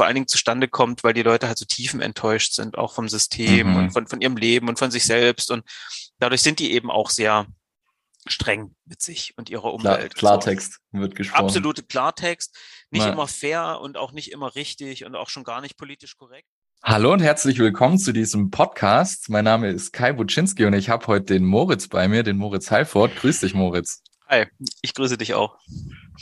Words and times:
vor 0.00 0.06
allen 0.06 0.14
Dingen 0.14 0.28
zustande 0.28 0.66
kommt, 0.66 1.04
weil 1.04 1.12
die 1.12 1.22
Leute 1.22 1.46
halt 1.46 1.58
so 1.58 1.66
tiefen 1.66 2.00
enttäuscht 2.00 2.54
sind, 2.54 2.78
auch 2.78 2.94
vom 2.94 3.06
System 3.06 3.68
mhm. 3.68 3.76
und 3.76 3.90
von, 3.90 4.06
von 4.06 4.22
ihrem 4.22 4.38
Leben 4.38 4.70
und 4.70 4.78
von 4.78 4.90
sich 4.90 5.04
selbst. 5.04 5.50
Und 5.50 5.62
dadurch 6.18 6.40
sind 6.40 6.58
die 6.58 6.72
eben 6.72 6.90
auch 6.90 7.10
sehr 7.10 7.46
streng 8.26 8.74
mit 8.86 9.02
sich 9.02 9.34
und 9.36 9.50
ihrer 9.50 9.74
Umwelt. 9.74 10.14
Klar, 10.14 10.38
Klartext 10.38 10.80
so. 10.90 11.00
wird 11.00 11.16
gesprochen. 11.16 11.44
Absolute 11.44 11.82
Klartext. 11.82 12.58
Nicht 12.90 13.02
Nein. 13.02 13.12
immer 13.12 13.26
fair 13.26 13.78
und 13.82 13.98
auch 13.98 14.12
nicht 14.12 14.32
immer 14.32 14.54
richtig 14.54 15.04
und 15.04 15.14
auch 15.16 15.28
schon 15.28 15.44
gar 15.44 15.60
nicht 15.60 15.76
politisch 15.76 16.16
korrekt. 16.16 16.48
Hallo 16.82 17.12
und 17.12 17.20
herzlich 17.20 17.58
willkommen 17.58 17.98
zu 17.98 18.12
diesem 18.12 18.50
Podcast. 18.50 19.28
Mein 19.28 19.44
Name 19.44 19.68
ist 19.68 19.92
Kai 19.92 20.14
Buczynski 20.14 20.64
und 20.64 20.72
ich 20.72 20.88
habe 20.88 21.08
heute 21.08 21.26
den 21.26 21.44
Moritz 21.44 21.88
bei 21.88 22.08
mir, 22.08 22.22
den 22.22 22.38
Moritz 22.38 22.70
Heilfort. 22.70 23.16
Grüß 23.16 23.40
dich, 23.40 23.52
Moritz. 23.52 24.02
Hi, 24.26 24.46
ich 24.80 24.94
grüße 24.94 25.18
dich 25.18 25.34
auch. 25.34 25.58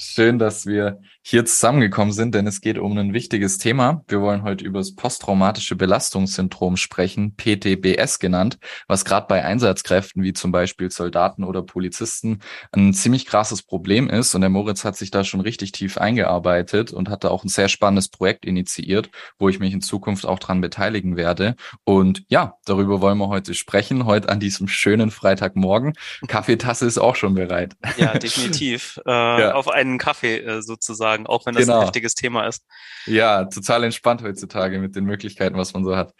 Schön, 0.01 0.39
dass 0.39 0.65
wir 0.65 1.01
hier 1.23 1.45
zusammengekommen 1.45 2.13
sind, 2.13 2.33
denn 2.33 2.47
es 2.47 2.61
geht 2.61 2.79
um 2.79 2.97
ein 2.97 3.13
wichtiges 3.13 3.59
Thema. 3.59 4.05
Wir 4.07 4.21
wollen 4.21 4.45
heute 4.45 4.65
über 4.65 4.79
das 4.79 4.95
posttraumatische 4.95 5.75
Belastungssyndrom 5.75 6.77
sprechen, 6.77 7.35
PTBS 7.37 8.21
genannt, 8.21 8.59
was 8.87 9.05
gerade 9.05 9.27
bei 9.29 9.45
Einsatzkräften 9.45 10.23
wie 10.23 10.33
zum 10.33 10.53
Beispiel 10.53 10.93
Soldaten 10.93 11.43
oder 11.43 11.63
Polizisten 11.63 12.39
ein 12.71 12.95
ziemlich 12.95 13.27
krasses 13.27 13.65
Problem 13.65 14.09
ist. 14.09 14.37
Und 14.37 14.43
der 14.43 14.51
Moritz 14.51 14.85
hat 14.85 14.97
sich 14.97 15.11
da 15.11 15.25
schon 15.25 15.41
richtig 15.41 15.73
tief 15.73 15.99
eingearbeitet 15.99 16.93
und 16.93 17.11
hat 17.11 17.25
da 17.25 17.31
auch 17.31 17.43
ein 17.43 17.49
sehr 17.49 17.69
spannendes 17.69 18.09
Projekt 18.09 18.45
initiiert, 18.45 19.11
wo 19.37 19.49
ich 19.49 19.59
mich 19.59 19.73
in 19.73 19.81
Zukunft 19.81 20.27
auch 20.27 20.39
dran 20.39 20.61
beteiligen 20.61 21.17
werde. 21.17 21.57
Und 21.83 22.23
ja, 22.29 22.55
darüber 22.67 23.01
wollen 23.01 23.19
wir 23.19 23.29
heute 23.29 23.53
sprechen, 23.55 24.07
heute 24.07 24.29
an 24.29 24.39
diesem 24.39 24.69
schönen 24.69 25.11
Freitagmorgen. 25.11 25.95
Kaffeetasse 26.29 26.87
ist 26.87 26.99
auch 26.99 27.17
schon 27.17 27.35
bereit. 27.35 27.75
Ja, 27.97 28.17
definitiv. 28.17 29.01
Äh, 29.05 29.11
ja. 29.11 29.55
Auf 29.55 29.69
einen 29.69 29.88
Kaffee 29.97 30.41
äh, 30.41 30.61
sozusagen, 30.61 31.27
auch 31.27 31.47
wenn 31.47 31.55
das 31.55 31.65
genau. 31.65 31.79
ein 31.79 31.85
heftiges 31.85 32.15
Thema 32.15 32.47
ist. 32.47 32.67
Ja, 33.07 33.45
total 33.47 33.85
entspannt 33.85 34.23
heutzutage 34.23 34.79
mit 34.79 34.95
den 34.95 35.05
Möglichkeiten, 35.05 35.57
was 35.57 35.73
man 35.73 35.85
so 35.85 35.97
hat. 35.97 36.13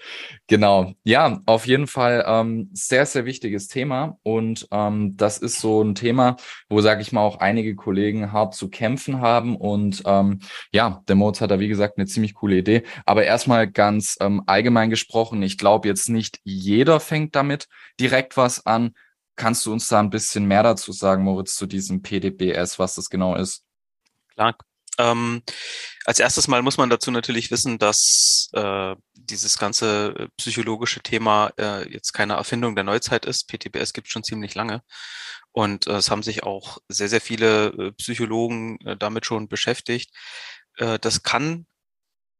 Genau. 0.47 0.95
Ja, 1.05 1.41
auf 1.45 1.67
jeden 1.67 1.87
Fall 1.87 2.25
ähm, 2.27 2.71
sehr, 2.73 3.05
sehr 3.05 3.27
wichtiges 3.27 3.69
Thema. 3.69 4.19
Und 4.23 4.67
ähm, 4.71 5.17
das 5.17 5.37
ist 5.37 5.61
so 5.61 5.83
ein 5.83 5.95
Thema, 5.95 6.37
wo, 6.71 6.81
sage 6.81 7.03
ich 7.03 7.13
mal, 7.13 7.21
auch 7.21 7.41
einige 7.41 7.75
Kollegen 7.75 8.33
hart 8.33 8.55
zu 8.55 8.71
kämpfen 8.71 9.21
haben. 9.21 9.57
Und 9.57 10.03
ähm, 10.07 10.39
ja, 10.73 11.03
der 11.09 11.17
Moz 11.17 11.41
hat 11.43 11.51
da, 11.51 11.61
wie 11.61 11.69
gesagt, 11.69 11.99
eine 11.99 12.07
ziemlich 12.07 12.35
coole 12.35 12.57
Idee. 12.57 12.85
Aber 13.05 13.25
erstmal 13.25 13.71
ganz 13.71 14.17
ähm, 14.21 14.43
allgemein 14.47 14.89
gesprochen, 14.89 15.43
ich 15.43 15.59
glaube 15.59 15.89
jetzt 15.89 16.09
nicht 16.09 16.39
jeder 16.45 17.01
fängt 17.01 17.35
damit 17.35 17.67
direkt 18.01 18.37
was 18.37 18.65
an. 18.65 18.95
Kannst 19.39 19.65
du 19.65 19.73
uns 19.73 19.87
da 19.87 20.01
ein 20.01 20.11
bisschen 20.11 20.47
mehr 20.47 20.65
dazu 20.65 20.91
sagen, 20.91 21.23
Moritz, 21.23 21.55
zu 21.55 21.67
diesem 21.67 22.03
PDBS, 22.03 22.81
was 22.81 22.97
das 22.97 23.09
genau 23.09 23.37
ist? 23.37 23.63
Klar. 24.35 24.57
Ähm, 24.99 25.43
als 26.05 26.19
erstes 26.19 26.49
Mal 26.49 26.63
muss 26.63 26.77
man 26.77 26.91
dazu 26.91 27.13
natürlich 27.13 27.53
wissen, 27.53 27.79
dass 27.79 28.51
äh, 28.53 28.97
dieses 29.15 29.57
ganze 29.57 30.09
äh, 30.19 30.29
psychologische 30.37 31.01
Thema 31.01 31.53
äh, 31.57 31.89
jetzt 31.89 32.13
keine 32.13 32.35
Erfindung 32.35 32.75
der 32.75 32.83
Neuzeit 32.83 33.27
ist. 33.27 33.47
PTBS 33.47 33.93
gibt 33.93 34.09
schon 34.09 34.25
ziemlich 34.25 34.57
lange. 34.57 34.83
Und 35.53 35.87
äh, 35.87 35.93
es 35.93 36.11
haben 36.11 36.25
sich 36.25 36.43
auch 36.43 36.79
sehr, 36.89 37.09
sehr 37.09 37.21
viele 37.21 37.69
äh, 37.69 37.93
Psychologen 37.93 38.81
äh, 38.85 38.97
damit 38.97 39.25
schon 39.25 39.49
beschäftigt. 39.49 40.11
Das 41.01 41.25
kann 41.25 41.67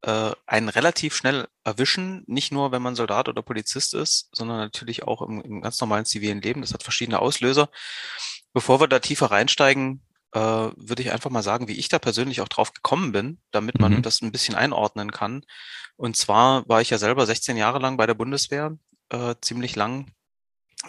äh, 0.03 0.33
einen 0.47 0.69
relativ 0.69 1.15
schnell 1.15 1.49
erwischen, 1.65 2.25
nicht 2.27 2.53
nur, 2.53 2.73
wenn 2.73 2.83
man 2.83 2.95
Soldat 2.95 3.29
oder 3.29 3.43
Polizist 3.43 3.95
ist, 3.95 4.29
sondern 4.33 4.59
natürlich 4.59 5.05
auch 5.05 5.23
im, 5.23 5.41
im 5.43 5.61
ganz 5.61 5.81
normalen 5.81 6.05
zivilen 6.05 6.41
Leben. 6.41 6.61
Das 6.61 6.73
hat 6.73 6.83
verschiedene 6.83 7.19
Auslöser. 7.19 7.69
Bevor 8.53 8.81
wir 8.81 8.89
da 8.89 9.01
tiefer 9.01 9.31
reinsteigen, 9.31 10.03
äh, 10.33 10.41
würde 10.41 11.03
ich 11.03 11.11
einfach 11.11 11.31
mal 11.31 11.43
sagen, 11.43 11.69
wie 11.69 11.79
ich 11.79 11.89
da 11.89 11.99
persönlich 11.99 12.41
auch 12.41 12.49
drauf 12.49 12.73
gekommen 12.73 13.13
bin, 13.13 13.39
damit 13.51 13.79
man 13.81 13.95
mhm. 13.95 14.03
das 14.03 14.21
ein 14.21 14.33
bisschen 14.33 14.55
einordnen 14.55 15.11
kann. 15.11 15.45
Und 15.97 16.17
zwar 16.17 16.69
war 16.69 16.81
ich 16.81 16.91
ja 16.91 16.99
selber 16.99 17.27
16 17.27 17.57
Jahre 17.57 17.79
lang 17.79 17.97
bei 17.97 18.07
der 18.07 18.15
Bundeswehr, 18.15 18.77
äh, 19.09 19.35
ziemlich 19.41 19.75
lang, 19.75 20.13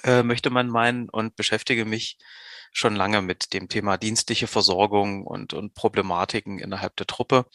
äh, 0.03 0.23
möchte 0.23 0.49
man 0.49 0.67
meinen, 0.67 1.09
und 1.09 1.35
beschäftige 1.35 1.85
mich 1.85 2.17
schon 2.71 2.95
lange 2.95 3.21
mit 3.21 3.53
dem 3.53 3.67
Thema 3.69 3.97
dienstliche 3.97 4.47
Versorgung 4.47 5.25
und, 5.25 5.53
und 5.53 5.73
Problematiken 5.73 6.59
innerhalb 6.59 6.95
der 6.95 7.07
Truppe 7.07 7.45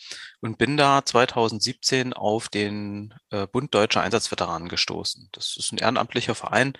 und 0.41 0.59
bin 0.59 0.77
da 0.77 1.05
2017 1.05 2.13
auf 2.13 2.49
den 2.49 3.15
äh, 3.31 3.47
Bund 3.47 3.75
Deutscher 3.75 4.03
Einsatzveteranen 4.03 4.69
gestoßen. 4.69 5.29
Das 5.33 5.57
ist 5.57 5.73
ein 5.73 5.79
ehrenamtlicher 5.79 6.35
Verein, 6.35 6.75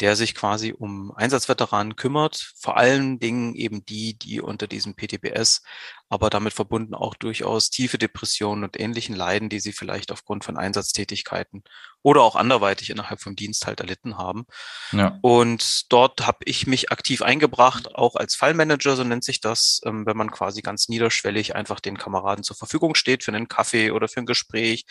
der 0.00 0.16
sich 0.16 0.34
quasi 0.34 0.72
um 0.72 1.12
Einsatzveteranen 1.14 1.96
kümmert, 1.96 2.52
vor 2.58 2.76
allen 2.76 3.18
Dingen 3.18 3.54
eben 3.54 3.84
die, 3.84 4.18
die 4.18 4.40
unter 4.40 4.66
diesem 4.66 4.94
PTBS, 4.94 5.62
aber 6.08 6.28
damit 6.28 6.52
verbunden 6.52 6.94
auch 6.94 7.14
durchaus 7.14 7.70
tiefe 7.70 7.98
Depressionen 7.98 8.64
und 8.64 8.78
ähnlichen 8.78 9.14
Leiden, 9.14 9.48
die 9.48 9.60
sie 9.60 9.72
vielleicht 9.72 10.10
aufgrund 10.12 10.44
von 10.44 10.56
Einsatztätigkeiten 10.56 11.62
oder 12.02 12.22
auch 12.22 12.36
anderweitig 12.36 12.90
innerhalb 12.90 13.20
vom 13.20 13.36
Dienst 13.36 13.66
halt 13.66 13.80
erlitten 13.80 14.18
haben. 14.18 14.46
Ja. 14.92 15.18
Und 15.22 15.92
dort 15.92 16.26
habe 16.26 16.38
ich 16.44 16.66
mich 16.66 16.90
aktiv 16.90 17.22
eingebracht, 17.22 17.94
auch 17.94 18.16
als 18.16 18.34
Fallmanager, 18.34 18.96
so 18.96 19.04
nennt 19.04 19.24
sich 19.24 19.40
das, 19.40 19.80
ähm, 19.84 20.04
wenn 20.06 20.16
man 20.16 20.30
quasi 20.30 20.62
ganz 20.62 20.88
niederschwellig 20.88 21.54
einfach 21.54 21.80
den 21.80 21.98
Kameraden 21.98 22.44
zur 22.44 22.56
Verfügung 22.56 22.94
steht 22.94 23.24
für 23.24 23.32
einen 23.32 23.48
Kaffee 23.48 23.92
oder 23.92 24.08
für 24.08 24.20
ein 24.20 24.26
Gespräch, 24.26 24.84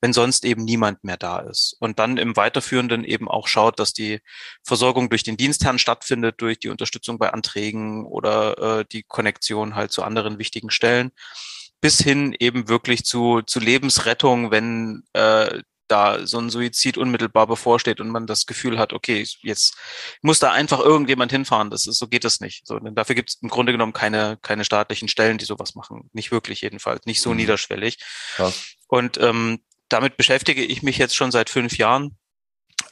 wenn 0.00 0.12
sonst 0.12 0.44
eben 0.44 0.64
niemand 0.64 1.04
mehr 1.04 1.16
da 1.16 1.38
ist. 1.38 1.76
Und 1.80 1.98
dann 1.98 2.18
im 2.18 2.36
Weiterführenden 2.36 3.04
eben 3.04 3.28
auch 3.28 3.48
schaut, 3.48 3.78
dass 3.78 3.92
die 3.92 4.20
Versorgung 4.62 5.08
durch 5.08 5.22
den 5.22 5.36
Dienstherrn 5.36 5.78
stattfindet, 5.78 6.36
durch 6.38 6.58
die 6.58 6.68
Unterstützung 6.68 7.18
bei 7.18 7.32
Anträgen 7.32 8.04
oder 8.06 8.80
äh, 8.80 8.84
die 8.90 9.02
Konnektion 9.02 9.74
halt 9.74 9.92
zu 9.92 10.02
anderen 10.02 10.38
wichtigen 10.38 10.70
Stellen 10.70 11.10
bis 11.80 12.00
hin 12.00 12.34
eben 12.38 12.68
wirklich 12.68 13.04
zu, 13.04 13.42
zu 13.42 13.60
Lebensrettung, 13.60 14.50
wenn 14.50 15.04
äh, 15.12 15.62
da 15.88 16.26
so 16.26 16.38
ein 16.38 16.50
Suizid 16.50 16.98
unmittelbar 16.98 17.46
bevorsteht 17.46 18.00
und 18.00 18.10
man 18.10 18.26
das 18.26 18.46
Gefühl 18.46 18.78
hat, 18.78 18.92
okay, 18.92 19.26
jetzt 19.42 19.76
muss 20.22 20.38
da 20.38 20.52
einfach 20.52 20.80
irgendjemand 20.80 21.32
hinfahren. 21.32 21.70
Das 21.70 21.86
ist, 21.86 21.98
so 21.98 22.06
geht 22.06 22.24
das 22.24 22.40
nicht. 22.40 22.66
So, 22.66 22.78
denn 22.78 22.94
dafür 22.94 23.14
gibt 23.14 23.30
es 23.30 23.38
im 23.42 23.48
Grunde 23.48 23.72
genommen 23.72 23.92
keine, 23.92 24.38
keine 24.42 24.64
staatlichen 24.64 25.08
Stellen, 25.08 25.38
die 25.38 25.44
sowas 25.44 25.74
machen. 25.74 26.08
Nicht 26.12 26.30
wirklich 26.30 26.60
jedenfalls, 26.60 27.06
nicht 27.06 27.20
so 27.20 27.30
mhm. 27.30 27.36
niederschwellig. 27.36 27.98
Krass. 28.36 28.74
Und 28.86 29.18
ähm, 29.18 29.60
damit 29.88 30.16
beschäftige 30.16 30.64
ich 30.64 30.82
mich 30.82 30.98
jetzt 30.98 31.16
schon 31.16 31.30
seit 31.30 31.50
fünf 31.50 31.78
Jahren 31.78 32.16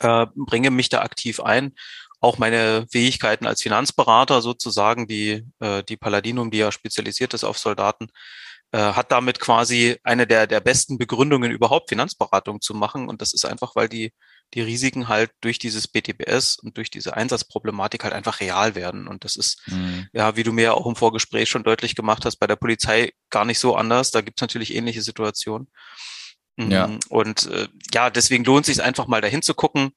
äh, 0.01 0.27
bringe 0.35 0.71
mich 0.71 0.89
da 0.89 1.03
aktiv 1.03 1.41
ein. 1.41 1.75
Auch 2.21 2.39
meine 2.39 2.87
Fähigkeiten 2.91 3.47
als 3.47 3.63
Finanzberater 3.63 4.43
sozusagen, 4.43 5.07
die, 5.07 5.45
äh, 5.61 5.83
die 5.85 5.97
Paladinum, 5.97 6.51
die 6.51 6.59
ja 6.59 6.73
spezialisiert 6.73 7.35
ist 7.35 7.45
auf 7.45 7.59
Soldaten, 7.59 8.09
äh, 8.77 8.93
hat 8.93 9.11
damit 9.11 9.41
quasi 9.41 9.97
eine 10.03 10.27
der, 10.27 10.47
der 10.47 10.61
besten 10.61 10.99
Begründungen 10.99 11.51
überhaupt 11.51 11.89
Finanzberatung 11.89 12.61
zu 12.61 12.75
machen. 12.75 13.09
Und 13.09 13.23
das 13.23 13.33
ist 13.33 13.47
einfach, 13.47 13.75
weil 13.75 13.89
die, 13.89 14.13
die 14.53 14.61
Risiken 14.61 15.09
halt 15.09 15.31
durch 15.41 15.59
dieses 15.59 15.89
BTBS 15.89 16.59
und 16.59 16.77
durch 16.77 16.91
diese 16.91 17.17
Einsatzproblematik 17.17 18.05
halt 18.05 18.13
einfach 18.13 18.41
real 18.41 18.75
werden. 18.75 19.09
Und 19.09 19.25
das 19.25 19.37
ist, 19.37 19.63
mhm. 19.69 20.09
ja, 20.13 20.37
wie 20.37 20.43
du 20.43 20.53
mir 20.53 20.75
auch 20.75 20.85
im 20.85 20.95
Vorgespräch 20.95 21.49
schon 21.49 21.65
deutlich 21.65 21.95
gemacht 21.95 22.27
hast, 22.27 22.37
bei 22.37 22.47
der 22.47 22.57
Polizei 22.57 23.15
gar 23.31 23.47
nicht 23.47 23.61
so 23.61 23.77
anders. 23.77 24.11
Da 24.11 24.21
gibt 24.21 24.39
es 24.39 24.43
natürlich 24.43 24.75
ähnliche 24.75 25.01
Situationen. 25.01 25.69
Ja. 26.59 26.89
Mm, 26.89 27.01
und 27.09 27.47
äh, 27.47 27.69
ja, 27.95 28.11
deswegen 28.11 28.45
lohnt 28.45 28.67
sich 28.67 28.83
einfach 28.83 29.07
mal 29.07 29.23
dahin 29.23 29.41
zu 29.41 29.55
gucken. 29.55 29.93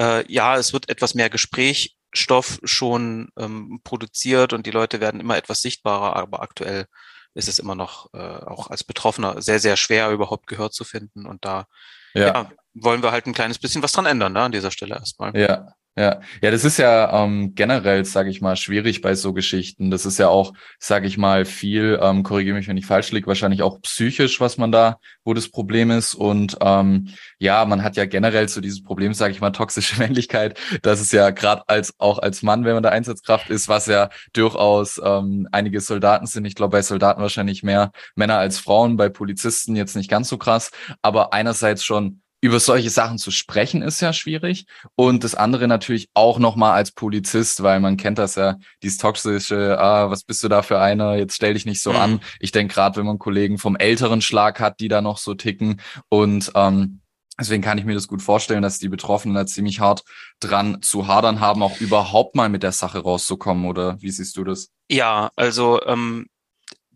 Äh, 0.00 0.24
ja, 0.32 0.56
es 0.56 0.72
wird 0.72 0.88
etwas 0.88 1.14
mehr 1.14 1.28
Gesprächsstoff 1.28 2.58
schon 2.64 3.28
ähm, 3.38 3.80
produziert 3.84 4.54
und 4.54 4.64
die 4.64 4.70
Leute 4.70 5.00
werden 5.00 5.20
immer 5.20 5.36
etwas 5.36 5.60
sichtbarer, 5.60 6.16
aber 6.16 6.40
aktuell 6.40 6.86
ist 7.34 7.48
es 7.48 7.58
immer 7.58 7.74
noch 7.74 8.12
äh, 8.14 8.18
auch 8.18 8.70
als 8.70 8.84
Betroffener 8.84 9.42
sehr, 9.42 9.58
sehr 9.58 9.76
schwer 9.76 10.10
überhaupt 10.10 10.46
gehört 10.46 10.72
zu 10.72 10.84
finden. 10.84 11.26
Und 11.26 11.44
da 11.44 11.66
ja. 12.14 12.26
ja 12.26 12.52
wollen 12.74 13.02
wir 13.02 13.12
halt 13.12 13.26
ein 13.26 13.34
kleines 13.34 13.58
bisschen 13.58 13.82
was 13.82 13.92
dran 13.92 14.06
ändern, 14.06 14.32
ne, 14.32 14.42
an 14.42 14.52
dieser 14.52 14.70
Stelle 14.70 14.94
erstmal. 14.94 15.36
Ja, 15.36 15.74
ja, 15.96 16.20
ja, 16.42 16.50
das 16.50 16.64
ist 16.64 16.78
ja 16.78 17.24
ähm, 17.24 17.54
generell, 17.54 18.04
sage 18.04 18.28
ich 18.28 18.40
mal, 18.40 18.56
schwierig 18.56 19.00
bei 19.00 19.14
so 19.14 19.32
Geschichten. 19.32 19.92
Das 19.92 20.04
ist 20.04 20.18
ja 20.18 20.28
auch, 20.28 20.52
sage 20.80 21.06
ich 21.06 21.18
mal, 21.18 21.44
viel, 21.44 22.00
ähm, 22.02 22.24
korrigiere 22.24 22.56
mich, 22.56 22.66
wenn 22.66 22.76
ich 22.76 22.86
falsch 22.86 23.12
liege, 23.12 23.28
wahrscheinlich 23.28 23.62
auch 23.62 23.80
psychisch, 23.82 24.40
was 24.40 24.58
man 24.58 24.72
da, 24.72 24.98
wo 25.22 25.34
das 25.34 25.48
Problem 25.48 25.92
ist. 25.92 26.14
Und 26.14 26.56
ähm, 26.60 27.10
ja, 27.38 27.64
man 27.64 27.84
hat 27.84 27.96
ja 27.96 28.06
generell 28.06 28.48
so 28.48 28.60
dieses 28.60 28.82
Problem, 28.82 29.14
sage 29.14 29.34
ich 29.34 29.40
mal, 29.40 29.50
toxische 29.52 29.96
Männlichkeit. 30.00 30.58
Das 30.82 31.00
ist 31.00 31.12
ja 31.12 31.30
gerade 31.30 31.62
als 31.68 31.94
auch 31.98 32.18
als 32.18 32.42
Mann, 32.42 32.64
wenn 32.64 32.74
man 32.74 32.82
da 32.82 32.88
Einsatzkraft 32.88 33.48
ist, 33.48 33.68
was 33.68 33.86
ja 33.86 34.10
durchaus 34.32 35.00
ähm, 35.04 35.48
einige 35.52 35.80
Soldaten 35.80 36.26
sind. 36.26 36.44
Ich 36.44 36.56
glaube, 36.56 36.72
bei 36.72 36.82
Soldaten 36.82 37.22
wahrscheinlich 37.22 37.62
mehr 37.62 37.92
Männer 38.16 38.38
als 38.38 38.58
Frauen, 38.58 38.96
bei 38.96 39.10
Polizisten 39.10 39.76
jetzt 39.76 39.94
nicht 39.94 40.10
ganz 40.10 40.28
so 40.28 40.38
krass, 40.38 40.72
aber 41.02 41.32
einerseits 41.32 41.84
schon 41.84 42.20
über 42.44 42.60
solche 42.60 42.90
Sachen 42.90 43.16
zu 43.16 43.30
sprechen 43.30 43.80
ist 43.80 44.02
ja 44.02 44.12
schwierig. 44.12 44.66
Und 44.96 45.24
das 45.24 45.34
andere 45.34 45.66
natürlich 45.66 46.10
auch 46.12 46.38
nochmal 46.38 46.72
als 46.72 46.92
Polizist, 46.92 47.62
weil 47.62 47.80
man 47.80 47.96
kennt 47.96 48.18
das 48.18 48.34
ja, 48.34 48.58
dieses 48.82 48.98
toxische, 48.98 49.78
ah, 49.80 50.10
was 50.10 50.24
bist 50.24 50.44
du 50.44 50.48
da 50.48 50.60
für 50.60 50.78
einer, 50.78 51.16
jetzt 51.16 51.36
stell 51.36 51.54
dich 51.54 51.64
nicht 51.64 51.80
so 51.80 51.92
mhm. 51.92 51.98
an. 51.98 52.20
Ich 52.40 52.52
denke 52.52 52.74
gerade, 52.74 52.96
wenn 52.98 53.06
man 53.06 53.18
Kollegen 53.18 53.56
vom 53.56 53.76
älteren 53.76 54.20
Schlag 54.20 54.60
hat, 54.60 54.80
die 54.80 54.88
da 54.88 55.00
noch 55.00 55.16
so 55.16 55.34
ticken 55.34 55.80
und 56.10 56.52
ähm, 56.54 57.00
Deswegen 57.36 57.64
kann 57.64 57.78
ich 57.78 57.84
mir 57.84 57.94
das 57.94 58.06
gut 58.06 58.22
vorstellen, 58.22 58.62
dass 58.62 58.78
die 58.78 58.88
Betroffenen 58.88 59.34
da 59.34 59.44
ziemlich 59.44 59.80
hart 59.80 60.04
dran 60.38 60.82
zu 60.82 61.08
hadern 61.08 61.40
haben, 61.40 61.64
auch 61.64 61.80
überhaupt 61.80 62.36
mal 62.36 62.48
mit 62.48 62.62
der 62.62 62.70
Sache 62.70 63.00
rauszukommen. 63.00 63.64
Oder 63.64 64.00
wie 64.00 64.10
siehst 64.12 64.36
du 64.36 64.44
das? 64.44 64.68
Ja, 64.88 65.32
also 65.34 65.82
ähm, 65.84 66.26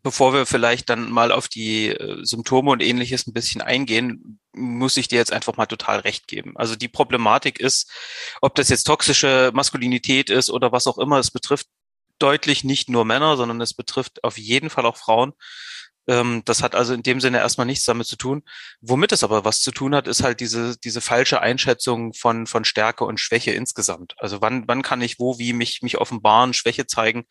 bevor 0.05 0.33
wir 0.33 0.47
vielleicht 0.47 0.91
dann 0.91 1.11
mal 1.11 1.33
auf 1.33 1.49
die 1.49 1.89
äh, 1.89 2.25
Symptome 2.25 2.71
und 2.71 2.83
ähnliches 2.83 3.27
ein 3.27 3.33
bisschen 3.33 3.63
eingehen, 3.63 4.39
muss 4.59 4.97
ich 4.97 5.09
dir 5.09 5.17
jetzt 5.17 5.33
einfach 5.33 5.57
mal 5.57 5.67
total 5.67 6.01
recht 6.01 6.29
geben. 6.29 6.55
Also 6.57 6.77
die 6.77 6.89
Problematik 6.89 7.61
ist, 7.61 7.91
ob 8.41 8.55
das 8.55 8.69
jetzt 8.69 8.85
toxische 8.85 9.51
Maskulinität 9.55 10.31
ist 10.31 10.51
oder 10.51 10.73
was 10.73 10.87
auch 10.87 10.99
immer, 10.99 11.19
es 11.19 11.31
betrifft 11.31 11.69
deutlich 12.19 12.65
nicht 12.65 12.89
nur 12.89 13.05
Männer, 13.05 13.37
sondern 13.37 13.61
es 13.61 13.75
betrifft 13.75 14.25
auf 14.25 14.39
jeden 14.39 14.71
Fall 14.71 14.87
auch 14.87 14.97
Frauen. 14.97 15.33
Ähm, 16.09 16.43
das 16.45 16.63
hat 16.63 16.75
also 16.75 16.95
in 16.95 17.03
dem 17.03 17.21
Sinne 17.21 17.39
erstmal 17.39 17.67
nichts 17.67 17.85
damit 17.85 18.07
zu 18.07 18.17
tun. 18.17 18.43
Womit 18.81 19.13
es 19.13 19.23
aber 19.23 19.45
was 19.45 19.61
zu 19.61 19.71
tun 19.71 19.95
hat, 19.95 20.09
ist 20.09 20.23
halt 20.23 20.41
diese, 20.41 20.77
diese 20.79 21.01
falsche 21.01 21.41
Einschätzung 21.41 22.15
von, 22.15 22.47
von 22.47 22.65
Stärke 22.65 23.05
und 23.05 23.21
Schwäche 23.21 23.53
insgesamt. 23.53 24.15
Also 24.19 24.41
wann, 24.41 24.65
wann 24.67 24.83
kann 24.83 25.03
ich 25.03 25.19
wo, 25.19 25.39
wie 25.39 25.53
mich, 25.53 25.83
mich 25.83 25.99
offenbaren, 25.99 26.55
Schwäche 26.55 26.87
zeigen, 26.87 27.25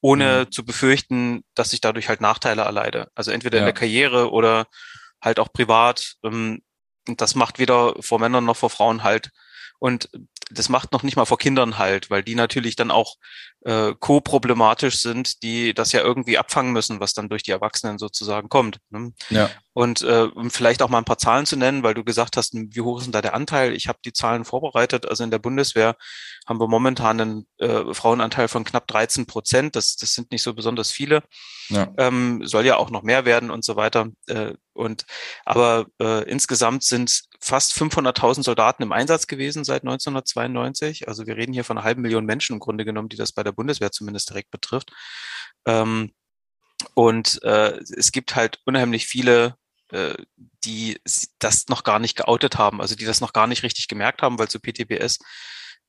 ohne 0.00 0.44
mhm. 0.44 0.52
zu 0.52 0.64
befürchten, 0.64 1.44
dass 1.54 1.72
ich 1.72 1.80
dadurch 1.80 2.08
halt 2.08 2.20
Nachteile 2.20 2.62
erleide. 2.62 3.08
Also 3.14 3.30
entweder 3.30 3.58
ja. 3.58 3.62
in 3.62 3.66
der 3.66 3.74
Karriere 3.74 4.30
oder 4.30 4.66
halt 5.22 5.38
auch 5.38 5.52
privat. 5.52 6.16
Ähm, 6.24 6.60
das 7.06 7.34
macht 7.34 7.58
weder 7.58 7.94
vor 8.00 8.18
Männern 8.18 8.44
noch 8.44 8.56
vor 8.56 8.70
Frauen 8.70 9.02
halt. 9.02 9.30
Und 9.78 10.08
das 10.50 10.68
macht 10.68 10.92
noch 10.92 11.02
nicht 11.02 11.16
mal 11.16 11.24
vor 11.24 11.38
Kindern 11.38 11.78
halt, 11.78 12.10
weil 12.10 12.22
die 12.22 12.34
natürlich 12.34 12.76
dann 12.76 12.90
auch 12.90 13.16
äh, 13.64 13.94
co-problematisch 13.98 15.00
sind, 15.00 15.42
die 15.42 15.74
das 15.74 15.92
ja 15.92 16.00
irgendwie 16.00 16.38
abfangen 16.38 16.72
müssen, 16.72 17.00
was 17.00 17.14
dann 17.14 17.28
durch 17.28 17.42
die 17.42 17.50
Erwachsenen 17.50 17.98
sozusagen 17.98 18.48
kommt. 18.48 18.78
Ne? 18.90 19.12
Ja. 19.30 19.50
Und 19.72 20.02
äh, 20.02 20.28
um 20.34 20.50
vielleicht 20.50 20.82
auch 20.82 20.88
mal 20.88 20.98
ein 20.98 21.04
paar 21.04 21.18
Zahlen 21.18 21.46
zu 21.46 21.56
nennen, 21.56 21.82
weil 21.82 21.94
du 21.94 22.04
gesagt 22.04 22.36
hast, 22.36 22.54
wie 22.54 22.80
hoch 22.80 22.98
ist 22.98 23.04
denn 23.06 23.12
da 23.12 23.22
der 23.22 23.34
Anteil? 23.34 23.74
Ich 23.74 23.88
habe 23.88 23.98
die 24.04 24.12
Zahlen 24.12 24.44
vorbereitet. 24.44 25.08
Also 25.08 25.24
in 25.24 25.32
der 25.32 25.40
Bundeswehr 25.40 25.96
haben 26.46 26.60
wir 26.60 26.68
momentan 26.68 27.20
einen 27.20 27.46
äh, 27.58 27.92
Frauenanteil 27.92 28.46
von 28.46 28.64
knapp 28.64 28.86
13 28.86 29.26
Prozent. 29.26 29.74
Das, 29.74 29.96
das 29.96 30.14
sind 30.14 30.30
nicht 30.30 30.42
so 30.42 30.54
besonders 30.54 30.92
viele. 30.92 31.22
Ja. 31.70 31.92
Ähm, 31.96 32.46
soll 32.46 32.66
ja 32.66 32.76
auch 32.76 32.90
noch 32.90 33.02
mehr 33.02 33.24
werden 33.24 33.50
und 33.50 33.64
so 33.64 33.74
weiter. 33.74 34.08
Äh, 34.26 34.52
und 34.74 35.06
aber 35.44 35.86
äh, 36.00 36.28
insgesamt 36.28 36.84
sind 36.84 37.22
fast 37.40 37.74
500.000 37.74 38.42
Soldaten 38.42 38.82
im 38.82 38.92
Einsatz 38.92 39.26
gewesen 39.26 39.64
seit 39.64 39.82
1992. 39.82 41.08
Also 41.08 41.26
wir 41.26 41.36
reden 41.36 41.52
hier 41.52 41.64
von 41.64 41.78
einer 41.78 41.84
halben 41.84 42.02
Million 42.02 42.24
Menschen 42.24 42.54
im 42.54 42.60
Grunde 42.60 42.84
genommen, 42.84 43.08
die 43.08 43.16
das 43.16 43.32
bei 43.32 43.42
der 43.42 43.52
Bundeswehr 43.54 43.92
zumindest 43.92 44.30
direkt 44.30 44.50
betrifft. 44.50 44.92
Ähm, 45.66 46.12
und 46.94 47.42
äh, 47.42 47.78
es 47.96 48.12
gibt 48.12 48.36
halt 48.36 48.60
unheimlich 48.64 49.06
viele, 49.06 49.56
äh, 49.90 50.14
die 50.64 51.00
das 51.38 51.68
noch 51.68 51.84
gar 51.84 51.98
nicht 51.98 52.16
geoutet 52.16 52.58
haben, 52.58 52.80
also 52.80 52.94
die 52.94 53.04
das 53.04 53.20
noch 53.20 53.32
gar 53.32 53.46
nicht 53.46 53.62
richtig 53.62 53.88
gemerkt 53.88 54.22
haben, 54.22 54.38
weil 54.38 54.48
zu 54.48 54.60
PTBS 54.60 55.18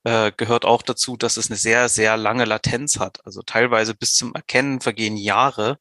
äh, 0.04 0.32
gehört 0.36 0.66
auch 0.66 0.82
dazu, 0.82 1.18
dass 1.18 1.38
es 1.38 1.50
eine 1.50 1.58
sehr, 1.58 1.90
sehr 1.90 2.16
lange 2.18 2.46
Latenz 2.46 3.00
hat. 3.00 3.26
Also 3.26 3.42
teilweise 3.42 3.96
bis 3.96 4.14
zum 4.14 4.36
Erkennen 4.36 4.80
vergehen 4.80 5.18
Jahre, 5.18 5.80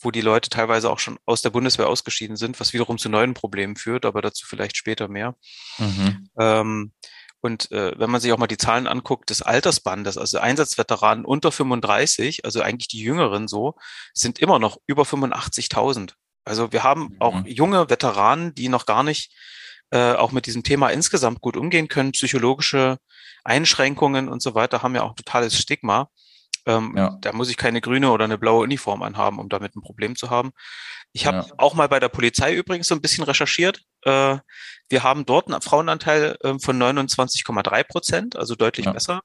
wo 0.00 0.10
die 0.10 0.22
Leute 0.22 0.50
teilweise 0.50 0.90
auch 0.90 0.98
schon 0.98 1.18
aus 1.26 1.42
der 1.42 1.50
Bundeswehr 1.50 1.88
ausgeschieden 1.88 2.36
sind, 2.36 2.58
was 2.58 2.72
wiederum 2.72 2.98
zu 2.98 3.08
neuen 3.08 3.34
Problemen 3.34 3.76
führt, 3.76 4.04
aber 4.06 4.22
dazu 4.22 4.46
vielleicht 4.46 4.76
später 4.76 5.08
mehr. 5.08 5.36
Mhm. 5.78 6.28
Ähm, 6.38 6.92
und 7.40 7.70
äh, 7.72 7.98
wenn 7.98 8.10
man 8.10 8.20
sich 8.20 8.32
auch 8.32 8.38
mal 8.38 8.46
die 8.46 8.58
Zahlen 8.58 8.86
anguckt 8.86 9.30
des 9.30 9.42
Altersbandes, 9.42 10.18
also 10.18 10.38
Einsatzveteranen 10.38 11.24
unter 11.24 11.50
35, 11.50 12.44
also 12.44 12.60
eigentlich 12.60 12.88
die 12.88 13.00
Jüngeren 13.00 13.48
so, 13.48 13.74
sind 14.12 14.38
immer 14.38 14.58
noch 14.58 14.78
über 14.86 15.04
85.000. 15.04 16.12
Also 16.44 16.72
wir 16.72 16.82
haben 16.82 17.16
auch 17.18 17.34
mhm. 17.34 17.46
junge 17.46 17.88
Veteranen, 17.88 18.54
die 18.54 18.68
noch 18.68 18.86
gar 18.86 19.02
nicht 19.02 19.32
äh, 19.90 20.12
auch 20.12 20.32
mit 20.32 20.46
diesem 20.46 20.62
Thema 20.62 20.90
insgesamt 20.90 21.40
gut 21.40 21.56
umgehen 21.56 21.88
können. 21.88 22.12
Psychologische 22.12 22.98
Einschränkungen 23.44 24.28
und 24.28 24.42
so 24.42 24.54
weiter 24.54 24.82
haben 24.82 24.94
ja 24.94 25.02
auch 25.02 25.14
totales 25.14 25.56
Stigma. 25.56 26.08
Ähm, 26.66 26.94
ja. 26.96 27.16
Da 27.20 27.32
muss 27.32 27.50
ich 27.50 27.56
keine 27.56 27.80
grüne 27.80 28.10
oder 28.10 28.24
eine 28.24 28.38
blaue 28.38 28.64
Uniform 28.64 29.02
anhaben, 29.02 29.38
um 29.38 29.48
damit 29.48 29.74
ein 29.74 29.80
Problem 29.80 30.14
zu 30.14 30.28
haben. 30.30 30.50
Ich 31.12 31.26
habe 31.26 31.38
ja. 31.38 31.46
auch 31.56 31.74
mal 31.74 31.88
bei 31.88 32.00
der 32.00 32.08
Polizei 32.08 32.54
übrigens 32.54 32.86
so 32.86 32.94
ein 32.94 33.00
bisschen 33.00 33.24
recherchiert. 33.24 33.82
Äh, 34.04 34.38
wir 34.88 35.02
haben 35.02 35.26
dort 35.26 35.48
einen 35.48 35.60
Frauenanteil 35.60 36.36
äh, 36.42 36.58
von 36.58 36.80
29,3 36.80 37.84
Prozent, 37.84 38.36
also 38.36 38.54
deutlich 38.54 38.86
ja. 38.86 38.92
besser 38.92 39.22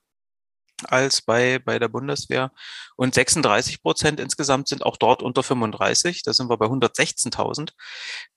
als 0.83 1.21
bei, 1.21 1.59
bei 1.59 1.79
der 1.79 1.87
Bundeswehr. 1.87 2.51
Und 2.95 3.13
36 3.13 3.81
Prozent 3.81 4.19
insgesamt 4.19 4.67
sind 4.67 4.85
auch 4.85 4.97
dort 4.97 5.23
unter 5.23 5.43
35. 5.43 6.23
Da 6.23 6.33
sind 6.33 6.49
wir 6.49 6.57
bei 6.57 6.65
116.000. 6.65 7.71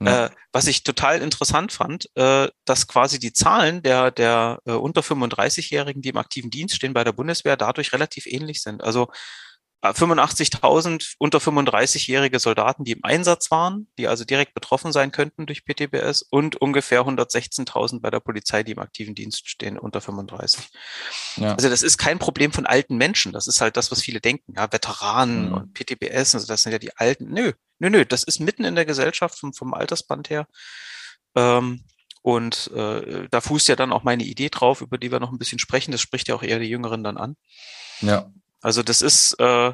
Ja. 0.00 0.26
Äh, 0.26 0.30
was 0.52 0.66
ich 0.66 0.84
total 0.84 1.20
interessant 1.20 1.72
fand, 1.72 2.08
äh, 2.16 2.48
dass 2.64 2.86
quasi 2.86 3.18
die 3.18 3.32
Zahlen 3.32 3.82
der, 3.82 4.10
der 4.10 4.60
äh, 4.66 4.72
unter 4.72 5.00
35-Jährigen, 5.00 6.02
die 6.02 6.10
im 6.10 6.16
aktiven 6.16 6.50
Dienst 6.50 6.76
stehen 6.76 6.94
bei 6.94 7.04
der 7.04 7.12
Bundeswehr, 7.12 7.56
dadurch 7.56 7.92
relativ 7.92 8.26
ähnlich 8.26 8.62
sind. 8.62 8.82
Also 8.82 9.08
85.000 9.82 11.00
äh, 11.00 11.14
unter 11.18 11.38
35-jährige 11.38 12.38
Soldaten, 12.40 12.84
die 12.84 12.92
im 12.92 13.04
Einsatz 13.04 13.50
waren, 13.50 13.86
die 13.96 14.08
also 14.08 14.24
direkt 14.24 14.54
betroffen 14.54 14.92
sein 14.92 15.12
könnten 15.12 15.46
durch 15.46 15.64
PTBS 15.64 16.22
und 16.22 16.56
ungefähr 16.56 17.02
116.000 17.02 18.00
bei 18.00 18.10
der 18.10 18.20
Polizei, 18.20 18.64
die 18.64 18.72
im 18.72 18.80
aktiven 18.80 19.14
Dienst 19.14 19.48
stehen, 19.48 19.78
unter 19.78 20.00
35. 20.00 20.68
Ja. 21.36 21.54
Also 21.54 21.68
das 21.68 21.82
ist 21.82 21.96
kein 21.96 22.18
Problem 22.18 22.52
von 22.52 22.66
alten 22.66 22.96
Menschen. 22.96 23.32
Das 23.32 23.46
ist 23.46 23.60
halt 23.60 23.76
das, 23.76 23.92
was 23.92 24.02
viele 24.02 24.20
denken. 24.20 24.54
Ja, 24.56 24.72
Veteranen 24.72 25.48
mhm. 25.48 25.54
und 25.54 25.74
PTBS, 25.74 26.34
also 26.34 26.46
das 26.46 26.62
sind 26.62 26.72
ja 26.72 26.78
die 26.78 26.96
Alten. 26.96 27.32
Nö, 27.32 27.52
nö, 27.78 27.90
nö, 27.90 28.04
das 28.04 28.24
ist 28.24 28.40
mitten 28.40 28.64
in 28.64 28.74
der 28.74 28.84
Gesellschaft 28.84 29.38
vom, 29.38 29.52
vom 29.52 29.74
Altersband 29.74 30.28
her. 30.30 30.48
Ähm, 31.36 31.84
und 32.22 32.70
äh, 32.74 33.28
da 33.30 33.40
fußt 33.40 33.68
ja 33.68 33.76
dann 33.76 33.92
auch 33.92 34.02
meine 34.02 34.24
Idee 34.24 34.48
drauf, 34.48 34.80
über 34.80 34.98
die 34.98 35.12
wir 35.12 35.20
noch 35.20 35.30
ein 35.30 35.38
bisschen 35.38 35.60
sprechen. 35.60 35.92
Das 35.92 36.00
spricht 36.00 36.26
ja 36.26 36.34
auch 36.34 36.42
eher 36.42 36.58
die 36.58 36.68
Jüngeren 36.68 37.04
dann 37.04 37.16
an. 37.16 37.36
Ja. 38.00 38.30
Also 38.60 38.82
das 38.82 39.02
ist, 39.02 39.34
äh, 39.38 39.72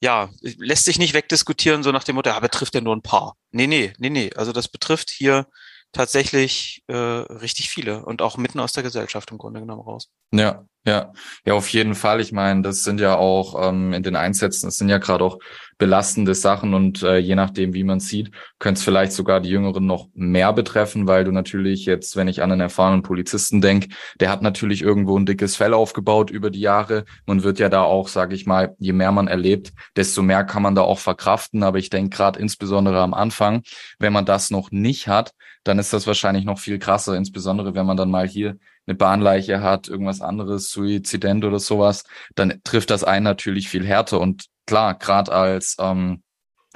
ja, 0.00 0.28
lässt 0.40 0.84
sich 0.84 0.98
nicht 0.98 1.14
wegdiskutieren, 1.14 1.82
so 1.82 1.92
nach 1.92 2.04
dem 2.04 2.16
Motto, 2.16 2.30
ja, 2.30 2.38
betrifft 2.40 2.74
ja 2.74 2.80
nur 2.80 2.94
ein 2.94 3.02
paar. 3.02 3.36
Nee, 3.50 3.66
nee, 3.66 3.92
nee, 3.98 4.10
nee. 4.10 4.30
Also 4.34 4.52
das 4.52 4.68
betrifft 4.68 5.10
hier 5.10 5.46
tatsächlich 5.92 6.82
äh, 6.88 6.94
richtig 6.94 7.70
viele 7.70 8.04
und 8.04 8.20
auch 8.20 8.36
mitten 8.36 8.60
aus 8.60 8.72
der 8.72 8.82
Gesellschaft 8.82 9.30
im 9.30 9.38
Grunde 9.38 9.60
genommen 9.60 9.82
raus. 9.82 10.10
Ja, 10.32 10.66
ja, 10.86 11.12
ja, 11.46 11.54
auf 11.54 11.68
jeden 11.68 11.94
Fall. 11.94 12.20
Ich 12.20 12.32
meine, 12.32 12.62
das 12.62 12.84
sind 12.84 13.00
ja 13.00 13.16
auch 13.16 13.68
ähm, 13.68 13.92
in 13.92 14.02
den 14.02 14.16
Einsätzen, 14.16 14.66
das 14.66 14.76
sind 14.76 14.88
ja 14.88 14.98
gerade 14.98 15.24
auch 15.24 15.38
belastende 15.78 16.34
Sachen 16.34 16.74
und 16.74 17.02
äh, 17.02 17.18
je 17.18 17.34
nachdem, 17.34 17.74
wie 17.74 17.84
man 17.84 18.00
sieht, 18.00 18.30
könnte 18.58 18.78
es 18.78 18.84
vielleicht 18.84 19.12
sogar 19.12 19.40
die 19.40 19.48
Jüngeren 19.48 19.86
noch 19.86 20.08
mehr 20.14 20.52
betreffen, 20.52 21.06
weil 21.06 21.24
du 21.24 21.32
natürlich 21.32 21.86
jetzt, 21.86 22.16
wenn 22.16 22.28
ich 22.28 22.42
an 22.42 22.52
einen 22.52 22.60
erfahrenen 22.60 23.02
Polizisten 23.02 23.60
denke, 23.60 23.88
der 24.20 24.30
hat 24.30 24.42
natürlich 24.42 24.82
irgendwo 24.82 25.18
ein 25.18 25.26
dickes 25.26 25.56
Fell 25.56 25.74
aufgebaut 25.74 26.30
über 26.30 26.50
die 26.50 26.60
Jahre. 26.60 27.04
Man 27.26 27.42
wird 27.42 27.58
ja 27.58 27.68
da 27.68 27.82
auch, 27.82 28.08
sage 28.08 28.34
ich 28.34 28.46
mal, 28.46 28.74
je 28.78 28.92
mehr 28.92 29.10
man 29.12 29.26
erlebt, 29.26 29.72
desto 29.96 30.22
mehr 30.22 30.44
kann 30.44 30.62
man 30.62 30.74
da 30.74 30.82
auch 30.82 30.98
verkraften. 30.98 31.62
Aber 31.62 31.78
ich 31.78 31.90
denke 31.90 32.16
gerade 32.16 32.38
insbesondere 32.38 33.00
am 33.00 33.14
Anfang, 33.14 33.62
wenn 33.98 34.12
man 34.12 34.26
das 34.26 34.50
noch 34.50 34.70
nicht 34.70 35.08
hat, 35.08 35.32
dann 35.64 35.78
ist 35.78 35.92
das 35.92 36.06
wahrscheinlich 36.06 36.44
noch 36.44 36.58
viel 36.58 36.78
krasser, 36.78 37.16
insbesondere 37.16 37.74
wenn 37.74 37.86
man 37.86 37.96
dann 37.96 38.10
mal 38.10 38.28
hier 38.28 38.58
eine 38.86 38.94
Bahnleiche 38.94 39.62
hat, 39.62 39.88
irgendwas 39.88 40.20
anderes, 40.20 40.70
Suizident 40.70 41.44
oder 41.44 41.58
sowas, 41.58 42.04
dann 42.34 42.60
trifft 42.64 42.90
das 42.90 43.04
einen 43.04 43.24
natürlich 43.24 43.68
viel 43.68 43.86
härter. 43.86 44.20
Und 44.20 44.46
klar, 44.66 44.94
gerade 44.94 45.32
als 45.32 45.76
ähm, 45.78 46.22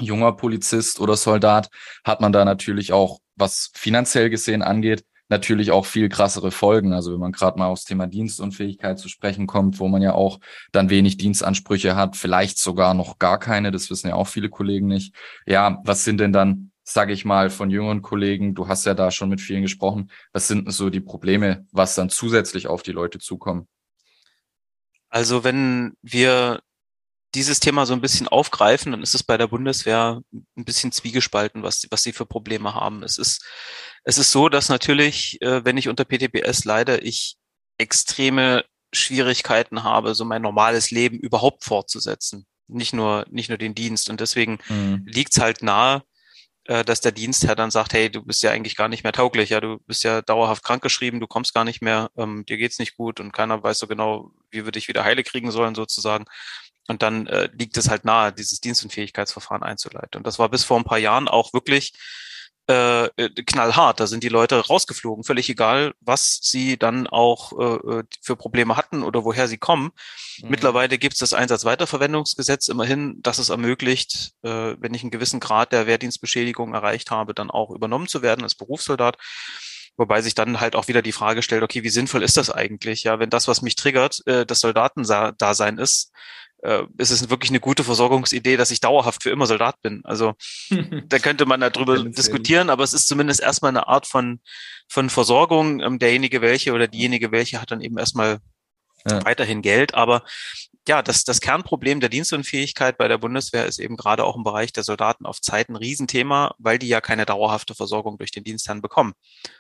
junger 0.01 0.33
Polizist 0.33 1.01
oder 1.01 1.17
Soldat 1.17 1.69
hat 2.05 2.21
man 2.21 2.33
da 2.33 2.45
natürlich 2.45 2.93
auch, 2.93 3.19
was 3.37 3.71
finanziell 3.75 4.31
gesehen 4.31 4.63
angeht, 4.63 5.05
natürlich 5.29 5.71
auch 5.71 5.87
viel 5.87 6.09
krassere 6.09 6.51
Folgen. 6.51 6.93
Also 6.93 7.13
wenn 7.13 7.21
man 7.21 7.33
gerade 7.33 7.59
mal 7.59 7.67
aufs 7.67 7.85
Thema 7.85 8.07
Dienstunfähigkeit 8.07 8.99
zu 8.99 9.09
sprechen 9.09 9.47
kommt, 9.47 9.79
wo 9.79 9.89
man 9.89 10.03
ja 10.03 10.15
auch 10.15 10.39
dann 10.73 10.91
wenig 10.91 11.19
Dienstansprüche 11.19 11.97
hat, 11.97 12.17
vielleicht 12.17 12.59
sogar 12.59 12.95
noch 12.95 13.19
gar 13.19 13.39
keine, 13.39 13.71
das 13.71 13.91
wissen 13.91 14.09
ja 14.09 14.15
auch 14.15 14.29
viele 14.29 14.49
Kollegen 14.49 14.87
nicht. 14.87 15.15
Ja, 15.47 15.79
was 15.85 16.05
sind 16.05 16.19
denn 16.19 16.33
dann 16.33 16.71
sage 16.91 17.13
ich 17.13 17.25
mal, 17.25 17.51
von 17.51 17.71
jüngeren 17.71 18.01
Kollegen, 18.01 18.55
du 18.55 18.67
hast 18.67 18.87
ja 18.87 18.95
da 18.95 19.11
schon 19.11 19.29
mit 19.29 19.41
vielen 19.41 19.63
gesprochen, 19.63 20.11
was 20.33 20.49
sind 20.49 20.73
so 20.73 20.89
die 20.89 21.01
Probleme, 21.01 21.67
was 21.71 21.95
dann 21.95 22.09
zusätzlich 22.09 22.67
auf 22.67 22.83
die 22.83 22.93
Leute 22.93 23.19
zukommen? 23.19 23.69
Also 25.11 25.45
wenn 25.45 25.95
wir 26.03 26.61
dieses 27.35 27.61
Thema 27.61 27.85
so 27.85 27.93
ein 27.93 28.01
bisschen 28.01 28.27
aufgreifen, 28.27 28.93
dann 28.93 29.03
ist 29.03 29.15
es 29.15 29.23
bei 29.23 29.37
der 29.37 29.49
Bundeswehr 29.49 30.23
ein 30.33 30.65
bisschen 30.65 30.91
zwiegespalten, 30.91 31.63
was, 31.63 31.87
was 31.91 32.03
sie 32.03 32.13
für 32.13 32.25
Probleme 32.25 32.75
haben. 32.75 33.03
Es 33.03 33.19
ist, 33.19 33.45
es 34.05 34.17
ist 34.17 34.33
so, 34.33 34.49
dass 34.49 34.71
natürlich, 34.71 35.43
äh, 35.43 35.65
wenn 35.67 35.77
ich 35.77 35.89
unter 35.89 36.07
PTBS 36.07 36.65
leide, 36.65 36.99
ich 36.99 37.37
extreme 37.77 38.65
Schwierigkeiten 38.95 39.83
habe, 39.83 40.15
so 40.15 40.25
mein 40.25 40.41
normales 40.41 40.91
Leben 40.91 41.19
überhaupt 41.19 41.65
fortzusetzen. 41.65 42.47
Nicht 42.67 42.95
nur, 42.95 43.27
nicht 43.31 43.51
nur 43.51 43.59
den 43.59 43.75
Dienst. 43.75 44.09
Und 44.09 44.21
deswegen 44.21 44.59
mhm. 44.69 45.03
liegt 45.07 45.33
es 45.33 45.43
halt 45.43 45.63
nahe, 45.63 46.03
äh, 46.69 46.85
dass 46.85 47.01
der 47.01 47.13
Dienstherr 47.13 47.57
dann 47.57 47.71
sagt, 47.71 47.95
hey, 47.95 48.11
du 48.11 48.23
bist 48.23 48.43
ja 48.43 48.51
eigentlich 48.51 48.77
gar 48.77 48.89
nicht 48.89 49.03
mehr 49.03 49.13
tauglich, 49.13 49.49
ja, 49.51 49.61
du 49.61 49.79
bist 49.87 50.05
ja 50.05 50.21
dauerhaft 50.21 50.63
krankgeschrieben, 50.63 51.19
du 51.19 51.27
kommst 51.27 51.55
gar 51.55 51.65
nicht 51.65 51.81
mehr, 51.81 52.11
ähm, 52.19 52.45
dir 52.45 52.59
geht's 52.59 52.79
nicht 52.79 52.95
gut 52.95 53.21
und 53.21 53.33
keiner 53.33 53.63
weiß 53.63 53.79
so 53.79 53.87
genau, 53.87 54.33
wie 54.51 54.67
wir 54.67 54.73
dich 54.73 54.87
wieder 54.87 55.03
heile 55.03 55.25
kriegen 55.25 55.51
sollen 55.51 55.75
sozusagen. 55.75 56.27
Und 56.87 57.03
dann 57.03 57.27
äh, 57.27 57.49
liegt 57.59 57.79
es 57.79 57.89
halt 57.89 58.05
nahe, 58.05 58.33
dieses 58.35 58.61
Dienstunfähigkeitsverfahren 58.61 59.63
einzuleiten. 59.63 60.19
Und 60.19 60.27
das 60.27 60.39
war 60.39 60.51
bis 60.51 60.65
vor 60.65 60.79
ein 60.79 60.85
paar 60.85 60.99
Jahren 60.99 61.27
auch 61.27 61.55
wirklich 61.55 61.95
äh, 62.69 63.07
äh, 63.07 63.31
knallhart. 63.31 63.99
Da 63.99 64.07
sind 64.07 64.23
die 64.23 64.29
Leute 64.29 64.67
rausgeflogen, 64.67 65.25
völlig 65.25 65.49
egal, 65.49 65.95
was 66.01 66.39
sie 66.43 66.79
dann 66.79 67.07
auch 67.07 67.59
äh, 67.59 67.99
äh 67.99 68.05
für 68.21 68.37
Probleme 68.37 68.77
hatten 68.77 69.03
oder 69.03 69.25
woher 69.25 69.49
sie 69.49 69.57
kommen. 69.57 69.91
Mhm. 70.43 70.51
Mittlerweile 70.51 70.99
gibt 70.99 71.15
es 71.15 71.21
das 71.21 71.33
Einsatzweiterverwendungsgesetz 71.33 72.69
immerhin, 72.69 73.21
das 73.23 73.39
es 73.39 73.49
ermöglicht, 73.49 74.33
äh, 74.43 74.77
wenn 74.79 74.93
ich 74.93 75.03
einen 75.03 75.11
gewissen 75.11 75.41
Grad 75.41 75.73
der 75.73 75.87
Wehrdienstbeschädigung 75.87 76.75
erreicht 76.75 77.11
habe, 77.11 77.33
dann 77.33 77.51
auch 77.51 77.71
übernommen 77.71 78.07
zu 78.07 78.21
werden 78.21 78.43
als 78.43 78.55
Berufssoldat. 78.55 79.17
Wobei 79.99 80.23
sich 80.23 80.35
dann 80.35 80.61
halt 80.61 80.77
auch 80.77 80.87
wieder 80.87 81.03
die 81.03 81.13
Frage 81.13 81.43
stellt, 81.43 81.65
okay, 81.65 81.83
wie 81.83 81.91
sinnvoll 81.91 82.23
ist 82.23 82.37
das 82.37 82.51
eigentlich? 82.51 83.03
Ja, 83.03 83.19
wenn 83.19 83.31
das, 83.31 83.49
was 83.49 83.63
mich 83.63 83.75
triggert, 83.75 84.23
äh, 84.27 84.47
das 84.47 84.61
Soldatendasein 84.61 85.77
ist, 85.77 86.13
äh, 86.63 86.85
ist 86.99 87.11
es 87.11 87.31
wirklich 87.31 87.51
eine 87.51 87.61
gute 87.61 87.83
Versorgungsidee, 87.83 88.57
dass 88.57 88.71
ich 88.71 88.81
dauerhaft 88.81 89.25
für 89.25 89.31
immer 89.31 89.47
Soldat 89.47 89.83
bin. 89.83 90.03
Also 90.05 90.35
da 91.07 91.19
könnte 91.19 91.47
man 91.47 91.61
darüber 91.61 92.03
diskutieren, 92.03 92.71
aber 92.71 92.85
es 92.85 92.93
ist 92.93 93.09
zumindest 93.09 93.41
erstmal 93.41 93.71
eine 93.71 93.89
Art 93.89 94.07
von, 94.07 94.41
von 94.89 95.11
Versorgung. 95.11 95.81
Ähm, 95.81 95.99
derjenige 95.99 96.41
welche 96.43 96.73
oder 96.73 96.87
diejenige 96.87 97.33
welche 97.33 97.61
hat 97.61 97.73
dann 97.73 97.81
eben 97.81 97.99
erstmal 97.99 98.39
ja. 99.05 99.25
weiterhin 99.25 99.63
Geld. 99.63 99.95
Aber 99.95 100.23
ja, 100.87 101.03
das, 101.03 101.25
das 101.25 101.41
Kernproblem 101.41 102.01
der 102.01 102.09
Dienstunfähigkeit 102.09 102.97
bei 102.99 103.09
der 103.09 103.19
Bundeswehr 103.19 103.67
ist 103.67 103.79
eben 103.79 103.97
gerade 103.97 104.25
auch 104.25 104.37
im 104.37 104.45
Bereich 104.45 104.73
der 104.73 104.85
Soldaten 104.85 105.27
auf 105.27 105.41
Zeit 105.41 105.69
ein 105.69 105.77
Riesenthema, 105.77 106.55
weil 106.59 106.79
die 106.79 106.89
ja 106.89 107.01
keine 107.01 107.27
dauerhafte 107.27 107.75
Versorgung 107.75 108.19
durch 108.19 108.31
den 108.31 108.45
Dienstherrn 108.45 108.81
bekommen, 108.81 109.13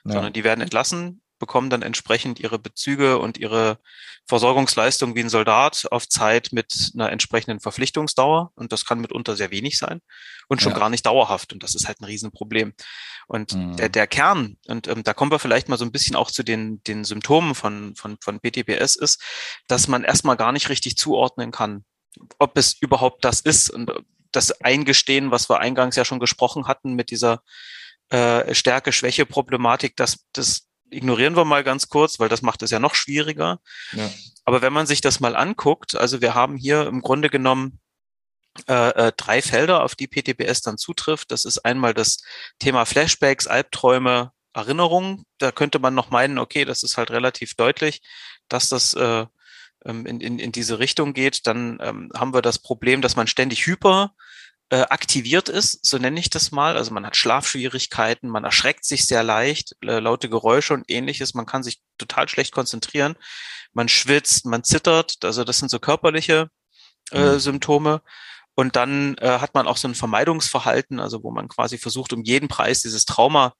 ja. 0.04 0.12
sondern 0.12 0.32
die 0.32 0.44
werden 0.44 0.60
entlassen, 0.60 1.20
bekommen 1.38 1.70
dann 1.70 1.82
entsprechend 1.82 2.40
ihre 2.40 2.58
Bezüge 2.58 3.18
und 3.18 3.38
ihre 3.38 3.78
Versorgungsleistung 4.26 5.14
wie 5.14 5.20
ein 5.20 5.28
Soldat 5.28 5.86
auf 5.90 6.08
Zeit 6.08 6.50
mit 6.52 6.92
einer 6.94 7.10
entsprechenden 7.10 7.60
Verpflichtungsdauer. 7.60 8.52
Und 8.54 8.72
das 8.72 8.84
kann 8.84 9.00
mitunter 9.00 9.36
sehr 9.36 9.50
wenig 9.50 9.78
sein 9.78 10.00
und 10.48 10.60
schon 10.60 10.72
ja. 10.72 10.78
gar 10.78 10.90
nicht 10.90 11.06
dauerhaft. 11.06 11.52
Und 11.52 11.62
das 11.62 11.74
ist 11.74 11.86
halt 11.86 12.00
ein 12.00 12.04
Riesenproblem. 12.04 12.74
Und 13.26 13.54
mhm. 13.54 13.76
der, 13.76 13.88
der 13.88 14.06
Kern, 14.06 14.56
und 14.66 14.88
ähm, 14.88 15.02
da 15.02 15.14
kommen 15.14 15.30
wir 15.30 15.38
vielleicht 15.38 15.68
mal 15.68 15.78
so 15.78 15.84
ein 15.84 15.92
bisschen 15.92 16.16
auch 16.16 16.30
zu 16.30 16.42
den, 16.42 16.82
den 16.84 17.04
Symptomen 17.04 17.54
von, 17.54 17.94
von, 17.94 18.16
von 18.20 18.40
PTPS, 18.40 18.96
ist, 18.96 19.22
dass 19.66 19.88
man 19.88 20.04
erstmal 20.04 20.36
gar 20.36 20.52
nicht 20.52 20.68
richtig 20.68 20.96
zuordnen 20.96 21.50
kann, 21.50 21.84
ob 22.38 22.56
es 22.56 22.74
überhaupt 22.80 23.24
das 23.24 23.40
ist. 23.40 23.70
Und 23.70 23.92
das 24.32 24.60
Eingestehen, 24.60 25.30
was 25.30 25.48
wir 25.48 25.60
eingangs 25.60 25.96
ja 25.96 26.04
schon 26.04 26.20
gesprochen 26.20 26.66
hatten 26.66 26.94
mit 26.94 27.10
dieser 27.10 27.42
äh, 28.10 28.54
Stärke-Schwäche-Problematik, 28.54 29.96
dass 29.96 30.26
das 30.32 30.67
ignorieren 30.90 31.36
wir 31.36 31.44
mal 31.44 31.64
ganz 31.64 31.88
kurz, 31.88 32.18
weil 32.18 32.28
das 32.28 32.42
macht 32.42 32.62
es 32.62 32.70
ja 32.70 32.78
noch 32.78 32.94
schwieriger. 32.94 33.60
Ja. 33.92 34.10
Aber 34.44 34.62
wenn 34.62 34.72
man 34.72 34.86
sich 34.86 35.00
das 35.00 35.20
mal 35.20 35.36
anguckt, 35.36 35.94
also 35.94 36.20
wir 36.20 36.34
haben 36.34 36.56
hier 36.56 36.86
im 36.86 37.02
Grunde 37.02 37.30
genommen 37.30 37.80
äh, 38.66 39.08
äh, 39.08 39.12
drei 39.16 39.42
Felder, 39.42 39.84
auf 39.84 39.94
die 39.94 40.08
PTBS 40.08 40.62
dann 40.62 40.78
zutrifft. 40.78 41.30
Das 41.30 41.44
ist 41.44 41.58
einmal 41.58 41.94
das 41.94 42.18
Thema 42.58 42.84
Flashbacks, 42.84 43.46
Albträume, 43.46 44.32
Erinnerungen. 44.52 45.24
Da 45.38 45.52
könnte 45.52 45.78
man 45.78 45.94
noch 45.94 46.10
meinen, 46.10 46.38
okay, 46.38 46.64
das 46.64 46.82
ist 46.82 46.96
halt 46.96 47.10
relativ 47.10 47.54
deutlich, 47.54 48.02
dass 48.48 48.68
das 48.68 48.94
äh, 48.94 49.26
ähm, 49.84 50.06
in, 50.06 50.20
in, 50.20 50.38
in 50.38 50.52
diese 50.52 50.78
Richtung 50.78 51.12
geht. 51.12 51.46
Dann 51.46 51.78
ähm, 51.80 52.10
haben 52.14 52.34
wir 52.34 52.42
das 52.42 52.58
Problem, 52.58 53.00
dass 53.00 53.16
man 53.16 53.26
ständig 53.26 53.66
hyper 53.66 54.14
äh, 54.70 54.80
aktiviert 54.82 55.48
ist, 55.48 55.84
so 55.84 55.98
nenne 55.98 56.20
ich 56.20 56.30
das 56.30 56.50
mal. 56.50 56.76
Also 56.76 56.92
man 56.92 57.06
hat 57.06 57.16
Schlafschwierigkeiten, 57.16 58.28
man 58.28 58.44
erschreckt 58.44 58.84
sich 58.84 59.06
sehr 59.06 59.22
leicht, 59.22 59.76
äh, 59.82 59.98
laute 59.98 60.28
Geräusche 60.28 60.74
und 60.74 60.90
ähnliches. 60.90 61.34
Man 61.34 61.46
kann 61.46 61.62
sich 61.62 61.80
total 61.96 62.28
schlecht 62.28 62.52
konzentrieren. 62.52 63.16
Man 63.72 63.88
schwitzt, 63.88 64.44
man 64.46 64.64
zittert. 64.64 65.16
Also 65.24 65.44
das 65.44 65.58
sind 65.58 65.70
so 65.70 65.78
körperliche 65.78 66.50
äh, 67.12 67.32
mhm. 67.32 67.38
Symptome. 67.38 68.02
Und 68.54 68.76
dann 68.76 69.16
äh, 69.18 69.38
hat 69.38 69.54
man 69.54 69.66
auch 69.66 69.76
so 69.76 69.88
ein 69.88 69.94
Vermeidungsverhalten, 69.94 70.98
also 71.00 71.22
wo 71.22 71.30
man 71.30 71.48
quasi 71.48 71.78
versucht, 71.78 72.12
um 72.12 72.24
jeden 72.24 72.48
Preis 72.48 72.82
dieses 72.82 73.04
Trauma 73.04 73.54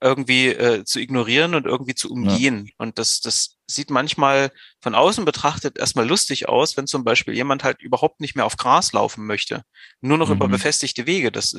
irgendwie 0.00 0.48
äh, 0.48 0.84
zu 0.84 1.00
ignorieren 1.00 1.54
und 1.54 1.66
irgendwie 1.66 1.94
zu 1.94 2.10
umgehen. 2.10 2.66
Ja. 2.66 2.72
Und 2.78 2.98
das, 2.98 3.20
das 3.20 3.53
sieht 3.66 3.90
manchmal 3.90 4.50
von 4.80 4.94
außen 4.94 5.24
betrachtet 5.24 5.78
erstmal 5.78 6.06
lustig 6.06 6.48
aus, 6.48 6.76
wenn 6.76 6.86
zum 6.86 7.04
Beispiel 7.04 7.34
jemand 7.34 7.64
halt 7.64 7.80
überhaupt 7.80 8.20
nicht 8.20 8.36
mehr 8.36 8.44
auf 8.44 8.56
Gras 8.56 8.92
laufen 8.92 9.26
möchte, 9.26 9.62
nur 10.00 10.18
noch 10.18 10.28
mhm. 10.28 10.34
über 10.34 10.48
befestigte 10.48 11.06
Wege. 11.06 11.32
Das, 11.32 11.54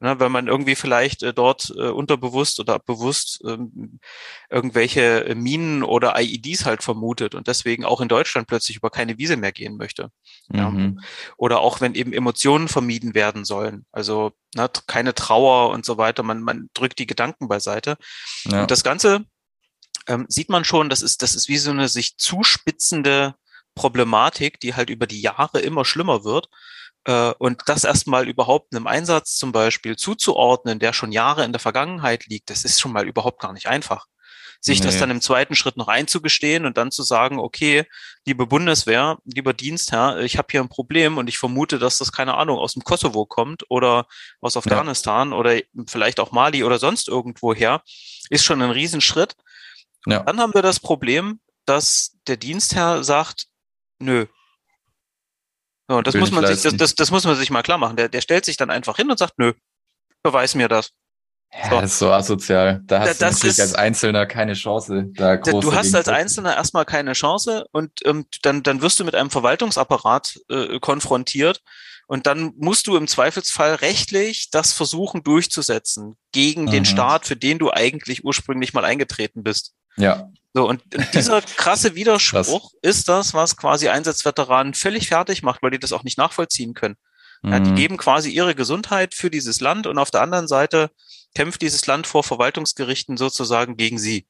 ne, 0.00 0.18
wenn 0.18 0.32
man 0.32 0.48
irgendwie 0.48 0.74
vielleicht 0.74 1.22
äh, 1.22 1.34
dort 1.34 1.72
äh, 1.76 1.88
unterbewusst 1.88 2.58
oder 2.60 2.78
bewusst 2.78 3.42
ähm, 3.46 4.00
irgendwelche 4.48 5.24
äh, 5.26 5.34
Minen 5.34 5.82
oder 5.82 6.18
IEDs 6.18 6.64
halt 6.64 6.82
vermutet 6.82 7.34
und 7.34 7.46
deswegen 7.48 7.84
auch 7.84 8.00
in 8.00 8.08
Deutschland 8.08 8.48
plötzlich 8.48 8.78
über 8.78 8.90
keine 8.90 9.18
Wiese 9.18 9.36
mehr 9.36 9.52
gehen 9.52 9.76
möchte. 9.76 10.10
Mhm. 10.48 10.96
Ja. 10.96 11.02
Oder 11.36 11.60
auch 11.60 11.80
wenn 11.82 11.94
eben 11.94 12.12
Emotionen 12.12 12.68
vermieden 12.68 13.14
werden 13.14 13.44
sollen. 13.44 13.84
Also 13.92 14.32
ne, 14.54 14.70
keine 14.86 15.14
Trauer 15.14 15.70
und 15.70 15.84
so 15.84 15.98
weiter. 15.98 16.22
Man, 16.22 16.42
man 16.42 16.70
drückt 16.72 16.98
die 16.98 17.06
Gedanken 17.06 17.48
beiseite. 17.48 17.96
Ja. 18.44 18.62
Und 18.62 18.70
das 18.70 18.82
Ganze 18.82 19.26
ähm, 20.10 20.26
sieht 20.28 20.48
man 20.48 20.64
schon, 20.64 20.88
das 20.88 21.02
ist, 21.02 21.22
das 21.22 21.36
ist 21.36 21.48
wie 21.48 21.58
so 21.58 21.70
eine 21.70 21.88
sich 21.88 22.16
zuspitzende 22.16 23.36
Problematik, 23.76 24.58
die 24.58 24.74
halt 24.74 24.90
über 24.90 25.06
die 25.06 25.20
Jahre 25.20 25.60
immer 25.60 25.84
schlimmer 25.84 26.24
wird. 26.24 26.48
Äh, 27.04 27.32
und 27.38 27.62
das 27.66 27.84
erstmal 27.84 28.28
überhaupt 28.28 28.74
einem 28.74 28.88
Einsatz 28.88 29.36
zum 29.36 29.52
Beispiel 29.52 29.96
zuzuordnen, 29.96 30.80
der 30.80 30.92
schon 30.92 31.12
Jahre 31.12 31.44
in 31.44 31.52
der 31.52 31.60
Vergangenheit 31.60 32.26
liegt, 32.26 32.50
das 32.50 32.64
ist 32.64 32.80
schon 32.80 32.92
mal 32.92 33.06
überhaupt 33.06 33.40
gar 33.40 33.52
nicht 33.52 33.68
einfach. 33.68 34.06
Sich 34.60 34.80
nee. 34.80 34.86
das 34.86 34.98
dann 34.98 35.12
im 35.12 35.22
zweiten 35.22 35.54
Schritt 35.54 35.76
noch 35.78 35.88
einzugestehen 35.88 36.66
und 36.66 36.76
dann 36.76 36.90
zu 36.90 37.02
sagen, 37.02 37.38
okay, 37.38 37.86
liebe 38.26 38.46
Bundeswehr, 38.46 39.16
lieber 39.24 39.54
Dienstherr, 39.54 40.18
ich 40.18 40.36
habe 40.36 40.48
hier 40.50 40.60
ein 40.60 40.68
Problem 40.68 41.16
und 41.18 41.28
ich 41.28 41.38
vermute, 41.38 41.78
dass 41.78 41.98
das, 41.98 42.12
keine 42.12 42.34
Ahnung, 42.34 42.58
aus 42.58 42.74
dem 42.74 42.82
Kosovo 42.82 43.24
kommt 43.24 43.64
oder 43.70 44.06
aus 44.40 44.58
Afghanistan 44.58 45.30
ja. 45.30 45.36
oder 45.36 45.60
vielleicht 45.86 46.20
auch 46.20 46.32
Mali 46.32 46.64
oder 46.64 46.78
sonst 46.78 47.08
irgendwo 47.08 47.54
her, 47.54 47.80
ist 48.28 48.44
schon 48.44 48.60
ein 48.60 48.70
Riesenschritt. 48.70 49.34
Ja. 50.06 50.20
Dann 50.20 50.40
haben 50.40 50.54
wir 50.54 50.62
das 50.62 50.80
Problem, 50.80 51.40
dass 51.66 52.16
der 52.26 52.36
Dienstherr 52.36 53.04
sagt, 53.04 53.46
nö. 53.98 54.26
So, 55.88 56.02
das 56.02 56.14
muss 56.14 56.30
man 56.30 56.46
sich, 56.46 56.62
das, 56.62 56.76
das, 56.76 56.94
das 56.94 57.10
muss 57.10 57.24
man 57.24 57.36
sich 57.36 57.50
mal 57.50 57.62
klar 57.62 57.78
machen. 57.78 57.96
Der, 57.96 58.08
der 58.08 58.20
stellt 58.20 58.44
sich 58.44 58.56
dann 58.56 58.70
einfach 58.70 58.96
hin 58.96 59.10
und 59.10 59.18
sagt, 59.18 59.38
nö, 59.38 59.52
beweis 60.22 60.54
mir 60.54 60.68
das. 60.68 60.92
Ja, 61.52 61.68
so. 61.68 61.80
das 61.80 61.90
ist 61.92 61.98
so 61.98 62.12
asozial. 62.12 62.80
Da 62.84 63.00
hast 63.00 63.20
da, 63.20 63.26
du 63.26 63.32
natürlich 63.32 63.58
ist, 63.58 63.60
als 63.60 63.74
Einzelner 63.74 64.26
keine 64.26 64.52
Chance. 64.52 65.06
Da 65.14 65.36
groß 65.36 65.64
du 65.64 65.74
hast 65.74 65.94
als 65.96 66.08
Einzelner 66.08 66.54
erstmal 66.54 66.84
keine 66.84 67.12
Chance 67.14 67.66
und 67.72 67.90
ähm, 68.04 68.26
dann, 68.42 68.62
dann 68.62 68.82
wirst 68.82 69.00
du 69.00 69.04
mit 69.04 69.16
einem 69.16 69.30
Verwaltungsapparat 69.30 70.38
äh, 70.48 70.78
konfrontiert 70.78 71.60
und 72.06 72.26
dann 72.26 72.52
musst 72.56 72.86
du 72.86 72.96
im 72.96 73.08
Zweifelsfall 73.08 73.74
rechtlich 73.76 74.50
das 74.50 74.72
versuchen 74.72 75.24
durchzusetzen 75.24 76.16
gegen 76.30 76.66
mhm. 76.66 76.70
den 76.70 76.84
Staat, 76.84 77.26
für 77.26 77.36
den 77.36 77.58
du 77.58 77.72
eigentlich 77.72 78.24
ursprünglich 78.24 78.72
mal 78.72 78.84
eingetreten 78.84 79.42
bist. 79.42 79.74
Ja. 79.96 80.30
So, 80.52 80.68
und 80.68 80.82
dieser 81.14 81.40
krasse 81.56 81.94
Widerspruch 81.94 82.70
Krass. 82.70 82.78
ist 82.82 83.08
das, 83.08 83.34
was 83.34 83.56
quasi 83.56 83.88
Einsatzveteranen 83.88 84.74
völlig 84.74 85.08
fertig 85.08 85.42
macht, 85.42 85.62
weil 85.62 85.70
die 85.70 85.78
das 85.78 85.92
auch 85.92 86.02
nicht 86.02 86.18
nachvollziehen 86.18 86.74
können. 86.74 86.96
Ja, 87.42 87.58
die 87.58 87.70
mhm. 87.70 87.76
geben 87.76 87.96
quasi 87.96 88.30
ihre 88.30 88.54
Gesundheit 88.54 89.14
für 89.14 89.30
dieses 89.30 89.60
Land 89.60 89.86
und 89.86 89.96
auf 89.96 90.10
der 90.10 90.20
anderen 90.20 90.46
Seite 90.46 90.90
kämpft 91.34 91.62
dieses 91.62 91.86
Land 91.86 92.06
vor 92.06 92.22
Verwaltungsgerichten 92.22 93.16
sozusagen 93.16 93.76
gegen 93.76 93.98
sie. 93.98 94.26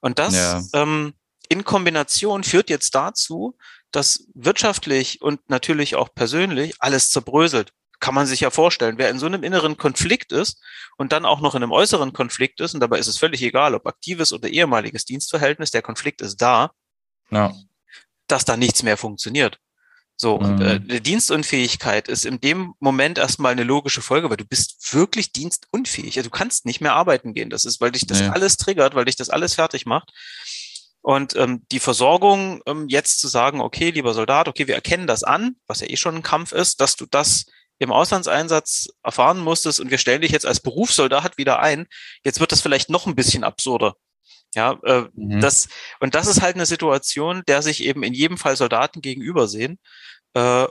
Und 0.00 0.18
das 0.18 0.34
ja. 0.34 0.62
ähm, 0.72 1.12
in 1.48 1.64
Kombination 1.64 2.44
führt 2.44 2.70
jetzt 2.70 2.94
dazu, 2.94 3.58
dass 3.90 4.26
wirtschaftlich 4.34 5.20
und 5.20 5.50
natürlich 5.50 5.96
auch 5.96 6.14
persönlich 6.14 6.74
alles 6.78 7.10
zerbröselt 7.10 7.72
kann 8.00 8.14
man 8.14 8.26
sich 8.26 8.40
ja 8.40 8.50
vorstellen, 8.50 8.98
wer 8.98 9.10
in 9.10 9.18
so 9.18 9.26
einem 9.26 9.42
inneren 9.42 9.76
Konflikt 9.76 10.32
ist 10.32 10.62
und 10.96 11.12
dann 11.12 11.24
auch 11.24 11.40
noch 11.40 11.54
in 11.54 11.62
einem 11.62 11.72
äußeren 11.72 12.12
Konflikt 12.12 12.60
ist, 12.60 12.74
und 12.74 12.80
dabei 12.80 12.98
ist 12.98 13.06
es 13.06 13.18
völlig 13.18 13.42
egal, 13.42 13.74
ob 13.74 13.86
aktives 13.86 14.32
oder 14.32 14.48
ehemaliges 14.48 15.04
Dienstverhältnis, 15.04 15.70
der 15.70 15.82
Konflikt 15.82 16.20
ist 16.20 16.36
da, 16.36 16.72
ja. 17.30 17.52
dass 18.26 18.44
da 18.44 18.56
nichts 18.56 18.82
mehr 18.82 18.96
funktioniert. 18.96 19.58
So, 20.18 20.38
mhm. 20.38 20.44
und 20.44 20.60
äh, 20.62 20.80
die 20.80 21.00
Dienstunfähigkeit 21.00 22.08
ist 22.08 22.24
in 22.24 22.40
dem 22.40 22.74
Moment 22.80 23.18
erstmal 23.18 23.52
eine 23.52 23.64
logische 23.64 24.00
Folge, 24.00 24.30
weil 24.30 24.38
du 24.38 24.46
bist 24.46 24.94
wirklich 24.94 25.32
dienstunfähig. 25.32 26.16
Also 26.16 26.30
du 26.30 26.36
kannst 26.36 26.64
nicht 26.64 26.80
mehr 26.80 26.94
arbeiten 26.94 27.34
gehen. 27.34 27.50
Das 27.50 27.66
ist, 27.66 27.82
weil 27.82 27.92
dich 27.92 28.06
das 28.06 28.20
ja. 28.20 28.30
alles 28.30 28.56
triggert, 28.56 28.94
weil 28.94 29.04
dich 29.04 29.16
das 29.16 29.28
alles 29.28 29.54
fertig 29.54 29.84
macht. 29.84 30.12
Und 31.02 31.36
ähm, 31.36 31.64
die 31.70 31.80
Versorgung, 31.80 32.62
ähm, 32.66 32.88
jetzt 32.88 33.20
zu 33.20 33.28
sagen, 33.28 33.60
okay, 33.60 33.90
lieber 33.90 34.14
Soldat, 34.14 34.48
okay, 34.48 34.66
wir 34.66 34.74
erkennen 34.74 35.06
das 35.06 35.22
an, 35.22 35.56
was 35.66 35.80
ja 35.80 35.88
eh 35.88 35.96
schon 35.96 36.16
ein 36.16 36.22
Kampf 36.22 36.52
ist, 36.52 36.80
dass 36.80 36.96
du 36.96 37.06
das 37.06 37.44
im 37.78 37.92
Auslandseinsatz 37.92 38.88
erfahren 39.02 39.38
musstest 39.40 39.80
und 39.80 39.90
wir 39.90 39.98
stellen 39.98 40.22
dich 40.22 40.32
jetzt 40.32 40.46
als 40.46 40.60
Berufssoldat 40.60 41.38
wieder 41.38 41.60
ein, 41.60 41.86
jetzt 42.24 42.40
wird 42.40 42.52
das 42.52 42.60
vielleicht 42.60 42.90
noch 42.90 43.06
ein 43.06 43.14
bisschen 43.14 43.44
absurder. 43.44 43.94
Ja, 44.54 44.78
äh, 44.84 45.04
mhm. 45.14 45.40
das, 45.40 45.68
und 46.00 46.14
das 46.14 46.26
ist 46.26 46.40
halt 46.40 46.54
eine 46.54 46.64
Situation, 46.64 47.42
der 47.46 47.60
sich 47.60 47.82
eben 47.82 48.02
in 48.02 48.14
jedem 48.14 48.38
Fall 48.38 48.56
Soldaten 48.56 49.02
gegenüber 49.02 49.48
sehen. 49.48 49.78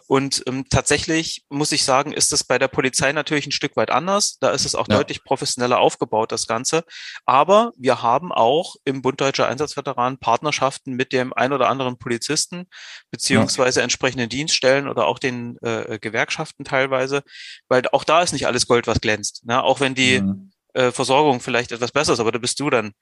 Und 0.07 0.43
ähm, 0.47 0.65
tatsächlich 0.69 1.45
muss 1.49 1.71
ich 1.71 1.83
sagen, 1.83 2.11
ist 2.11 2.31
das 2.31 2.43
bei 2.43 2.59
der 2.59 2.67
Polizei 2.67 3.11
natürlich 3.11 3.47
ein 3.47 3.51
Stück 3.51 3.75
weit 3.75 3.89
anders. 3.89 4.37
Da 4.39 4.51
ist 4.51 4.65
es 4.65 4.75
auch 4.75 4.87
ja. 4.89 4.97
deutlich 4.97 5.23
professioneller 5.23 5.79
aufgebaut, 5.79 6.31
das 6.31 6.47
Ganze. 6.47 6.83
Aber 7.25 7.71
wir 7.77 8.01
haben 8.01 8.31
auch 8.31 8.75
im 8.83 9.01
Bund 9.01 9.19
Deutscher 9.21 9.47
Einsatzveteranen 9.47 10.19
Partnerschaften 10.19 10.93
mit 10.93 11.13
dem 11.13 11.33
ein 11.33 11.53
oder 11.53 11.69
anderen 11.69 11.97
Polizisten, 11.97 12.67
beziehungsweise 13.11 13.79
ja. 13.79 13.83
entsprechenden 13.83 14.29
Dienststellen 14.29 14.87
oder 14.87 15.07
auch 15.07 15.19
den 15.19 15.57
äh, 15.61 15.97
Gewerkschaften 15.99 16.63
teilweise, 16.63 17.23
weil 17.67 17.83
auch 17.91 18.03
da 18.03 18.21
ist 18.21 18.33
nicht 18.33 18.47
alles 18.47 18.67
Gold, 18.67 18.87
was 18.87 19.01
glänzt. 19.01 19.45
Ne? 19.45 19.63
Auch 19.63 19.79
wenn 19.79 19.95
die 19.95 20.21
mhm 20.21 20.51
äh, 20.75 20.91
Versorgung 20.91 21.39
vielleicht 21.39 21.71
etwas 21.71 21.91
besser 21.91 22.13
ist, 22.13 22.19
aber 22.19 22.31
da 22.31 22.37
bist 22.37 22.59
du 22.59 22.69
dann 22.69 22.93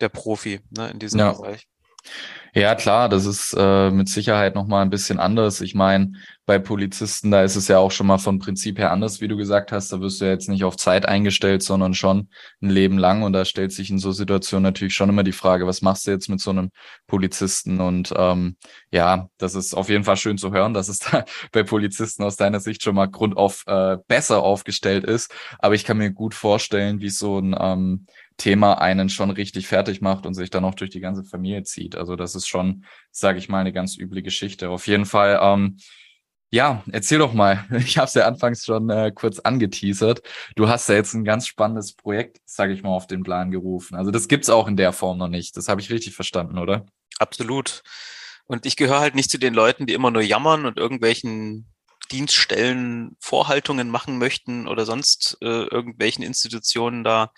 der 0.00 0.08
Profi 0.08 0.60
ne, 0.70 0.90
in 0.90 0.98
diesem 0.98 1.20
ja. 1.20 1.32
Bereich. 1.32 1.66
Ja, 2.54 2.74
klar, 2.74 3.08
das 3.08 3.26
ist 3.26 3.54
äh, 3.56 3.90
mit 3.90 4.08
Sicherheit 4.08 4.54
nochmal 4.54 4.82
ein 4.82 4.90
bisschen 4.90 5.20
anders. 5.20 5.60
Ich 5.60 5.74
meine, 5.74 6.12
bei 6.46 6.58
Polizisten, 6.58 7.30
da 7.30 7.42
ist 7.42 7.56
es 7.56 7.68
ja 7.68 7.78
auch 7.78 7.90
schon 7.90 8.06
mal 8.06 8.18
von 8.18 8.38
Prinzip 8.38 8.78
her 8.78 8.90
anders, 8.90 9.20
wie 9.20 9.28
du 9.28 9.36
gesagt 9.36 9.70
hast. 9.70 9.92
Da 9.92 10.00
wirst 10.00 10.20
du 10.20 10.24
ja 10.24 10.30
jetzt 10.30 10.48
nicht 10.48 10.64
auf 10.64 10.76
Zeit 10.76 11.06
eingestellt, 11.06 11.62
sondern 11.62 11.92
schon 11.94 12.30
ein 12.62 12.70
Leben 12.70 12.96
lang. 12.96 13.22
Und 13.22 13.34
da 13.34 13.44
stellt 13.44 13.70
sich 13.72 13.90
in 13.90 13.98
so 13.98 14.12
Situationen 14.12 14.62
natürlich 14.62 14.94
schon 14.94 15.10
immer 15.10 15.24
die 15.24 15.32
Frage, 15.32 15.66
was 15.66 15.82
machst 15.82 16.06
du 16.06 16.10
jetzt 16.10 16.28
mit 16.28 16.40
so 16.40 16.50
einem 16.50 16.70
Polizisten? 17.06 17.80
Und 17.80 18.14
ähm, 18.16 18.56
ja, 18.90 19.28
das 19.36 19.54
ist 19.54 19.74
auf 19.74 19.90
jeden 19.90 20.04
Fall 20.04 20.16
schön 20.16 20.38
zu 20.38 20.52
hören, 20.52 20.72
dass 20.72 20.88
es 20.88 20.98
da 21.10 21.24
bei 21.52 21.62
Polizisten 21.64 22.24
aus 22.24 22.36
deiner 22.36 22.60
Sicht 22.60 22.82
schon 22.82 22.94
mal 22.94 23.06
grundauf 23.06 23.62
äh, 23.66 23.98
besser 24.08 24.42
aufgestellt 24.42 25.04
ist. 25.04 25.32
Aber 25.58 25.74
ich 25.74 25.84
kann 25.84 25.98
mir 25.98 26.10
gut 26.10 26.34
vorstellen, 26.34 27.00
wie 27.00 27.10
so 27.10 27.38
ein 27.38 27.54
ähm, 27.60 28.06
Thema 28.38 28.80
einen 28.80 29.10
schon 29.10 29.30
richtig 29.30 29.66
fertig 29.66 30.00
macht 30.00 30.24
und 30.24 30.34
sich 30.34 30.48
dann 30.48 30.64
auch 30.64 30.74
durch 30.74 30.90
die 30.90 31.00
ganze 31.00 31.24
Familie 31.24 31.64
zieht. 31.64 31.96
Also 31.96 32.16
das 32.16 32.34
ist 32.34 32.48
schon, 32.48 32.84
sage 33.10 33.38
ich 33.38 33.48
mal, 33.48 33.60
eine 33.60 33.72
ganz 33.72 33.98
üble 33.98 34.22
Geschichte. 34.22 34.70
Auf 34.70 34.86
jeden 34.86 35.04
Fall, 35.04 35.38
ähm, 35.42 35.76
ja, 36.50 36.82
erzähl 36.90 37.18
doch 37.18 37.34
mal. 37.34 37.66
Ich 37.76 37.98
habe 37.98 38.06
es 38.06 38.14
ja 38.14 38.26
anfangs 38.26 38.64
schon 38.64 38.88
äh, 38.88 39.12
kurz 39.14 39.40
angeteasert. 39.40 40.22
Du 40.56 40.68
hast 40.68 40.88
ja 40.88 40.94
jetzt 40.94 41.12
ein 41.14 41.24
ganz 41.24 41.46
spannendes 41.46 41.94
Projekt, 41.94 42.38
sage 42.46 42.72
ich 42.72 42.82
mal, 42.82 42.90
auf 42.90 43.06
den 43.06 43.22
Plan 43.22 43.50
gerufen. 43.50 43.96
Also 43.96 44.10
das 44.10 44.28
gibt's 44.28 44.48
auch 44.48 44.68
in 44.68 44.76
der 44.76 44.92
Form 44.92 45.18
noch 45.18 45.28
nicht. 45.28 45.56
Das 45.56 45.68
habe 45.68 45.80
ich 45.80 45.90
richtig 45.90 46.14
verstanden, 46.14 46.58
oder? 46.58 46.86
Absolut. 47.18 47.82
Und 48.46 48.64
ich 48.64 48.76
gehöre 48.76 49.00
halt 49.00 49.14
nicht 49.14 49.30
zu 49.30 49.38
den 49.38 49.52
Leuten, 49.52 49.86
die 49.86 49.94
immer 49.94 50.10
nur 50.10 50.22
jammern 50.22 50.64
und 50.64 50.78
irgendwelchen 50.78 51.66
Dienststellen 52.08 53.16
Vorhaltungen 53.20 53.90
machen 53.90 54.18
möchten 54.18 54.66
oder 54.66 54.84
sonst 54.84 55.38
äh, 55.40 55.46
irgendwelchen 55.46 56.24
Institutionen 56.24 57.04
da 57.04 57.32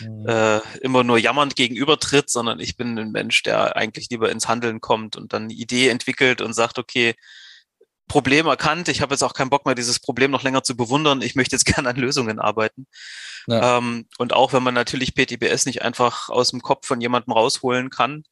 mhm. 0.00 0.26
äh, 0.28 0.58
immer 0.80 1.04
nur 1.04 1.18
jammernd 1.18 1.56
gegenübertritt, 1.56 2.30
sondern 2.30 2.60
ich 2.60 2.76
bin 2.76 2.98
ein 2.98 3.10
Mensch, 3.10 3.42
der 3.42 3.76
eigentlich 3.76 4.08
lieber 4.10 4.30
ins 4.30 4.48
Handeln 4.48 4.80
kommt 4.80 5.16
und 5.16 5.32
dann 5.32 5.44
eine 5.44 5.54
Idee 5.54 5.88
entwickelt 5.88 6.40
und 6.40 6.52
sagt, 6.52 6.78
okay, 6.78 7.14
Problem 8.08 8.46
erkannt, 8.46 8.88
ich 8.88 9.02
habe 9.02 9.14
jetzt 9.14 9.22
auch 9.22 9.34
keinen 9.34 9.50
Bock 9.50 9.66
mehr, 9.66 9.74
dieses 9.74 10.00
Problem 10.00 10.30
noch 10.30 10.42
länger 10.42 10.62
zu 10.64 10.76
bewundern, 10.76 11.22
ich 11.22 11.36
möchte 11.36 11.54
jetzt 11.54 11.64
gerne 11.66 11.90
an 11.90 11.96
Lösungen 11.96 12.40
arbeiten. 12.40 12.86
Ja. 13.46 13.78
Ähm, 13.78 14.06
und 14.18 14.32
auch 14.32 14.52
wenn 14.52 14.62
man 14.62 14.74
natürlich 14.74 15.14
PTBS 15.14 15.66
nicht 15.66 15.82
einfach 15.82 16.28
aus 16.28 16.50
dem 16.50 16.60
Kopf 16.60 16.86
von 16.86 17.00
jemandem 17.00 17.32
rausholen 17.32 17.90
kann, 17.90 18.24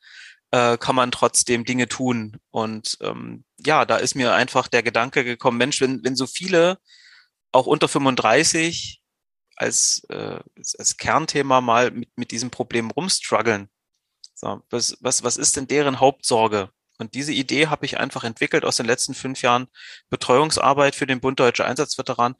äh, 0.56 0.78
kann 0.78 0.96
man 0.96 1.10
trotzdem 1.10 1.64
Dinge 1.64 1.86
tun. 1.86 2.38
Und 2.50 2.96
ähm, 3.02 3.44
ja, 3.58 3.84
da 3.84 3.96
ist 3.96 4.14
mir 4.14 4.34
einfach 4.34 4.68
der 4.68 4.82
Gedanke 4.82 5.22
gekommen, 5.22 5.58
Mensch, 5.58 5.80
wenn, 5.82 6.02
wenn 6.02 6.16
so 6.16 6.26
viele 6.26 6.78
auch 7.52 7.66
unter 7.66 7.88
35 7.88 9.02
als, 9.56 10.02
äh, 10.08 10.38
als 10.78 10.96
Kernthema 10.96 11.60
mal 11.60 11.90
mit, 11.90 12.08
mit 12.16 12.30
diesem 12.30 12.50
Problem 12.50 12.90
rumstruggeln. 12.90 13.68
So, 14.34 14.62
was, 14.70 14.96
was, 15.00 15.22
was 15.22 15.36
ist 15.36 15.56
denn 15.56 15.66
deren 15.66 16.00
Hauptsorge? 16.00 16.70
Und 16.98 17.14
diese 17.14 17.32
Idee 17.32 17.66
habe 17.66 17.84
ich 17.84 17.98
einfach 17.98 18.24
entwickelt 18.24 18.64
aus 18.64 18.76
den 18.76 18.86
letzten 18.86 19.14
fünf 19.14 19.42
Jahren 19.42 19.68
Betreuungsarbeit 20.08 20.94
für 20.94 21.06
den 21.06 21.20
Bund 21.20 21.38
Deutsche 21.38 21.66
Einsatzveteran. 21.66 22.34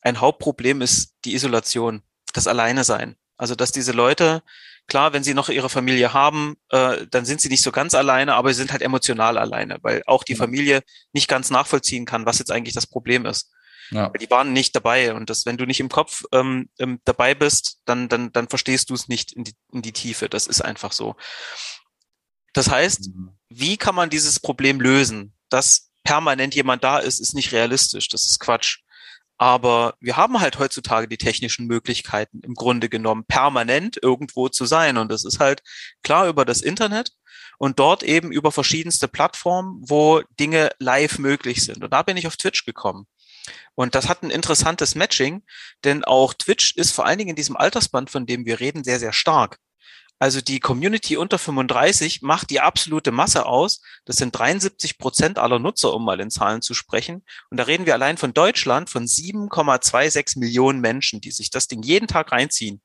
Ein 0.00 0.20
Hauptproblem 0.20 0.80
ist 0.80 1.14
die 1.26 1.34
Isolation, 1.34 2.02
das 2.32 2.46
Alleine 2.46 2.84
sein. 2.84 3.16
Also, 3.36 3.54
dass 3.54 3.72
diese 3.72 3.92
Leute 3.92 4.42
Klar, 4.86 5.12
wenn 5.12 5.22
sie 5.22 5.34
noch 5.34 5.48
ihre 5.48 5.68
Familie 5.68 6.12
haben, 6.12 6.56
äh, 6.70 7.06
dann 7.10 7.24
sind 7.24 7.40
sie 7.40 7.48
nicht 7.48 7.62
so 7.62 7.70
ganz 7.70 7.94
alleine, 7.94 8.34
aber 8.34 8.52
sie 8.52 8.58
sind 8.58 8.72
halt 8.72 8.82
emotional 8.82 9.38
alleine, 9.38 9.78
weil 9.82 10.02
auch 10.06 10.24
die 10.24 10.34
Familie 10.34 10.82
nicht 11.12 11.28
ganz 11.28 11.50
nachvollziehen 11.50 12.06
kann, 12.06 12.26
was 12.26 12.38
jetzt 12.38 12.50
eigentlich 12.50 12.74
das 12.74 12.86
Problem 12.86 13.24
ist. 13.26 13.50
Ja. 13.90 14.08
Die 14.10 14.30
waren 14.30 14.52
nicht 14.52 14.74
dabei 14.74 15.14
und 15.14 15.30
das, 15.30 15.46
wenn 15.46 15.56
du 15.56 15.64
nicht 15.64 15.80
im 15.80 15.88
Kopf 15.88 16.24
ähm, 16.32 16.68
ähm, 16.78 17.00
dabei 17.04 17.34
bist, 17.34 17.80
dann, 17.84 18.08
dann, 18.08 18.32
dann 18.32 18.48
verstehst 18.48 18.90
du 18.90 18.94
es 18.94 19.08
nicht 19.08 19.32
in 19.32 19.44
die, 19.44 19.54
in 19.72 19.82
die 19.82 19.92
Tiefe. 19.92 20.28
Das 20.28 20.46
ist 20.46 20.60
einfach 20.60 20.92
so. 20.92 21.16
Das 22.52 22.70
heißt, 22.70 23.08
mhm. 23.08 23.36
wie 23.48 23.76
kann 23.76 23.94
man 23.94 24.10
dieses 24.10 24.38
Problem 24.40 24.80
lösen? 24.80 25.34
Dass 25.48 25.90
permanent 26.04 26.54
jemand 26.54 26.84
da 26.84 26.98
ist, 26.98 27.20
ist 27.20 27.34
nicht 27.34 27.52
realistisch. 27.52 28.08
Das 28.08 28.26
ist 28.26 28.38
Quatsch. 28.38 28.80
Aber 29.40 29.94
wir 30.00 30.18
haben 30.18 30.38
halt 30.38 30.58
heutzutage 30.58 31.08
die 31.08 31.16
technischen 31.16 31.66
Möglichkeiten, 31.66 32.42
im 32.44 32.52
Grunde 32.52 32.90
genommen 32.90 33.24
permanent 33.24 33.98
irgendwo 34.02 34.50
zu 34.50 34.66
sein. 34.66 34.98
Und 34.98 35.10
das 35.10 35.24
ist 35.24 35.40
halt 35.40 35.62
klar 36.02 36.28
über 36.28 36.44
das 36.44 36.60
Internet 36.60 37.12
und 37.56 37.78
dort 37.78 38.02
eben 38.02 38.32
über 38.32 38.52
verschiedenste 38.52 39.08
Plattformen, 39.08 39.80
wo 39.80 40.20
Dinge 40.38 40.68
live 40.78 41.18
möglich 41.18 41.64
sind. 41.64 41.82
Und 41.82 41.90
da 41.90 42.02
bin 42.02 42.18
ich 42.18 42.26
auf 42.26 42.36
Twitch 42.36 42.66
gekommen. 42.66 43.06
Und 43.74 43.94
das 43.94 44.10
hat 44.10 44.22
ein 44.22 44.28
interessantes 44.28 44.94
Matching, 44.94 45.42
denn 45.84 46.04
auch 46.04 46.34
Twitch 46.34 46.76
ist 46.76 46.92
vor 46.92 47.06
allen 47.06 47.16
Dingen 47.16 47.30
in 47.30 47.36
diesem 47.36 47.56
Altersband, 47.56 48.10
von 48.10 48.26
dem 48.26 48.44
wir 48.44 48.60
reden, 48.60 48.84
sehr, 48.84 48.98
sehr 48.98 49.14
stark. 49.14 49.58
Also 50.20 50.42
die 50.42 50.60
Community 50.60 51.16
unter 51.16 51.38
35 51.38 52.20
macht 52.20 52.50
die 52.50 52.60
absolute 52.60 53.10
Masse 53.10 53.46
aus. 53.46 53.80
Das 54.04 54.16
sind 54.16 54.38
73 54.38 54.98
Prozent 54.98 55.38
aller 55.38 55.58
Nutzer, 55.58 55.94
um 55.94 56.04
mal 56.04 56.20
in 56.20 56.30
Zahlen 56.30 56.60
zu 56.60 56.74
sprechen. 56.74 57.24
Und 57.48 57.56
da 57.56 57.64
reden 57.64 57.86
wir 57.86 57.94
allein 57.94 58.18
von 58.18 58.34
Deutschland 58.34 58.90
von 58.90 59.06
7,26 59.06 60.38
Millionen 60.38 60.80
Menschen, 60.80 61.22
die 61.22 61.30
sich 61.30 61.48
das 61.48 61.68
Ding 61.68 61.82
jeden 61.82 62.06
Tag 62.06 62.32
reinziehen. 62.32 62.82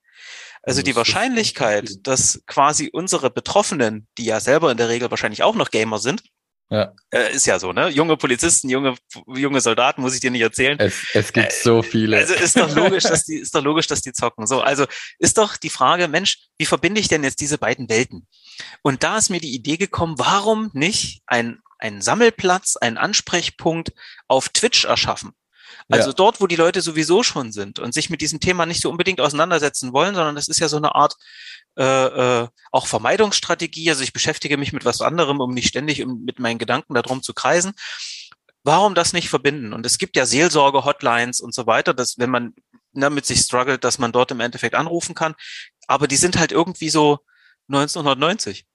Also 0.63 0.81
die 0.81 0.95
Wahrscheinlichkeit, 0.95 2.07
dass 2.07 2.41
quasi 2.47 2.89
unsere 2.91 3.29
Betroffenen, 3.29 4.07
die 4.17 4.25
ja 4.25 4.39
selber 4.39 4.71
in 4.71 4.77
der 4.77 4.87
Regel 4.87 5.11
wahrscheinlich 5.11 5.43
auch 5.43 5.55
noch 5.55 5.71
Gamer 5.71 5.99
sind, 5.99 6.23
ja. 6.69 6.93
Äh, 7.11 7.33
ist 7.33 7.45
ja 7.45 7.59
so, 7.59 7.73
ne? 7.73 7.89
Junge 7.89 8.17
Polizisten, 8.17 8.69
junge, 8.69 8.95
junge 9.27 9.61
Soldaten, 9.61 10.01
muss 10.01 10.15
ich 10.15 10.19
dir 10.19 10.31
nicht 10.31 10.41
erzählen. 10.41 10.79
Es, 10.79 10.95
es 11.13 11.31
gibt 11.31 11.47
äh, 11.47 11.55
so 11.63 11.83
viele. 11.83 12.17
Also 12.17 12.33
ist 12.33 12.57
doch 12.57 12.73
logisch, 12.75 13.03
dass 13.03 13.23
die, 13.23 13.35
ist 13.39 13.53
doch 13.53 13.63
logisch, 13.63 13.87
dass 13.87 14.01
die 14.01 14.13
zocken. 14.13 14.47
So, 14.47 14.61
also 14.61 14.85
ist 15.19 15.37
doch 15.37 15.57
die 15.57 15.69
Frage, 15.69 16.07
Mensch, 16.07 16.39
wie 16.57 16.65
verbinde 16.65 16.99
ich 16.99 17.07
denn 17.07 17.23
jetzt 17.23 17.39
diese 17.39 17.59
beiden 17.59 17.87
Welten? 17.87 18.27
Und 18.81 19.03
da 19.03 19.17
ist 19.17 19.29
mir 19.29 19.39
die 19.39 19.53
Idee 19.53 19.77
gekommen, 19.77 20.15
warum 20.17 20.71
nicht 20.73 21.21
ein, 21.27 21.59
ein 21.77 22.01
Sammelplatz, 22.01 22.77
ein 22.77 22.97
Ansprechpunkt 22.97 23.93
auf 24.27 24.49
Twitch 24.49 24.85
erschaffen? 24.85 25.33
Also 25.89 26.09
ja. 26.09 26.13
dort, 26.13 26.41
wo 26.41 26.47
die 26.47 26.55
Leute 26.55 26.81
sowieso 26.81 27.21
schon 27.21 27.51
sind 27.51 27.77
und 27.77 27.93
sich 27.93 28.09
mit 28.09 28.21
diesem 28.21 28.39
Thema 28.39 28.65
nicht 28.65 28.81
so 28.81 28.89
unbedingt 28.89 29.21
auseinandersetzen 29.21 29.93
wollen, 29.93 30.15
sondern 30.15 30.35
das 30.35 30.47
ist 30.47 30.59
ja 30.59 30.67
so 30.67 30.77
eine 30.77 30.95
Art 30.95 31.15
äh, 31.77 32.43
äh, 32.43 32.47
auch 32.71 32.87
Vermeidungsstrategie. 32.87 33.89
Also 33.89 34.03
ich 34.03 34.13
beschäftige 34.13 34.57
mich 34.57 34.73
mit 34.73 34.85
was 34.85 35.01
anderem, 35.01 35.39
um 35.39 35.53
nicht 35.53 35.67
ständig 35.67 36.05
mit 36.05 36.39
meinen 36.39 36.57
Gedanken 36.57 36.93
darum 36.93 37.21
zu 37.21 37.33
kreisen. 37.33 37.73
Warum 38.63 38.95
das 38.95 39.13
nicht 39.13 39.29
verbinden? 39.29 39.73
Und 39.73 39.85
es 39.85 39.97
gibt 39.97 40.15
ja 40.15 40.25
Seelsorge-Hotlines 40.25 41.39
und 41.39 41.53
so 41.53 41.67
weiter, 41.67 41.93
dass 41.93 42.17
wenn 42.17 42.31
man 42.31 42.53
ne, 42.93 43.09
mit 43.09 43.25
sich 43.25 43.39
struggelt, 43.39 43.83
dass 43.83 43.99
man 43.99 44.11
dort 44.11 44.31
im 44.31 44.39
Endeffekt 44.39 44.75
anrufen 44.75 45.15
kann. 45.15 45.35
Aber 45.87 46.07
die 46.07 46.15
sind 46.15 46.37
halt 46.37 46.51
irgendwie 46.51 46.89
so 46.89 47.19
1990. 47.67 48.65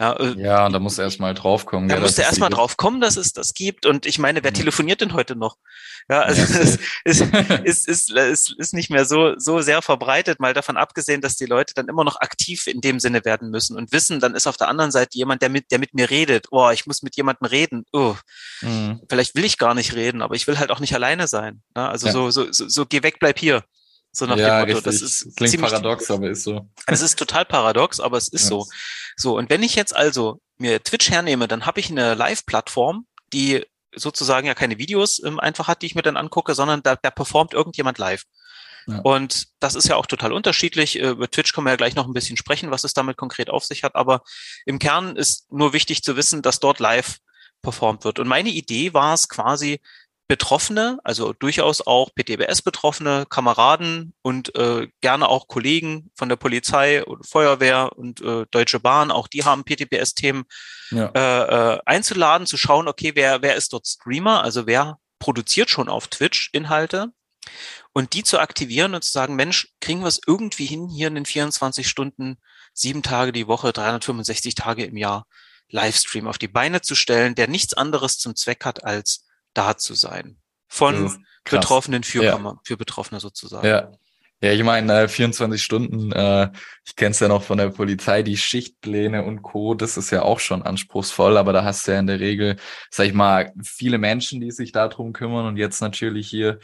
Ja, 0.00 0.12
äh, 0.14 0.34
ja 0.36 0.66
und 0.66 0.72
da 0.72 0.78
muss 0.78 0.98
er 0.98 1.04
erstmal 1.04 1.34
drauf 1.34 1.66
kommen. 1.66 1.88
Da 1.88 1.96
ja, 1.96 2.00
muss 2.00 2.18
er 2.18 2.24
erstmal 2.24 2.50
drauf 2.50 2.76
kommen, 2.76 3.00
dass 3.00 3.16
es 3.16 3.32
das 3.32 3.54
gibt. 3.54 3.86
Und 3.86 4.06
ich 4.06 4.18
meine, 4.18 4.42
wer 4.44 4.50
mhm. 4.50 4.56
telefoniert 4.56 5.00
denn 5.00 5.12
heute 5.12 5.34
noch? 5.34 5.56
Ja, 6.10 6.22
also 6.22 6.40
es 6.42 6.50
ist, 7.04 7.22
ist, 7.22 7.88
ist, 7.88 8.10
ist, 8.10 8.54
ist 8.58 8.74
nicht 8.74 8.88
mehr 8.88 9.04
so, 9.04 9.34
so 9.36 9.60
sehr 9.60 9.82
verbreitet, 9.82 10.40
mal 10.40 10.54
davon 10.54 10.78
abgesehen, 10.78 11.20
dass 11.20 11.36
die 11.36 11.44
Leute 11.44 11.74
dann 11.74 11.88
immer 11.88 12.02
noch 12.02 12.20
aktiv 12.20 12.66
in 12.66 12.80
dem 12.80 12.98
Sinne 12.98 13.24
werden 13.26 13.50
müssen 13.50 13.76
und 13.76 13.92
wissen, 13.92 14.18
dann 14.18 14.34
ist 14.34 14.46
auf 14.46 14.56
der 14.56 14.68
anderen 14.68 14.90
Seite 14.90 15.18
jemand, 15.18 15.42
der 15.42 15.50
mit, 15.50 15.70
der 15.70 15.78
mit 15.78 15.92
mir 15.92 16.08
redet. 16.08 16.46
Oh, 16.50 16.70
ich 16.70 16.86
muss 16.86 17.02
mit 17.02 17.16
jemandem 17.16 17.46
reden. 17.46 17.84
Oh, 17.92 18.16
mhm. 18.62 19.02
vielleicht 19.08 19.34
will 19.34 19.44
ich 19.44 19.58
gar 19.58 19.74
nicht 19.74 19.94
reden, 19.94 20.22
aber 20.22 20.34
ich 20.34 20.46
will 20.46 20.58
halt 20.58 20.70
auch 20.70 20.80
nicht 20.80 20.94
alleine 20.94 21.28
sein. 21.28 21.62
Ja, 21.76 21.90
also 21.90 22.06
ja. 22.06 22.12
so, 22.12 22.30
so, 22.30 22.50
so, 22.52 22.68
so, 22.68 22.86
geh 22.86 23.02
weg, 23.02 23.18
bleib 23.20 23.38
hier. 23.38 23.64
So 24.10 24.24
nach 24.24 24.38
ja, 24.38 24.64
dem 24.64 24.74
Motto. 24.74 24.84
Das 24.84 25.02
ist 25.02 25.36
Klingt 25.36 25.60
paradox, 25.60 26.10
aber 26.10 26.30
ist 26.30 26.42
so. 26.42 26.68
Es 26.86 27.02
ist 27.02 27.18
total 27.18 27.44
paradox, 27.44 28.00
aber 28.00 28.16
es 28.16 28.28
ist 28.28 28.44
ja. 28.44 28.48
so. 28.48 28.66
So, 29.16 29.36
und 29.36 29.50
wenn 29.50 29.62
ich 29.62 29.74
jetzt 29.74 29.94
also 29.94 30.40
mir 30.56 30.82
Twitch 30.82 31.10
hernehme, 31.10 31.48
dann 31.48 31.66
habe 31.66 31.80
ich 31.80 31.90
eine 31.90 32.14
Live-Plattform, 32.14 33.06
die 33.34 33.66
sozusagen 33.94 34.46
ja 34.46 34.54
keine 34.54 34.78
Videos 34.78 35.22
ähm, 35.24 35.40
einfach 35.40 35.68
hat, 35.68 35.82
die 35.82 35.86
ich 35.86 35.94
mir 35.94 36.02
dann 36.02 36.16
angucke, 36.16 36.54
sondern 36.54 36.82
da, 36.82 36.96
da 36.96 37.10
performt 37.10 37.54
irgendjemand 37.54 37.98
live. 37.98 38.24
Ja. 38.86 39.00
Und 39.00 39.48
das 39.60 39.74
ist 39.74 39.88
ja 39.88 39.96
auch 39.96 40.06
total 40.06 40.32
unterschiedlich. 40.32 40.98
Äh, 40.98 41.10
über 41.10 41.30
Twitch 41.30 41.52
können 41.52 41.66
wir 41.66 41.72
ja 41.72 41.76
gleich 41.76 41.94
noch 41.94 42.06
ein 42.06 42.14
bisschen 42.14 42.36
sprechen, 42.36 42.70
was 42.70 42.84
es 42.84 42.94
damit 42.94 43.16
konkret 43.16 43.50
auf 43.50 43.64
sich 43.64 43.84
hat. 43.84 43.94
Aber 43.94 44.22
im 44.64 44.78
Kern 44.78 45.16
ist 45.16 45.50
nur 45.52 45.72
wichtig 45.72 46.02
zu 46.02 46.16
wissen, 46.16 46.42
dass 46.42 46.60
dort 46.60 46.80
live 46.80 47.18
performt 47.62 48.04
wird. 48.04 48.18
Und 48.18 48.28
meine 48.28 48.50
Idee 48.50 48.94
war 48.94 49.14
es 49.14 49.28
quasi, 49.28 49.80
Betroffene, 50.28 50.98
also 51.04 51.32
durchaus 51.32 51.80
auch 51.86 52.10
PTBS-Betroffene, 52.14 53.24
Kameraden 53.30 54.12
und 54.20 54.54
äh, 54.56 54.88
gerne 55.00 55.26
auch 55.26 55.48
Kollegen 55.48 56.10
von 56.14 56.28
der 56.28 56.36
Polizei 56.36 57.02
und 57.02 57.26
Feuerwehr 57.26 57.96
und 57.96 58.20
äh, 58.20 58.44
Deutsche 58.50 58.78
Bahn, 58.78 59.10
auch 59.10 59.26
die 59.26 59.44
haben 59.44 59.64
PTBS-Themen, 59.64 60.44
ja. 60.90 61.06
äh, 61.14 61.74
äh, 61.74 61.78
einzuladen, 61.86 62.46
zu 62.46 62.58
schauen, 62.58 62.88
okay, 62.88 63.12
wer, 63.14 63.40
wer 63.40 63.56
ist 63.56 63.72
dort 63.72 63.86
Streamer, 63.86 64.42
also 64.44 64.66
wer 64.66 64.98
produziert 65.18 65.70
schon 65.70 65.88
auf 65.88 66.08
Twitch 66.08 66.50
Inhalte 66.52 67.08
und 67.94 68.12
die 68.12 68.22
zu 68.22 68.38
aktivieren 68.38 68.94
und 68.94 69.02
zu 69.02 69.10
sagen, 69.10 69.34
Mensch, 69.34 69.72
kriegen 69.80 70.00
wir 70.00 70.08
es 70.08 70.20
irgendwie 70.26 70.66
hin, 70.66 70.88
hier 70.88 71.08
in 71.08 71.14
den 71.14 71.26
24 71.26 71.88
Stunden, 71.88 72.36
sieben 72.74 73.02
Tage 73.02 73.32
die 73.32 73.46
Woche, 73.46 73.72
365 73.72 74.54
Tage 74.54 74.84
im 74.84 74.98
Jahr 74.98 75.26
Livestream 75.70 76.28
auf 76.28 76.38
die 76.38 76.48
Beine 76.48 76.82
zu 76.82 76.94
stellen, 76.94 77.34
der 77.34 77.48
nichts 77.48 77.72
anderes 77.74 78.18
zum 78.18 78.36
Zweck 78.36 78.64
hat 78.66 78.84
als 78.84 79.27
da 79.54 79.76
zu 79.76 79.94
sein. 79.94 80.38
Von 80.68 81.24
Betroffenen 81.44 82.02
für, 82.02 82.22
ja. 82.22 82.58
für 82.64 82.76
Betroffene 82.76 83.20
sozusagen. 83.20 83.66
Ja. 83.66 83.92
Ja, 84.40 84.52
ich 84.52 84.62
meine, 84.62 85.02
äh, 85.02 85.08
24 85.08 85.60
Stunden, 85.60 86.12
äh, 86.12 86.50
ich 86.86 86.94
kenne 86.94 87.10
es 87.10 87.18
ja 87.18 87.26
noch 87.26 87.42
von 87.42 87.58
der 87.58 87.70
Polizei, 87.70 88.22
die 88.22 88.36
Schichtpläne 88.36 89.24
und 89.24 89.42
Co., 89.42 89.74
das 89.74 89.96
ist 89.96 90.10
ja 90.10 90.22
auch 90.22 90.38
schon 90.38 90.62
anspruchsvoll, 90.62 91.36
aber 91.36 91.52
da 91.52 91.64
hast 91.64 91.88
du 91.88 91.92
ja 91.92 91.98
in 91.98 92.06
der 92.06 92.20
Regel, 92.20 92.56
sag 92.88 93.06
ich 93.06 93.14
mal, 93.14 93.52
viele 93.64 93.98
Menschen, 93.98 94.40
die 94.40 94.52
sich 94.52 94.70
darum 94.70 95.12
kümmern 95.12 95.46
und 95.46 95.56
jetzt 95.56 95.80
natürlich 95.80 96.28
hier 96.28 96.60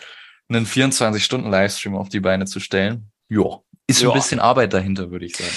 einen 0.49 0.67
24-Stunden-Livestream 0.67 1.97
auf 1.97 2.09
die 2.09 2.21
Beine 2.21 2.45
zu 2.45 2.61
stellen. 2.61 3.11
Ja, 3.29 3.61
ist 3.89 4.03
jo. 4.03 4.13
ein 4.13 4.15
bisschen 4.15 4.39
Arbeit 4.39 4.73
dahinter, 4.73 5.11
würde 5.11 5.27
ich 5.27 5.37
sagen. 5.37 5.51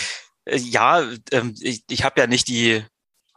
Äh, 0.45 0.57
ja, 0.57 1.03
ähm, 1.31 1.53
ich, 1.59 1.83
ich 1.87 2.03
habe 2.03 2.19
ja 2.19 2.25
nicht 2.25 2.47
die 2.47 2.83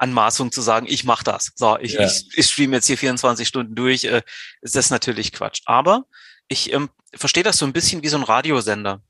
Anmaßung 0.00 0.50
zu 0.50 0.62
sagen, 0.62 0.86
ich 0.88 1.04
mache 1.04 1.24
das. 1.24 1.52
So, 1.54 1.78
ich, 1.78 1.94
ja. 1.94 2.06
ich, 2.06 2.26
ich 2.34 2.46
streame 2.46 2.76
jetzt 2.76 2.86
hier 2.86 2.98
24 2.98 3.46
Stunden 3.46 3.74
durch, 3.74 4.04
äh, 4.04 4.22
ist 4.62 4.76
das 4.76 4.90
natürlich 4.90 5.32
Quatsch. 5.32 5.60
Aber 5.66 6.04
ich 6.48 6.72
ähm, 6.72 6.88
verstehe 7.14 7.42
das 7.42 7.58
so 7.58 7.66
ein 7.66 7.72
bisschen 7.72 8.02
wie 8.02 8.08
so 8.08 8.16
ein 8.16 8.22
Radiosender. 8.22 9.02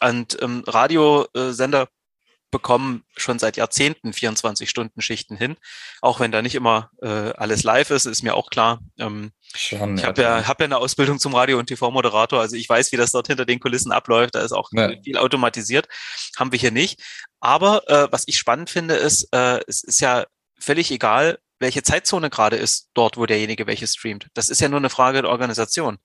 Und 0.00 0.38
ähm, 0.40 0.62
Radiosender 0.66 1.88
bekommen 2.50 3.04
schon 3.16 3.38
seit 3.38 3.56
Jahrzehnten 3.56 4.12
24-Stunden-Schichten 4.12 5.36
hin, 5.36 5.56
auch 6.00 6.20
wenn 6.20 6.30
da 6.30 6.42
nicht 6.42 6.54
immer 6.54 6.90
äh, 7.02 7.06
alles 7.08 7.64
live 7.64 7.90
ist, 7.90 8.06
ist 8.06 8.22
mir 8.22 8.34
auch 8.34 8.50
klar. 8.50 8.80
Ähm, 8.98 9.32
schon, 9.54 9.98
ich 9.98 10.04
habe 10.04 10.22
ja, 10.22 10.46
hab 10.46 10.60
ja 10.60 10.64
eine 10.64 10.78
Ausbildung 10.78 11.18
zum 11.18 11.34
Radio- 11.34 11.58
und 11.58 11.66
TV-Moderator, 11.66 12.40
also 12.40 12.56
ich 12.56 12.68
weiß, 12.68 12.92
wie 12.92 12.96
das 12.96 13.10
dort 13.10 13.26
hinter 13.26 13.46
den 13.46 13.60
Kulissen 13.60 13.90
abläuft, 13.90 14.36
da 14.36 14.42
ist 14.42 14.52
auch 14.52 14.70
ja. 14.72 14.90
viel 15.02 15.18
automatisiert, 15.18 15.88
haben 16.38 16.52
wir 16.52 16.58
hier 16.58 16.70
nicht. 16.70 17.02
Aber 17.40 17.82
äh, 17.88 18.08
was 18.10 18.24
ich 18.26 18.38
spannend 18.38 18.70
finde, 18.70 18.94
ist, 18.94 19.28
äh, 19.32 19.60
es 19.66 19.82
ist 19.82 20.00
ja 20.00 20.24
völlig 20.58 20.90
egal, 20.90 21.38
welche 21.58 21.82
Zeitzone 21.82 22.30
gerade 22.30 22.56
ist 22.56 22.90
dort, 22.94 23.16
wo 23.16 23.26
derjenige 23.26 23.66
welche 23.66 23.86
streamt. 23.86 24.26
Das 24.34 24.48
ist 24.48 24.60
ja 24.60 24.68
nur 24.68 24.78
eine 24.78 24.90
Frage 24.90 25.22
der 25.22 25.30
Organisation. 25.30 25.98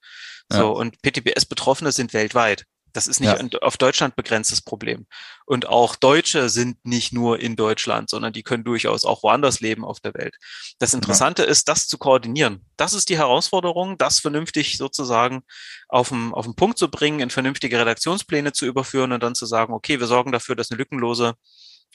So, 0.50 0.58
ja. 0.58 0.64
und 0.64 1.02
PTBS-Betroffene 1.02 1.92
sind 1.92 2.14
weltweit. 2.14 2.66
Das 2.94 3.08
ist 3.08 3.20
nicht 3.22 3.54
ja. 3.54 3.60
auf 3.62 3.78
Deutschland 3.78 4.16
begrenztes 4.16 4.62
Problem. 4.62 5.06
Und 5.46 5.68
auch 5.68 5.96
Deutsche 5.96 6.50
sind 6.50 6.84
nicht 6.86 7.14
nur 7.14 7.40
in 7.40 7.56
Deutschland, 7.56 8.10
sondern 8.10 8.34
die 8.34 8.44
können 8.44 8.64
durchaus 8.64 9.06
auch 9.06 9.24
woanders 9.24 9.62
leben 9.62 9.86
auf 9.86 10.00
der 10.00 10.14
Welt. 10.14 10.36
Das 10.80 10.94
Interessante 10.94 11.44
ja. 11.44 11.48
ist, 11.48 11.70
das 11.70 11.88
zu 11.88 11.98
koordinieren. 11.98 12.66
Das 12.78 12.94
ist 12.94 13.10
die 13.10 13.18
Herausforderung, 13.18 13.98
das 13.98 14.20
vernünftig 14.20 14.78
sozusagen 14.78 15.44
auf 15.88 16.10
den, 16.10 16.34
auf 16.34 16.46
den 16.46 16.56
Punkt 16.56 16.78
zu 16.78 16.90
bringen, 16.90 17.22
in 17.22 17.30
vernünftige 17.30 17.80
Redaktionspläne 17.80 18.52
zu 18.52 18.66
überführen 18.66 19.14
und 19.14 19.24
dann 19.24 19.36
zu 19.36 19.46
sagen, 19.46 19.74
okay, 19.74 20.00
wir 20.00 20.08
sorgen 20.08 20.32
dafür, 20.32 20.56
dass 20.56 20.70
eine 20.70 20.78
lückenlose, 20.78 21.36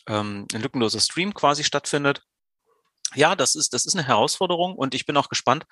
ähm, 0.09 0.47
ein 0.55 0.63
lückenloser 0.63 1.01
Stream 1.01 1.35
quasi 1.35 1.63
stattfindet. 1.63 2.23
Ja, 3.17 3.35
das 3.35 3.55
ist, 3.55 3.73
das 3.73 3.87
ist 3.87 3.95
eine 3.95 4.07
Herausforderung 4.07 4.75
und 4.75 4.95
ich 4.95 5.07
bin 5.07 5.17
auch 5.17 5.29
gespannt, 5.29 5.65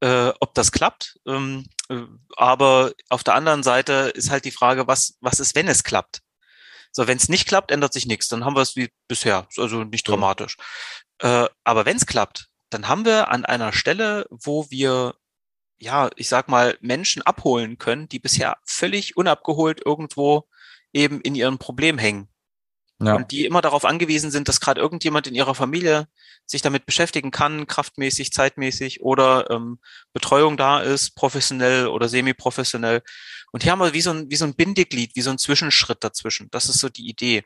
äh, 0.00 0.32
ob 0.40 0.54
das 0.54 0.72
klappt. 0.72 1.18
Ähm, 1.26 1.66
äh, 1.88 2.02
aber 2.36 2.92
auf 3.08 3.24
der 3.24 3.34
anderen 3.34 3.62
Seite 3.62 4.12
ist 4.14 4.30
halt 4.30 4.44
die 4.44 4.50
Frage, 4.50 4.86
was, 4.86 5.16
was 5.20 5.40
ist, 5.40 5.54
wenn 5.54 5.68
es 5.68 5.84
klappt? 5.84 6.22
So, 6.90 7.06
wenn 7.06 7.16
es 7.16 7.28
nicht 7.28 7.48
klappt, 7.48 7.70
ändert 7.70 7.92
sich 7.92 8.06
nichts. 8.06 8.28
Dann 8.28 8.44
haben 8.44 8.56
wir 8.56 8.60
es 8.60 8.76
wie 8.76 8.90
bisher, 9.08 9.46
also 9.56 9.84
nicht 9.84 10.06
dramatisch. 10.06 10.56
Ja. 11.22 11.44
Äh, 11.44 11.48
aber 11.64 11.86
wenn 11.86 11.96
es 11.96 12.06
klappt, 12.06 12.48
dann 12.68 12.88
haben 12.88 13.04
wir 13.04 13.28
an 13.28 13.44
einer 13.44 13.72
Stelle, 13.72 14.26
wo 14.30 14.70
wir, 14.70 15.14
ja, 15.78 16.10
ich 16.16 16.28
sag 16.28 16.48
mal, 16.48 16.76
Menschen 16.80 17.22
abholen 17.22 17.78
können, 17.78 18.08
die 18.08 18.18
bisher 18.18 18.58
völlig 18.64 19.16
unabgeholt 19.16 19.80
irgendwo 19.84 20.48
eben 20.92 21.20
in 21.20 21.34
ihrem 21.34 21.58
Problem 21.58 21.98
hängen. 21.98 22.28
Ja. 23.04 23.14
Und 23.14 23.30
die 23.30 23.44
immer 23.44 23.60
darauf 23.60 23.84
angewiesen 23.84 24.30
sind, 24.30 24.48
dass 24.48 24.60
gerade 24.60 24.80
irgendjemand 24.80 25.26
in 25.26 25.34
ihrer 25.34 25.54
Familie 25.54 26.08
sich 26.46 26.62
damit 26.62 26.86
beschäftigen 26.86 27.30
kann, 27.30 27.66
kraftmäßig, 27.66 28.32
zeitmäßig 28.32 29.00
oder 29.02 29.50
ähm, 29.50 29.78
Betreuung 30.12 30.56
da 30.56 30.80
ist, 30.80 31.14
professionell 31.14 31.86
oder 31.86 32.08
semi-professionell. 32.08 33.02
Und 33.52 33.62
hier 33.62 33.72
haben 33.72 33.80
wir 33.80 33.92
wie 33.92 34.00
so, 34.00 34.10
ein, 34.10 34.30
wie 34.30 34.36
so 34.36 34.44
ein 34.44 34.54
Bindeglied, 34.54 35.14
wie 35.14 35.22
so 35.22 35.30
ein 35.30 35.38
Zwischenschritt 35.38 36.02
dazwischen. 36.02 36.48
Das 36.50 36.68
ist 36.68 36.78
so 36.78 36.88
die 36.88 37.08
Idee. 37.08 37.44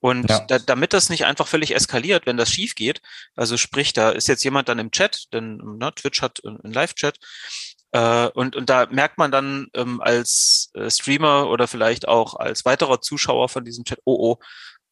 Und 0.00 0.28
ja. 0.28 0.40
da, 0.40 0.58
damit 0.58 0.92
das 0.92 1.08
nicht 1.08 1.24
einfach 1.24 1.46
völlig 1.46 1.74
eskaliert, 1.74 2.26
wenn 2.26 2.36
das 2.36 2.50
schief 2.50 2.74
geht, 2.74 3.00
also 3.36 3.56
sprich, 3.56 3.94
da 3.94 4.10
ist 4.10 4.28
jetzt 4.28 4.44
jemand 4.44 4.68
dann 4.68 4.78
im 4.78 4.90
Chat, 4.90 5.32
denn 5.32 5.56
ne, 5.56 5.92
Twitch 5.94 6.20
hat 6.20 6.44
einen 6.44 6.74
Live-Chat, 6.74 7.18
äh, 7.94 8.28
und, 8.34 8.56
und 8.56 8.68
da 8.68 8.86
merkt 8.90 9.18
man 9.18 9.30
dann 9.30 9.68
ähm, 9.72 10.00
als 10.00 10.70
äh, 10.74 10.90
Streamer 10.90 11.48
oder 11.48 11.68
vielleicht 11.68 12.08
auch 12.08 12.34
als 12.34 12.64
weiterer 12.64 13.00
Zuschauer 13.00 13.48
von 13.48 13.64
diesem 13.64 13.84
Chat, 13.84 14.00
oh 14.04 14.32
oh, 14.32 14.38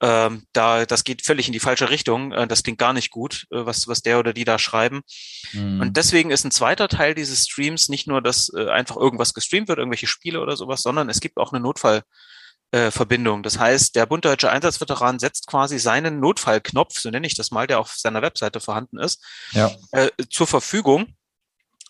ähm, 0.02 0.42
da, 0.52 0.84
das 0.84 1.04
geht 1.04 1.24
völlig 1.24 1.46
in 1.46 1.52
die 1.52 1.60
falsche 1.60 1.88
Richtung. 1.88 2.32
Äh, 2.32 2.48
das 2.48 2.64
klingt 2.64 2.78
gar 2.78 2.92
nicht 2.92 3.10
gut, 3.10 3.46
äh, 3.52 3.64
was, 3.64 3.86
was 3.86 4.02
der 4.02 4.18
oder 4.18 4.32
die 4.32 4.44
da 4.44 4.58
schreiben. 4.58 5.02
Mhm. 5.52 5.80
Und 5.80 5.96
deswegen 5.96 6.32
ist 6.32 6.44
ein 6.44 6.50
zweiter 6.50 6.88
Teil 6.88 7.14
dieses 7.14 7.46
Streams 7.46 7.88
nicht 7.88 8.08
nur, 8.08 8.20
dass 8.20 8.52
äh, 8.52 8.68
einfach 8.68 8.96
irgendwas 8.96 9.32
gestreamt 9.32 9.68
wird, 9.68 9.78
irgendwelche 9.78 10.08
Spiele 10.08 10.40
oder 10.40 10.56
sowas, 10.56 10.82
sondern 10.82 11.08
es 11.08 11.20
gibt 11.20 11.38
auch 11.38 11.52
eine 11.52 11.62
Notfall. 11.62 12.02
Äh. 12.72 12.90
Das 13.42 13.58
heißt, 13.58 13.94
der 13.94 14.06
Bund 14.06 14.24
Deutsche 14.24 14.50
Einsatzveteran 14.50 15.18
setzt 15.18 15.46
quasi 15.46 15.78
seinen 15.78 16.20
Notfallknopf, 16.20 16.98
so 16.98 17.10
nenne 17.10 17.26
ich 17.26 17.34
das 17.34 17.50
mal, 17.50 17.66
der 17.66 17.78
auf 17.78 17.92
seiner 17.94 18.22
Webseite 18.22 18.60
vorhanden 18.60 18.98
ist, 18.98 19.22
ja. 19.52 19.70
äh, 19.92 20.08
zur 20.30 20.46
Verfügung 20.46 21.14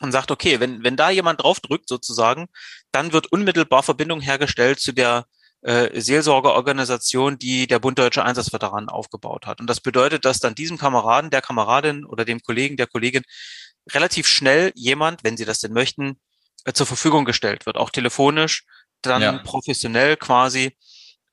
und 0.00 0.10
sagt, 0.10 0.32
okay, 0.32 0.58
wenn, 0.58 0.82
wenn 0.82 0.96
da 0.96 1.10
jemand 1.10 1.40
draufdrückt 1.40 1.88
sozusagen, 1.88 2.48
dann 2.90 3.12
wird 3.12 3.28
unmittelbar 3.28 3.84
Verbindung 3.84 4.20
hergestellt 4.20 4.80
zu 4.80 4.90
der 4.90 5.26
äh, 5.62 6.00
Seelsorgeorganisation, 6.00 7.38
die 7.38 7.66
der 7.66 7.78
Bund 7.78 7.98
Deutsche 7.98 8.24
Einsatzveteranen 8.24 8.88
aufgebaut 8.88 9.46
hat. 9.46 9.60
Und 9.60 9.68
das 9.68 9.80
bedeutet, 9.80 10.24
dass 10.24 10.40
dann 10.40 10.54
diesem 10.54 10.76
Kameraden, 10.76 11.30
der 11.30 11.42
Kameradin 11.42 12.04
oder 12.04 12.24
dem 12.24 12.40
Kollegen, 12.40 12.76
der 12.76 12.86
Kollegin 12.88 13.22
relativ 13.90 14.26
schnell 14.26 14.72
jemand, 14.74 15.24
wenn 15.24 15.36
sie 15.36 15.44
das 15.44 15.60
denn 15.60 15.72
möchten, 15.72 16.20
äh, 16.64 16.72
zur 16.72 16.86
Verfügung 16.86 17.24
gestellt 17.24 17.66
wird, 17.66 17.76
auch 17.76 17.90
telefonisch, 17.90 18.64
dann 19.02 19.22
ja. 19.22 19.38
professionell 19.38 20.16
quasi, 20.16 20.76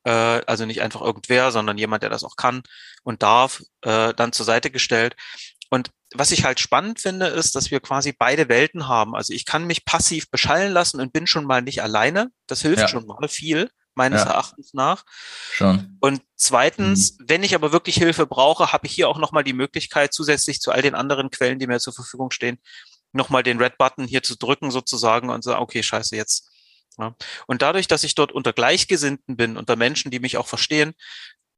äh, 0.04 0.10
also 0.10 0.64
nicht 0.64 0.80
einfach 0.82 1.00
irgendwer, 1.00 1.50
sondern 1.52 1.78
jemand, 1.78 2.02
der 2.02 2.10
das 2.10 2.24
auch 2.24 2.36
kann 2.36 2.62
und 3.02 3.22
darf, 3.22 3.62
äh, 3.82 4.14
dann 4.14 4.32
zur 4.32 4.46
Seite 4.46 4.70
gestellt. 4.70 5.16
Und 5.70 5.90
was 6.14 6.32
ich 6.32 6.44
halt 6.44 6.58
spannend 6.58 7.00
finde, 7.00 7.26
ist, 7.26 7.54
dass 7.54 7.70
wir 7.70 7.78
quasi 7.78 8.12
beide 8.12 8.48
Welten 8.48 8.88
haben. 8.88 9.14
Also 9.14 9.32
ich 9.32 9.44
kann 9.44 9.66
mich 9.66 9.84
passiv 9.84 10.28
beschallen 10.30 10.72
lassen 10.72 11.00
und 11.00 11.12
bin 11.12 11.28
schon 11.28 11.44
mal 11.44 11.62
nicht 11.62 11.82
alleine. 11.82 12.30
Das 12.48 12.62
hilft 12.62 12.80
ja. 12.80 12.88
schon 12.88 13.06
mal 13.06 13.28
viel 13.28 13.70
meines 13.94 14.22
ja. 14.22 14.28
Erachtens 14.28 14.74
nach. 14.74 15.04
Schon. 15.52 15.96
Und 16.00 16.22
zweitens, 16.36 17.18
mhm. 17.18 17.24
wenn 17.28 17.42
ich 17.42 17.54
aber 17.54 17.72
wirklich 17.72 17.96
Hilfe 17.96 18.26
brauche, 18.26 18.72
habe 18.72 18.86
ich 18.86 18.92
hier 18.92 19.08
auch 19.08 19.18
nochmal 19.18 19.44
die 19.44 19.52
Möglichkeit, 19.52 20.12
zusätzlich 20.12 20.60
zu 20.60 20.72
all 20.72 20.82
den 20.82 20.94
anderen 20.94 21.30
Quellen, 21.30 21.58
die 21.58 21.66
mir 21.66 21.80
zur 21.80 21.92
Verfügung 21.92 22.30
stehen, 22.30 22.58
nochmal 23.12 23.42
den 23.42 23.58
Red-Button 23.58 24.06
hier 24.06 24.22
zu 24.22 24.36
drücken 24.36 24.70
sozusagen 24.70 25.30
und 25.30 25.42
sagen, 25.42 25.60
okay, 25.60 25.82
scheiße, 25.82 26.16
jetzt. 26.16 26.48
Ja. 26.98 27.14
Und 27.46 27.62
dadurch, 27.62 27.88
dass 27.88 28.04
ich 28.04 28.14
dort 28.14 28.32
unter 28.32 28.52
Gleichgesinnten 28.52 29.36
bin, 29.36 29.56
unter 29.56 29.76
Menschen, 29.76 30.10
die 30.10 30.20
mich 30.20 30.36
auch 30.36 30.46
verstehen, 30.46 30.94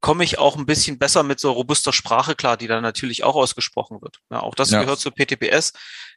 komme 0.01 0.25
ich 0.25 0.39
auch 0.39 0.57
ein 0.57 0.67
bisschen 0.67 0.99
besser 0.99 1.23
mit 1.23 1.41
so 1.41 1.53
robuster 1.53 1.93
Sprache 1.93 2.35
klar, 2.35 2.57
die 2.57 2.67
dann 2.67 2.83
natürlich 2.83 3.23
auch 3.25 3.37
ausgesprochen 3.37 4.03
wird. 4.03 4.19
Ja, 4.31 4.41
auch 4.41 4.55
das 4.55 4.71
ja. 4.71 4.81
gehört 4.81 4.99
zu 4.99 5.11
PTPS. 5.11 5.73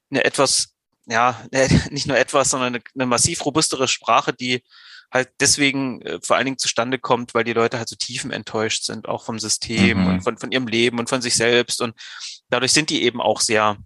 Eine 0.10 0.23
etwas, 0.23 0.75
ja, 1.06 1.39
nicht 1.91 2.08
nur 2.08 2.17
etwas, 2.17 2.49
sondern 2.49 2.75
eine, 2.75 2.84
eine 2.95 3.06
massiv 3.06 3.45
robustere 3.45 3.88
Sprache, 3.88 4.34
die 4.34 4.63
halt 5.15 5.30
deswegen 5.39 6.01
äh, 6.01 6.19
vor 6.21 6.36
allen 6.36 6.45
Dingen 6.45 6.58
zustande 6.58 6.99
kommt, 6.99 7.34
weil 7.34 7.43
die 7.43 7.54
Leute 7.54 7.78
halt 7.78 7.89
so 7.89 7.95
tiefen 7.95 8.32
enttäuscht 8.32 8.84
sind, 8.84 9.08
auch 9.08 9.23
vom 9.23 9.39
System 9.39 10.01
mhm. 10.01 10.08
und 10.08 10.21
von, 10.21 10.38
von 10.38 10.51
ihrem 10.51 10.67
Leben 10.67 10.99
und 10.99 11.10
von 11.10 11.21
sich 11.21 11.36
selbst. 11.36 11.82
Und 11.82 11.95
dadurch 12.49 12.73
sind 12.73 12.89
die 12.89 13.04
eben 13.04 13.21
auch 13.21 13.39
sehr 13.39 13.78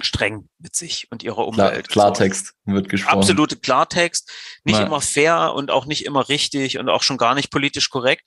streng 0.00 0.48
mit 0.58 0.76
sich 0.76 1.08
und 1.10 1.22
ihrer 1.22 1.46
Umwelt. 1.46 1.88
Klar, 1.88 2.12
Klartext 2.12 2.54
wird 2.64 2.88
gesprochen. 2.88 3.18
Absolute 3.18 3.56
Klartext. 3.56 4.30
Nicht 4.64 4.78
Mal. 4.78 4.86
immer 4.86 5.00
fair 5.00 5.54
und 5.54 5.70
auch 5.70 5.86
nicht 5.86 6.04
immer 6.04 6.28
richtig 6.28 6.78
und 6.78 6.88
auch 6.88 7.02
schon 7.02 7.18
gar 7.18 7.34
nicht 7.34 7.50
politisch 7.50 7.90
korrekt. 7.90 8.24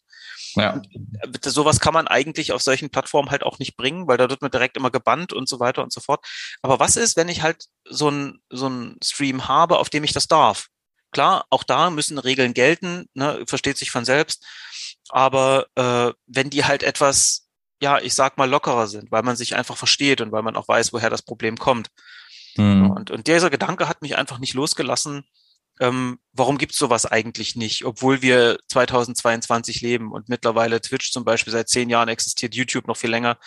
Ja. 0.55 0.81
Äh, 1.21 1.49
sowas 1.49 1.79
kann 1.79 1.93
man 1.93 2.07
eigentlich 2.07 2.51
auf 2.51 2.61
solchen 2.61 2.89
Plattformen 2.89 3.29
halt 3.29 3.43
auch 3.43 3.59
nicht 3.59 3.77
bringen, 3.77 4.07
weil 4.07 4.17
da 4.17 4.29
wird 4.29 4.41
man 4.41 4.51
direkt 4.51 4.75
immer 4.77 4.91
gebannt 4.91 5.33
und 5.33 5.47
so 5.47 5.59
weiter 5.59 5.83
und 5.83 5.93
so 5.93 6.01
fort. 6.01 6.25
Aber 6.61 6.79
was 6.79 6.95
ist, 6.95 7.15
wenn 7.17 7.29
ich 7.29 7.41
halt 7.41 7.65
so 7.89 8.09
ein 8.09 8.39
so 8.49 8.67
ein 8.67 8.97
Stream 9.03 9.47
habe, 9.47 9.79
auf 9.79 9.89
dem 9.89 10.03
ich 10.03 10.13
das 10.13 10.27
darf? 10.27 10.67
Klar, 11.11 11.45
auch 11.49 11.63
da 11.63 11.89
müssen 11.89 12.17
Regeln 12.17 12.53
gelten, 12.53 13.07
ne, 13.13 13.43
versteht 13.47 13.77
sich 13.77 13.91
von 13.91 14.05
selbst. 14.05 14.45
Aber 15.09 15.67
äh, 15.75 16.13
wenn 16.27 16.49
die 16.49 16.63
halt 16.65 16.83
etwas, 16.83 17.47
ja, 17.81 17.99
ich 17.99 18.13
sag 18.13 18.37
mal, 18.37 18.49
lockerer 18.49 18.87
sind, 18.87 19.11
weil 19.11 19.23
man 19.23 19.35
sich 19.35 19.55
einfach 19.55 19.77
versteht 19.77 20.21
und 20.21 20.31
weil 20.31 20.43
man 20.43 20.55
auch 20.55 20.67
weiß, 20.67 20.93
woher 20.93 21.09
das 21.09 21.21
Problem 21.21 21.57
kommt. 21.57 21.89
Mhm. 22.55 22.91
Und, 22.91 23.11
und 23.11 23.27
dieser 23.27 23.49
Gedanke 23.49 23.87
hat 23.89 24.01
mich 24.01 24.17
einfach 24.17 24.39
nicht 24.39 24.53
losgelassen, 24.53 25.25
ähm, 25.79 26.19
warum 26.33 26.57
gibt's 26.57 26.77
sowas 26.77 27.05
eigentlich 27.05 27.55
nicht, 27.55 27.85
obwohl 27.85 28.21
wir 28.21 28.59
2022 28.67 29.81
leben 29.81 30.11
und 30.11 30.29
mittlerweile 30.29 30.81
Twitch 30.81 31.11
zum 31.11 31.25
Beispiel 31.25 31.51
seit 31.51 31.69
zehn 31.69 31.89
Jahren 31.89 32.09
existiert, 32.09 32.55
YouTube 32.55 32.87
noch 32.87 32.97
viel 32.97 33.09
länger. 33.09 33.37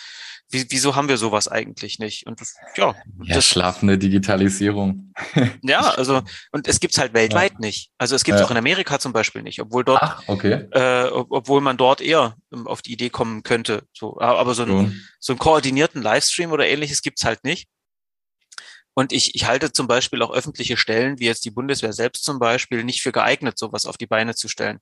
Wie, 0.50 0.66
wieso 0.68 0.94
haben 0.94 1.08
wir 1.08 1.16
sowas 1.16 1.48
eigentlich 1.48 1.98
nicht? 1.98 2.26
Und 2.26 2.40
das, 2.40 2.54
ja, 2.76 2.94
ja 3.22 3.34
das, 3.34 3.46
schlafende 3.46 3.98
Digitalisierung. 3.98 5.12
ja, 5.62 5.80
also 5.80 6.22
und 6.52 6.68
es 6.68 6.80
gibt's 6.80 6.98
halt 6.98 7.14
weltweit 7.14 7.52
ja. 7.52 7.58
nicht. 7.60 7.90
Also 7.98 8.14
es 8.14 8.24
gibt's 8.24 8.40
ja. 8.40 8.46
auch 8.46 8.50
in 8.50 8.56
Amerika 8.56 8.98
zum 8.98 9.12
Beispiel 9.12 9.42
nicht, 9.42 9.60
obwohl 9.60 9.84
dort, 9.84 10.02
Ach, 10.02 10.22
okay. 10.26 10.66
äh, 10.72 11.08
obwohl 11.10 11.60
man 11.60 11.76
dort 11.76 12.00
eher 12.00 12.36
ähm, 12.52 12.66
auf 12.66 12.82
die 12.82 12.92
Idee 12.92 13.10
kommen 13.10 13.42
könnte. 13.42 13.84
So, 13.92 14.18
aber 14.18 14.54
so, 14.54 14.64
ein, 14.64 15.06
so 15.20 15.32
einen 15.32 15.38
koordinierten 15.38 16.02
Livestream 16.02 16.52
oder 16.52 16.66
ähnliches 16.66 17.02
gibt's 17.02 17.24
halt 17.24 17.44
nicht. 17.44 17.68
Und 18.94 19.12
ich, 19.12 19.34
ich 19.34 19.46
halte 19.46 19.72
zum 19.72 19.88
Beispiel 19.88 20.22
auch 20.22 20.32
öffentliche 20.32 20.76
Stellen, 20.76 21.18
wie 21.18 21.26
jetzt 21.26 21.44
die 21.44 21.50
Bundeswehr 21.50 21.92
selbst 21.92 22.24
zum 22.24 22.38
Beispiel, 22.38 22.84
nicht 22.84 23.02
für 23.02 23.12
geeignet, 23.12 23.58
sowas 23.58 23.86
auf 23.86 23.96
die 23.96 24.06
Beine 24.06 24.34
zu 24.34 24.48
stellen. 24.48 24.78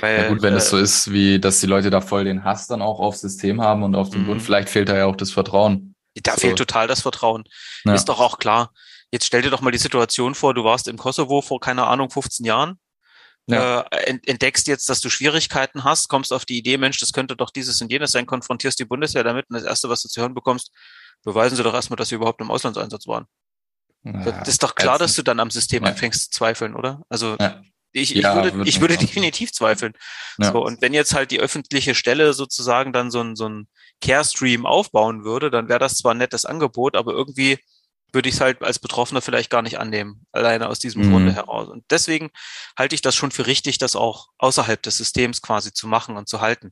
Weil, 0.00 0.18
ja 0.18 0.28
gut, 0.28 0.42
wenn 0.42 0.52
äh, 0.52 0.58
es 0.58 0.68
so 0.68 0.76
ist, 0.76 1.10
wie 1.10 1.40
dass 1.40 1.60
die 1.60 1.66
Leute 1.66 1.88
da 1.88 2.02
voll 2.02 2.24
den 2.24 2.44
Hass 2.44 2.66
dann 2.66 2.82
auch 2.82 3.00
aufs 3.00 3.22
System 3.22 3.62
haben 3.62 3.82
und 3.82 3.94
auf 3.94 4.10
den 4.10 4.26
Bund, 4.26 4.40
mhm. 4.40 4.44
vielleicht 4.44 4.68
fehlt 4.68 4.90
da 4.90 4.96
ja 4.96 5.06
auch 5.06 5.16
das 5.16 5.30
Vertrauen. 5.30 5.94
Da 6.22 6.34
so. 6.34 6.40
fehlt 6.40 6.58
total 6.58 6.86
das 6.86 7.00
Vertrauen. 7.00 7.44
Ja. 7.84 7.94
Ist 7.94 8.06
doch 8.06 8.20
auch 8.20 8.38
klar. 8.38 8.72
Jetzt 9.10 9.24
stell 9.24 9.40
dir 9.40 9.50
doch 9.50 9.62
mal 9.62 9.70
die 9.70 9.78
Situation 9.78 10.34
vor, 10.34 10.52
du 10.52 10.64
warst 10.64 10.88
im 10.88 10.98
Kosovo 10.98 11.40
vor, 11.40 11.60
keine 11.60 11.86
Ahnung, 11.86 12.10
15 12.10 12.44
Jahren, 12.44 12.78
ja. 13.46 13.80
äh, 13.90 14.18
entdeckst 14.26 14.66
jetzt, 14.66 14.90
dass 14.90 15.00
du 15.00 15.08
Schwierigkeiten 15.08 15.84
hast, 15.84 16.08
kommst 16.08 16.32
auf 16.32 16.44
die 16.44 16.58
Idee, 16.58 16.76
Mensch, 16.76 17.00
das 17.00 17.12
könnte 17.12 17.34
doch 17.34 17.50
dieses 17.50 17.80
und 17.80 17.90
jenes 17.90 18.10
sein, 18.12 18.26
konfrontierst 18.26 18.78
die 18.78 18.84
Bundeswehr 18.84 19.24
damit 19.24 19.46
und 19.48 19.54
das 19.54 19.64
Erste, 19.64 19.88
was 19.88 20.02
du 20.02 20.08
zu 20.08 20.20
hören 20.20 20.34
bekommst, 20.34 20.70
beweisen 21.28 21.56
sie 21.56 21.62
doch 21.62 21.74
erstmal, 21.74 21.98
dass 21.98 22.08
sie 22.08 22.14
überhaupt 22.14 22.40
im 22.40 22.50
Auslandseinsatz 22.50 23.06
waren. 23.06 23.26
Ja, 24.02 24.12
das 24.12 24.48
ist 24.48 24.62
doch 24.62 24.74
klar, 24.74 24.98
dass 24.98 25.14
du 25.14 25.22
dann 25.22 25.40
am 25.40 25.50
System 25.50 25.82
ja. 25.84 25.90
anfängst 25.90 26.22
zu 26.22 26.30
zweifeln, 26.30 26.74
oder? 26.74 27.02
Also 27.10 27.36
ja. 27.38 27.60
ich, 27.92 28.16
ich 28.16 28.24
würde, 28.24 28.62
ich 28.64 28.80
würde 28.80 28.96
definitiv 28.96 29.52
zweifeln. 29.52 29.92
So, 30.38 30.64
und 30.64 30.80
wenn 30.80 30.94
jetzt 30.94 31.14
halt 31.14 31.30
die 31.30 31.40
öffentliche 31.40 31.94
Stelle 31.94 32.32
sozusagen 32.32 32.92
dann 32.94 33.10
so 33.10 33.20
ein, 33.20 33.36
so 33.36 33.46
ein 33.46 33.68
Care-Stream 34.00 34.64
aufbauen 34.64 35.24
würde, 35.24 35.50
dann 35.50 35.68
wäre 35.68 35.80
das 35.80 35.96
zwar 35.96 36.14
ein 36.14 36.18
nettes 36.18 36.46
Angebot, 36.46 36.96
aber 36.96 37.12
irgendwie 37.12 37.58
würde 38.12 38.30
ich 38.30 38.36
es 38.36 38.40
halt 38.40 38.62
als 38.62 38.78
Betroffener 38.78 39.20
vielleicht 39.20 39.50
gar 39.50 39.60
nicht 39.60 39.78
annehmen, 39.78 40.24
alleine 40.32 40.68
aus 40.68 40.78
diesem 40.78 41.02
mhm. 41.02 41.10
Grunde 41.10 41.32
heraus. 41.34 41.68
Und 41.68 41.84
deswegen 41.90 42.30
halte 42.78 42.94
ich 42.94 43.02
das 43.02 43.14
schon 43.14 43.32
für 43.32 43.46
richtig, 43.46 43.76
das 43.76 43.96
auch 43.96 44.28
außerhalb 44.38 44.82
des 44.82 44.96
Systems 44.96 45.42
quasi 45.42 45.74
zu 45.74 45.86
machen 45.86 46.16
und 46.16 46.26
zu 46.26 46.40
halten. 46.40 46.70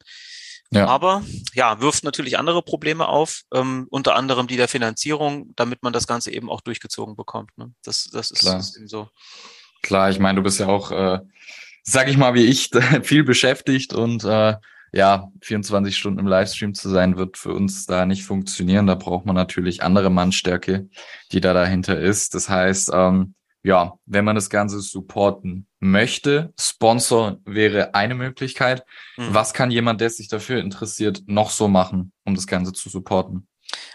Ja. 0.70 0.86
Aber 0.86 1.22
ja, 1.54 1.80
wirft 1.80 2.04
natürlich 2.04 2.38
andere 2.38 2.62
Probleme 2.62 3.08
auf, 3.08 3.42
ähm, 3.54 3.86
unter 3.90 4.16
anderem 4.16 4.46
die 4.46 4.56
der 4.56 4.68
Finanzierung, 4.68 5.52
damit 5.56 5.82
man 5.82 5.92
das 5.92 6.06
Ganze 6.06 6.32
eben 6.32 6.50
auch 6.50 6.60
durchgezogen 6.60 7.16
bekommt. 7.16 7.56
Ne? 7.56 7.72
Das, 7.84 8.08
das 8.12 8.30
ist, 8.30 8.40
Klar. 8.40 8.58
ist 8.58 8.76
eben 8.76 8.88
so. 8.88 9.08
Klar, 9.82 10.10
ich 10.10 10.18
meine, 10.18 10.36
du 10.36 10.42
bist 10.42 10.58
ja 10.58 10.66
auch, 10.66 10.90
äh, 10.90 11.20
sag 11.82 12.08
ich 12.08 12.16
mal, 12.16 12.34
wie 12.34 12.46
ich, 12.46 12.70
viel 13.02 13.22
beschäftigt 13.22 13.94
und 13.94 14.24
äh, 14.24 14.54
ja, 14.92 15.30
24 15.42 15.96
Stunden 15.96 16.18
im 16.18 16.26
Livestream 16.26 16.74
zu 16.74 16.88
sein, 16.88 17.16
wird 17.16 17.36
für 17.36 17.52
uns 17.52 17.86
da 17.86 18.06
nicht 18.06 18.24
funktionieren. 18.24 18.86
Da 18.86 18.94
braucht 18.94 19.26
man 19.26 19.34
natürlich 19.34 19.82
andere 19.82 20.10
Mannstärke, 20.10 20.88
die 21.32 21.40
da 21.40 21.52
dahinter 21.52 21.98
ist. 21.98 22.34
Das 22.34 22.48
heißt, 22.48 22.90
ähm, 22.92 23.34
ja, 23.66 23.98
wenn 24.06 24.24
man 24.24 24.36
das 24.36 24.48
Ganze 24.48 24.80
supporten 24.80 25.66
möchte, 25.80 26.54
Sponsor 26.56 27.40
wäre 27.44 27.96
eine 27.96 28.14
Möglichkeit. 28.14 28.84
Mhm. 29.16 29.34
Was 29.34 29.54
kann 29.54 29.72
jemand, 29.72 30.00
der 30.00 30.08
sich 30.08 30.28
dafür 30.28 30.60
interessiert, 30.60 31.24
noch 31.26 31.50
so 31.50 31.66
machen, 31.66 32.12
um 32.24 32.36
das 32.36 32.46
Ganze 32.46 32.72
zu 32.72 32.88
supporten? 32.88 33.48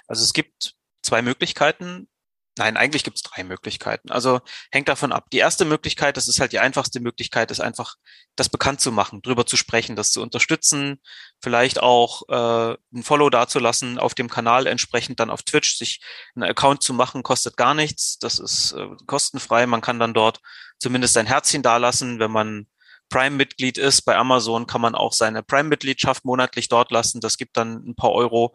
Also 0.08 0.26
es 0.26 0.34
gibt 0.34 0.76
zwei 1.02 1.22
Möglichkeiten. 1.22 2.10
Nein, 2.58 2.76
eigentlich 2.76 3.06
gibt 3.06 3.16
es 3.16 3.24
drei 3.24 3.46
Möglichkeiten. 3.46 4.12
Also 4.12 4.42
hängt 4.72 4.90
davon 4.90 5.14
ab. 5.14 5.30
Die 5.32 5.38
erste 5.38 5.64
Möglichkeit, 5.64 6.18
das 6.18 6.28
ist 6.28 6.42
halt 6.42 6.52
die 6.52 6.60
einfachste 6.60 7.00
Möglichkeit, 7.00 7.50
ist 7.50 7.62
einfach 7.62 7.96
das 8.36 8.50
bekannt 8.50 8.82
zu 8.82 8.92
machen, 8.92 9.22
drüber 9.22 9.46
zu 9.46 9.56
sprechen, 9.56 9.96
das 9.96 10.12
zu 10.12 10.22
unterstützen, 10.22 11.00
vielleicht 11.42 11.82
auch 11.82 12.24
äh, 12.28 12.78
ein 12.94 13.04
Follow 13.04 13.30
dazulassen 13.30 13.98
auf 14.00 14.16
dem 14.16 14.30
Kanal, 14.30 14.68
entsprechend 14.68 15.22
dann 15.22 15.30
auf 15.30 15.44
Twitch 15.44 15.78
sich 15.78 16.02
einen 16.36 16.44
Account 16.44 16.84
zu 16.84 16.94
machen, 16.94 17.24
kostet 17.24 17.56
gar 17.56 17.74
nichts. 17.74 18.20
Das 18.20 18.38
ist 18.38 18.74
äh, 18.74 18.88
kostenfrei. 19.06 19.66
Man 19.66 19.82
kann 19.82 20.00
dann 20.00 20.14
dort 20.14 20.42
zumindest 20.78 21.14
sein 21.14 21.28
Herzchen 21.28 21.64
dalassen, 21.64 22.20
wenn 22.20 22.32
man 22.32 22.68
Prime-Mitglied 23.12 23.78
ist. 23.78 24.02
Bei 24.02 24.18
Amazon 24.18 24.68
kann 24.68 24.82
man 24.82 24.96
auch 24.96 25.14
seine 25.14 25.44
Prime-Mitgliedschaft 25.44 26.26
monatlich 26.26 26.68
dort 26.70 26.92
lassen. 26.92 27.22
Das 27.22 27.38
gibt 27.38 27.56
dann 27.56 27.76
ein 27.88 27.96
paar 27.96 28.12
Euro 28.12 28.54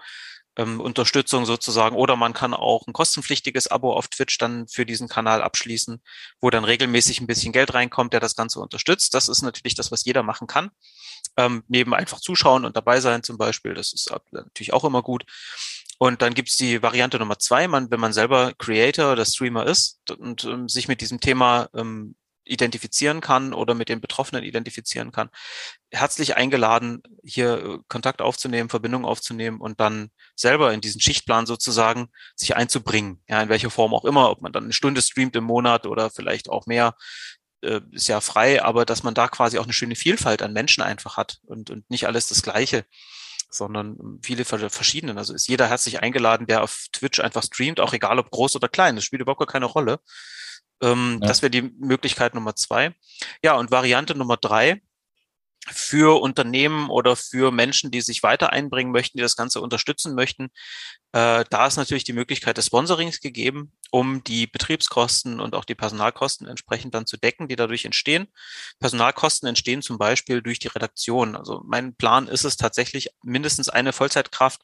ähm, 0.57 0.81
Unterstützung 0.81 1.47
sozusagen. 1.47 1.97
Oder 1.97 2.17
man 2.17 2.33
kann 2.33 2.55
auch 2.55 2.87
ein 2.87 2.93
kostenpflichtiges 2.93 3.69
Abo 3.69 3.93
auf 3.93 4.09
Twitch 4.09 4.39
dann 4.39 4.67
für 4.69 4.87
diesen 4.87 5.09
Kanal 5.09 5.43
abschließen, 5.43 6.03
wo 6.41 6.51
dann 6.51 6.65
regelmäßig 6.65 7.21
ein 7.21 7.27
bisschen 7.27 7.53
Geld 7.53 7.75
reinkommt, 7.75 8.13
der 8.13 8.21
das 8.21 8.37
Ganze 8.37 8.61
unterstützt. 8.61 9.15
Das 9.15 9.29
ist 9.29 9.43
natürlich 9.43 9.75
das, 9.75 9.93
was 9.93 10.05
jeder 10.05 10.23
machen 10.23 10.47
kann. 10.47 10.71
Ähm, 11.37 11.65
neben 11.69 11.95
einfach 11.95 12.21
zuschauen 12.21 12.65
und 12.65 12.77
dabei 12.77 13.01
sein 13.01 13.23
zum 13.23 13.37
Beispiel. 13.37 13.75
Das 13.75 13.93
ist 13.93 14.11
natürlich 14.31 14.73
auch 14.73 14.85
immer 14.85 15.03
gut. 15.03 15.25
Und 15.99 16.23
dann 16.23 16.35
gibt's 16.35 16.57
die 16.57 16.83
Variante 16.83 17.19
Nummer 17.19 17.39
zwei, 17.39 17.69
man, 17.69 17.91
wenn 17.91 18.01
man 18.01 18.13
selber 18.13 18.53
Creator 18.59 19.13
oder 19.13 19.25
Streamer 19.25 19.67
ist 19.67 19.99
und 20.11 20.45
ähm, 20.45 20.69
sich 20.69 20.89
mit 20.89 21.01
diesem 21.01 21.21
Thema 21.21 21.69
ähm, 21.75 22.17
identifizieren 22.47 23.21
kann 23.21 23.53
oder 23.53 23.75
mit 23.75 23.89
den 23.89 24.01
Betroffenen 24.01 24.45
identifizieren 24.45 25.13
kann. 25.13 25.29
Herzlich 25.91 26.37
eingeladen, 26.37 27.03
hier 27.23 27.59
äh, 27.59 27.79
Kontakt 27.89 28.23
aufzunehmen, 28.23 28.69
Verbindung 28.69 29.05
aufzunehmen 29.05 29.61
und 29.61 29.81
dann 29.81 30.11
selber 30.35 30.73
in 30.73 30.81
diesen 30.81 31.01
Schichtplan 31.01 31.47
sozusagen 31.47 32.09
sich 32.35 32.57
einzubringen. 32.57 33.23
Ja, 33.29 33.43
in 33.43 33.49
welcher 33.49 33.71
Form 33.71 33.95
auch 33.95 34.05
immer, 34.05 34.31
ob 34.31 34.43
man 34.43 34.53
dann 34.53 34.65
eine 34.65 34.73
Stunde 34.73 35.03
streamt 35.03 35.37
im 35.37 35.45
Monat 35.45 35.87
oder 35.87 36.11
vielleicht 36.11 36.49
auch 36.49 36.67
mehr, 36.67 36.95
äh, 37.63 37.81
ist 37.91 38.09
ja 38.09 38.21
frei, 38.21 38.63
aber 38.63 38.85
dass 38.85 39.03
man 39.03 39.15
da 39.15 39.29
quasi 39.29 39.59
auch 39.59 39.65
eine 39.65 39.73
schöne 39.73 39.97
Vielfalt 39.97 40.43
an 40.43 40.53
Menschen 40.53 40.83
einfach 40.83 41.17
hat 41.17 41.39
und, 41.45 41.71
und 41.71 41.91
nicht 41.91 42.07
alles 42.07 42.29
das 42.29 42.43
Gleiche 42.43 42.85
sondern 43.49 44.19
viele 44.23 44.45
verschiedene. 44.45 45.17
Also 45.17 45.35
ist 45.35 45.49
jeder 45.49 45.69
herzlich 45.69 46.03
eingeladen, 46.03 46.47
der 46.47 46.63
auf 46.63 46.87
Twitch 46.93 47.21
einfach 47.21 47.43
streamt, 47.43 47.81
auch 47.81 47.93
egal 47.93 48.19
ob 48.19 48.31
groß 48.31 48.57
oder 48.57 48.69
klein. 48.69 48.97
Das 48.97 49.05
spielt 49.05 49.23
überhaupt 49.23 49.41
gar 49.41 49.47
keine 49.47 49.67
Rolle. 49.67 50.01
Ähm, 50.83 51.19
ja. 51.21 51.29
Das 51.29 51.43
wäre 51.43 51.51
die 51.51 51.63
Möglichkeit 51.63 52.35
Nummer 52.35 52.55
zwei. 52.55 52.95
Ja, 53.43 53.55
und 53.55 53.71
Variante 53.71 54.15
Nummer 54.15 54.37
drei 54.37 54.81
für 55.69 56.21
Unternehmen 56.21 56.91
oder 56.91 57.17
für 57.17 57.51
Menschen, 57.51 57.91
die 57.91 58.01
sich 58.01 58.23
weiter 58.23 58.53
einbringen 58.53 58.93
möchten, 58.93 59.19
die 59.19 59.23
das 59.23 59.37
Ganze 59.37 59.61
unterstützen 59.61 60.15
möchten. 60.15 60.51
Äh, 61.13 61.45
da 61.51 61.67
ist 61.67 61.77
natürlich 61.77 62.05
die 62.05 62.13
Möglichkeit 62.13 62.57
des 62.57 62.67
Sponsorings 62.67 63.21
gegeben, 63.21 63.73
um 63.91 64.23
die 64.23 64.47
Betriebskosten 64.47 65.41
und 65.41 65.55
auch 65.55 65.65
die 65.65 65.75
Personalkosten 65.75 66.47
entsprechend 66.47 66.95
dann 66.95 67.07
zu 67.07 67.17
decken, 67.17 67.49
die 67.49 67.57
dadurch 67.57 67.85
entstehen. 67.85 68.29
Personalkosten 68.79 69.49
entstehen 69.49 69.83
zum 69.83 69.99
Beispiel 69.99 70.41
durch 70.41 70.59
die 70.59 70.69
Redaktion. 70.69 71.35
Also 71.35 71.63
mein 71.65 71.97
Plan 71.97 72.29
ist 72.29 72.45
es 72.45 72.57
tatsächlich, 72.57 73.09
mindestens 73.25 73.69
eine 73.69 73.93
Vollzeitkraft 73.93 74.63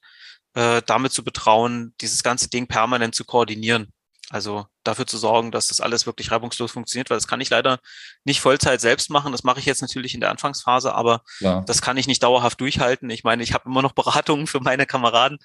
äh, 0.54 0.82
damit 0.86 1.12
zu 1.12 1.24
betrauen, 1.24 1.94
dieses 2.00 2.22
ganze 2.22 2.48
Ding 2.48 2.68
permanent 2.68 3.14
zu 3.14 3.24
koordinieren. 3.24 3.92
Also 4.32 4.64
dafür 4.82 5.06
zu 5.06 5.18
sorgen, 5.18 5.50
dass 5.50 5.68
das 5.68 5.82
alles 5.82 6.06
wirklich 6.06 6.30
reibungslos 6.30 6.72
funktioniert, 6.72 7.10
weil 7.10 7.18
das 7.18 7.26
kann 7.26 7.42
ich 7.42 7.50
leider 7.50 7.80
nicht 8.24 8.40
Vollzeit 8.40 8.80
selbst 8.80 9.10
machen. 9.10 9.30
Das 9.30 9.44
mache 9.44 9.60
ich 9.60 9.66
jetzt 9.66 9.82
natürlich 9.82 10.14
in 10.14 10.20
der 10.20 10.30
Anfangsphase, 10.30 10.94
aber 10.94 11.20
ja. 11.40 11.60
das 11.66 11.82
kann 11.82 11.98
ich 11.98 12.06
nicht 12.06 12.22
dauerhaft 12.22 12.58
durchhalten. 12.58 13.10
Ich 13.10 13.24
meine, 13.24 13.42
ich 13.42 13.52
habe 13.52 13.68
immer 13.68 13.82
noch 13.82 13.92
Beratungen 13.92 14.46
für 14.46 14.60
meine 14.60 14.86
Kameraden 14.86 15.36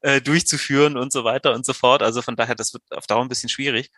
äh, 0.00 0.20
durchzuführen 0.20 0.96
und 0.96 1.12
so 1.12 1.24
weiter 1.24 1.54
und 1.54 1.66
so 1.66 1.72
fort. 1.72 2.04
Also 2.04 2.22
von 2.22 2.36
daher, 2.36 2.54
das 2.54 2.72
wird 2.72 2.84
auf 2.92 3.08
Dauer 3.08 3.22
ein 3.22 3.28
bisschen 3.28 3.48
schwierig. 3.48 3.90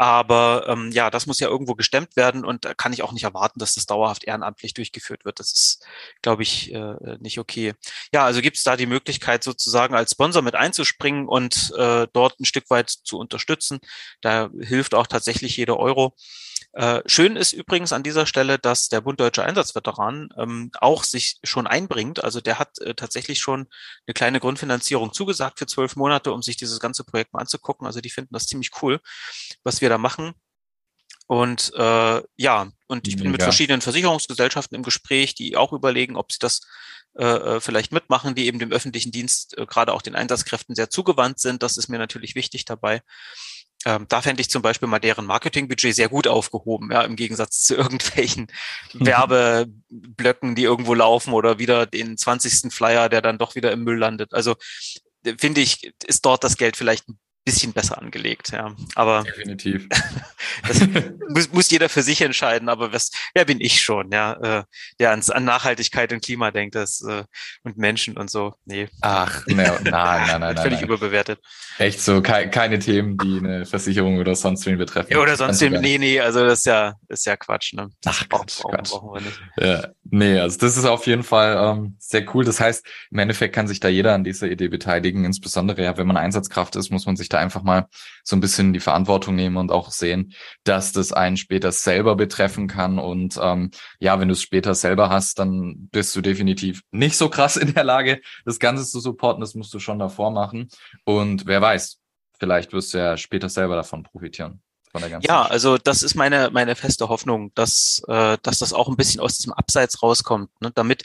Aber 0.00 0.64
ähm, 0.66 0.90
ja, 0.92 1.10
das 1.10 1.26
muss 1.26 1.40
ja 1.40 1.48
irgendwo 1.48 1.74
gestemmt 1.74 2.16
werden 2.16 2.42
und 2.42 2.64
da 2.64 2.72
kann 2.72 2.94
ich 2.94 3.02
auch 3.02 3.12
nicht 3.12 3.24
erwarten, 3.24 3.58
dass 3.60 3.74
das 3.74 3.84
dauerhaft 3.84 4.24
ehrenamtlich 4.24 4.72
durchgeführt 4.72 5.26
wird. 5.26 5.38
Das 5.38 5.52
ist, 5.52 5.84
glaube 6.22 6.42
ich, 6.42 6.72
äh, 6.72 6.94
nicht 7.20 7.38
okay. 7.38 7.74
Ja, 8.10 8.24
also 8.24 8.40
gibt 8.40 8.56
es 8.56 8.62
da 8.62 8.78
die 8.78 8.86
Möglichkeit, 8.86 9.44
sozusagen 9.44 9.94
als 9.94 10.12
Sponsor 10.12 10.40
mit 10.40 10.54
einzuspringen 10.54 11.28
und 11.28 11.74
äh, 11.76 12.06
dort 12.14 12.40
ein 12.40 12.46
Stück 12.46 12.70
weit 12.70 12.88
zu 12.88 13.18
unterstützen. 13.18 13.78
Da 14.22 14.48
hilft 14.58 14.94
auch 14.94 15.06
tatsächlich 15.06 15.58
jeder 15.58 15.76
Euro. 15.78 16.14
Äh, 16.72 17.02
schön 17.06 17.36
ist 17.36 17.52
übrigens 17.52 17.92
an 17.92 18.04
dieser 18.04 18.26
Stelle, 18.26 18.58
dass 18.58 18.88
der 18.88 19.00
Bund 19.00 19.18
Deutscher 19.18 19.44
Einsatzveteran 19.44 20.28
ähm, 20.38 20.70
auch 20.80 21.02
sich 21.02 21.38
schon 21.42 21.66
einbringt. 21.66 22.22
Also 22.22 22.40
der 22.40 22.58
hat 22.58 22.78
äh, 22.80 22.94
tatsächlich 22.94 23.40
schon 23.40 23.66
eine 24.06 24.14
kleine 24.14 24.38
Grundfinanzierung 24.38 25.12
zugesagt 25.12 25.58
für 25.58 25.66
zwölf 25.66 25.96
Monate, 25.96 26.32
um 26.32 26.42
sich 26.42 26.56
dieses 26.56 26.78
ganze 26.78 27.02
Projekt 27.04 27.32
mal 27.32 27.40
anzugucken. 27.40 27.86
Also 27.86 28.00
die 28.00 28.10
finden 28.10 28.34
das 28.34 28.46
ziemlich 28.46 28.70
cool, 28.82 29.00
was 29.64 29.80
wir 29.80 29.88
da 29.88 29.98
machen. 29.98 30.34
Und 31.26 31.72
äh, 31.76 32.22
ja, 32.36 32.72
und 32.88 33.06
ich 33.06 33.14
bin 33.14 33.26
Mega. 33.26 33.32
mit 33.32 33.42
verschiedenen 33.42 33.80
Versicherungsgesellschaften 33.80 34.74
im 34.74 34.82
Gespräch, 34.82 35.36
die 35.36 35.56
auch 35.56 35.72
überlegen, 35.72 36.16
ob 36.16 36.32
sie 36.32 36.40
das 36.40 36.60
äh, 37.18 37.24
äh, 37.24 37.60
vielleicht 37.60 37.92
mitmachen, 37.92 38.34
die 38.34 38.46
eben 38.46 38.58
dem 38.58 38.72
öffentlichen 38.72 39.12
Dienst, 39.12 39.56
äh, 39.58 39.66
gerade 39.66 39.92
auch 39.92 40.02
den 40.02 40.14
Einsatzkräften 40.14 40.74
sehr 40.74 40.90
zugewandt 40.90 41.38
sind. 41.38 41.62
Das 41.62 41.76
ist 41.76 41.88
mir 41.88 41.98
natürlich 41.98 42.34
wichtig 42.34 42.64
dabei. 42.64 43.02
Ähm, 43.86 44.06
da 44.08 44.20
fände 44.20 44.42
ich 44.42 44.50
zum 44.50 44.60
Beispiel 44.60 44.88
mal 44.88 44.98
deren 44.98 45.24
Marketingbudget 45.24 45.94
sehr 45.94 46.10
gut 46.10 46.28
aufgehoben, 46.28 46.90
ja, 46.92 47.02
im 47.02 47.16
Gegensatz 47.16 47.62
zu 47.62 47.74
irgendwelchen 47.76 48.48
Werbeblöcken, 48.92 50.54
die 50.54 50.64
irgendwo 50.64 50.94
laufen 50.94 51.32
oder 51.32 51.58
wieder 51.58 51.86
den 51.86 52.16
20. 52.18 52.72
Flyer, 52.72 53.08
der 53.08 53.22
dann 53.22 53.38
doch 53.38 53.54
wieder 53.54 53.72
im 53.72 53.84
Müll 53.84 53.98
landet. 53.98 54.34
Also 54.34 54.56
finde 55.38 55.60
ich, 55.60 55.92
ist 56.06 56.24
dort 56.24 56.44
das 56.44 56.56
Geld 56.56 56.76
vielleicht 56.76 57.08
ein 57.08 57.18
bisschen 57.44 57.72
besser 57.72 58.00
angelegt, 58.00 58.50
ja. 58.52 58.74
Aber 58.94 59.22
definitiv. 59.22 59.88
das 60.68 60.80
muss, 61.28 61.52
muss 61.52 61.70
jeder 61.70 61.88
für 61.88 62.02
sich 62.02 62.20
entscheiden, 62.20 62.68
aber 62.68 62.92
was, 62.92 63.10
wer 63.34 63.44
bin 63.44 63.60
ich 63.60 63.80
schon, 63.80 64.10
ja, 64.12 64.32
äh, 64.60 64.64
der 64.98 65.10
ans, 65.10 65.30
an 65.30 65.44
Nachhaltigkeit 65.44 66.12
und 66.12 66.22
Klima 66.22 66.50
denkt, 66.50 66.74
das 66.74 67.02
äh, 67.02 67.24
und 67.62 67.78
Menschen 67.78 68.16
und 68.18 68.30
so. 68.30 68.54
Nee. 68.66 68.88
Ach, 69.00 69.46
ne, 69.46 69.54
nein, 69.54 69.82
nein, 69.84 70.26
nein, 70.26 70.40
nein. 70.40 70.56
Völlig 70.58 70.80
nein. 70.80 70.88
überbewertet. 70.88 71.40
Echt 71.78 72.00
so, 72.00 72.20
ke 72.20 72.50
keine 72.50 72.78
Themen, 72.78 73.16
die 73.16 73.38
eine 73.38 73.64
Versicherung 73.64 74.18
oder 74.18 74.34
sonst 74.34 74.66
wen 74.66 74.76
betreffen. 74.76 75.12
Ja, 75.12 75.18
oder 75.18 75.36
sonst 75.36 75.60
wen, 75.62 75.80
nee, 75.80 75.96
nee, 75.96 76.20
also 76.20 76.44
das 76.44 76.60
ist 76.60 76.66
ja, 76.66 76.94
ist 77.08 77.24
ja 77.24 77.36
Quatsch, 77.36 77.72
ne? 77.72 77.88
Ach, 78.04 78.28
Quatsch, 78.28 78.60
brauchen, 78.60 78.76
Quatsch. 78.76 78.90
brauchen 78.90 79.14
wir 79.14 79.20
nicht. 79.22 79.40
Ja, 79.56 79.88
nee, 80.04 80.38
also 80.38 80.58
das 80.58 80.76
ist 80.76 80.84
auf 80.84 81.06
jeden 81.06 81.22
Fall 81.22 81.56
ähm, 81.56 81.96
sehr 81.98 82.26
cool. 82.34 82.44
Das 82.44 82.60
heißt, 82.60 82.86
im 83.10 83.18
Endeffekt 83.18 83.54
kann 83.54 83.66
sich 83.66 83.80
da 83.80 83.88
jeder 83.88 84.14
an 84.14 84.24
dieser 84.24 84.48
Idee 84.48 84.68
beteiligen. 84.68 85.24
Insbesondere 85.24 85.82
ja, 85.82 85.96
wenn 85.96 86.06
man 86.06 86.18
Einsatzkraft 86.18 86.76
ist, 86.76 86.90
muss 86.90 87.06
man 87.06 87.16
sich 87.16 87.29
da 87.32 87.38
einfach 87.38 87.62
mal 87.62 87.88
so 88.24 88.36
ein 88.36 88.40
bisschen 88.40 88.72
die 88.72 88.80
Verantwortung 88.80 89.34
nehmen 89.34 89.56
und 89.56 89.72
auch 89.72 89.90
sehen, 89.90 90.34
dass 90.64 90.92
das 90.92 91.12
einen 91.12 91.36
später 91.36 91.72
selber 91.72 92.16
betreffen 92.16 92.68
kann. 92.68 92.98
Und 92.98 93.38
ähm, 93.42 93.70
ja, 93.98 94.20
wenn 94.20 94.28
du 94.28 94.32
es 94.32 94.42
später 94.42 94.74
selber 94.74 95.10
hast, 95.10 95.38
dann 95.38 95.88
bist 95.90 96.14
du 96.14 96.20
definitiv 96.20 96.82
nicht 96.90 97.16
so 97.16 97.28
krass 97.28 97.56
in 97.56 97.74
der 97.74 97.84
Lage, 97.84 98.20
das 98.44 98.58
Ganze 98.58 98.84
zu 98.84 99.00
supporten. 99.00 99.40
Das 99.40 99.54
musst 99.54 99.72
du 99.74 99.78
schon 99.78 99.98
davor 99.98 100.30
machen. 100.30 100.68
Und 101.04 101.46
wer 101.46 101.60
weiß, 101.60 101.98
vielleicht 102.38 102.72
wirst 102.72 102.94
du 102.94 102.98
ja 102.98 103.16
später 103.16 103.48
selber 103.48 103.76
davon 103.76 104.02
profitieren 104.02 104.62
von 104.90 105.00
der 105.00 105.10
ganzen 105.10 105.26
Ja, 105.26 105.38
Geschichte. 105.42 105.52
also 105.52 105.78
das 105.78 106.02
ist 106.02 106.14
meine, 106.14 106.50
meine 106.50 106.76
feste 106.76 107.08
Hoffnung, 107.08 107.52
dass, 107.54 108.02
äh, 108.08 108.38
dass 108.42 108.58
das 108.58 108.72
auch 108.72 108.88
ein 108.88 108.96
bisschen 108.96 109.20
aus 109.20 109.36
diesem 109.36 109.52
Abseits 109.52 110.02
rauskommt. 110.02 110.50
Ne? 110.60 110.70
Damit, 110.74 111.04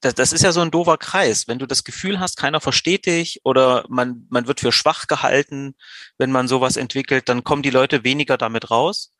das, 0.00 0.14
das 0.14 0.32
ist 0.32 0.42
ja 0.42 0.52
so 0.52 0.60
ein 0.60 0.70
doofer 0.70 0.96
Kreis. 0.98 1.48
Wenn 1.48 1.58
du 1.58 1.66
das 1.66 1.84
Gefühl 1.84 2.20
hast, 2.20 2.36
keiner 2.36 2.60
versteht 2.60 3.06
dich 3.06 3.40
oder 3.44 3.84
man, 3.88 4.26
man 4.30 4.46
wird 4.46 4.60
für 4.60 4.72
schwach 4.72 5.06
gehalten, 5.06 5.74
wenn 6.18 6.30
man 6.30 6.48
sowas 6.48 6.76
entwickelt, 6.76 7.28
dann 7.28 7.44
kommen 7.44 7.62
die 7.62 7.70
Leute 7.70 8.04
weniger 8.04 8.36
damit 8.36 8.70
raus. 8.70 9.12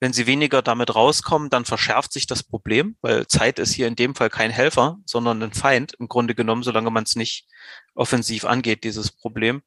Wenn 0.00 0.12
sie 0.12 0.26
weniger 0.26 0.60
damit 0.60 0.94
rauskommen, 0.94 1.50
dann 1.50 1.64
verschärft 1.64 2.12
sich 2.12 2.26
das 2.26 2.42
Problem, 2.42 2.96
weil 3.00 3.26
Zeit 3.28 3.58
ist 3.58 3.72
hier 3.72 3.86
in 3.86 3.96
dem 3.96 4.14
Fall 4.14 4.28
kein 4.28 4.50
Helfer, 4.50 4.98
sondern 5.06 5.42
ein 5.42 5.54
Feind 5.54 5.94
im 5.98 6.08
Grunde 6.08 6.34
genommen, 6.34 6.64
solange 6.64 6.90
man 6.90 7.04
es 7.04 7.14
nicht 7.14 7.46
offensiv 7.94 8.44
angeht, 8.44 8.84
dieses 8.84 9.12
Problem. 9.12 9.62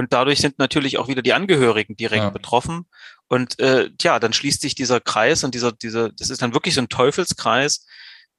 Und 0.00 0.14
dadurch 0.14 0.38
sind 0.38 0.58
natürlich 0.58 0.96
auch 0.96 1.08
wieder 1.08 1.20
die 1.20 1.34
Angehörigen 1.34 1.94
direkt 1.94 2.22
ja. 2.22 2.30
betroffen. 2.30 2.86
Und 3.28 3.58
äh, 3.58 3.90
ja, 4.00 4.18
dann 4.18 4.32
schließt 4.32 4.62
sich 4.62 4.74
dieser 4.74 4.98
Kreis 4.98 5.44
und 5.44 5.54
dieser, 5.54 5.72
dieser, 5.72 6.08
das 6.08 6.30
ist 6.30 6.40
dann 6.40 6.54
wirklich 6.54 6.74
so 6.74 6.80
ein 6.80 6.88
Teufelskreis. 6.88 7.84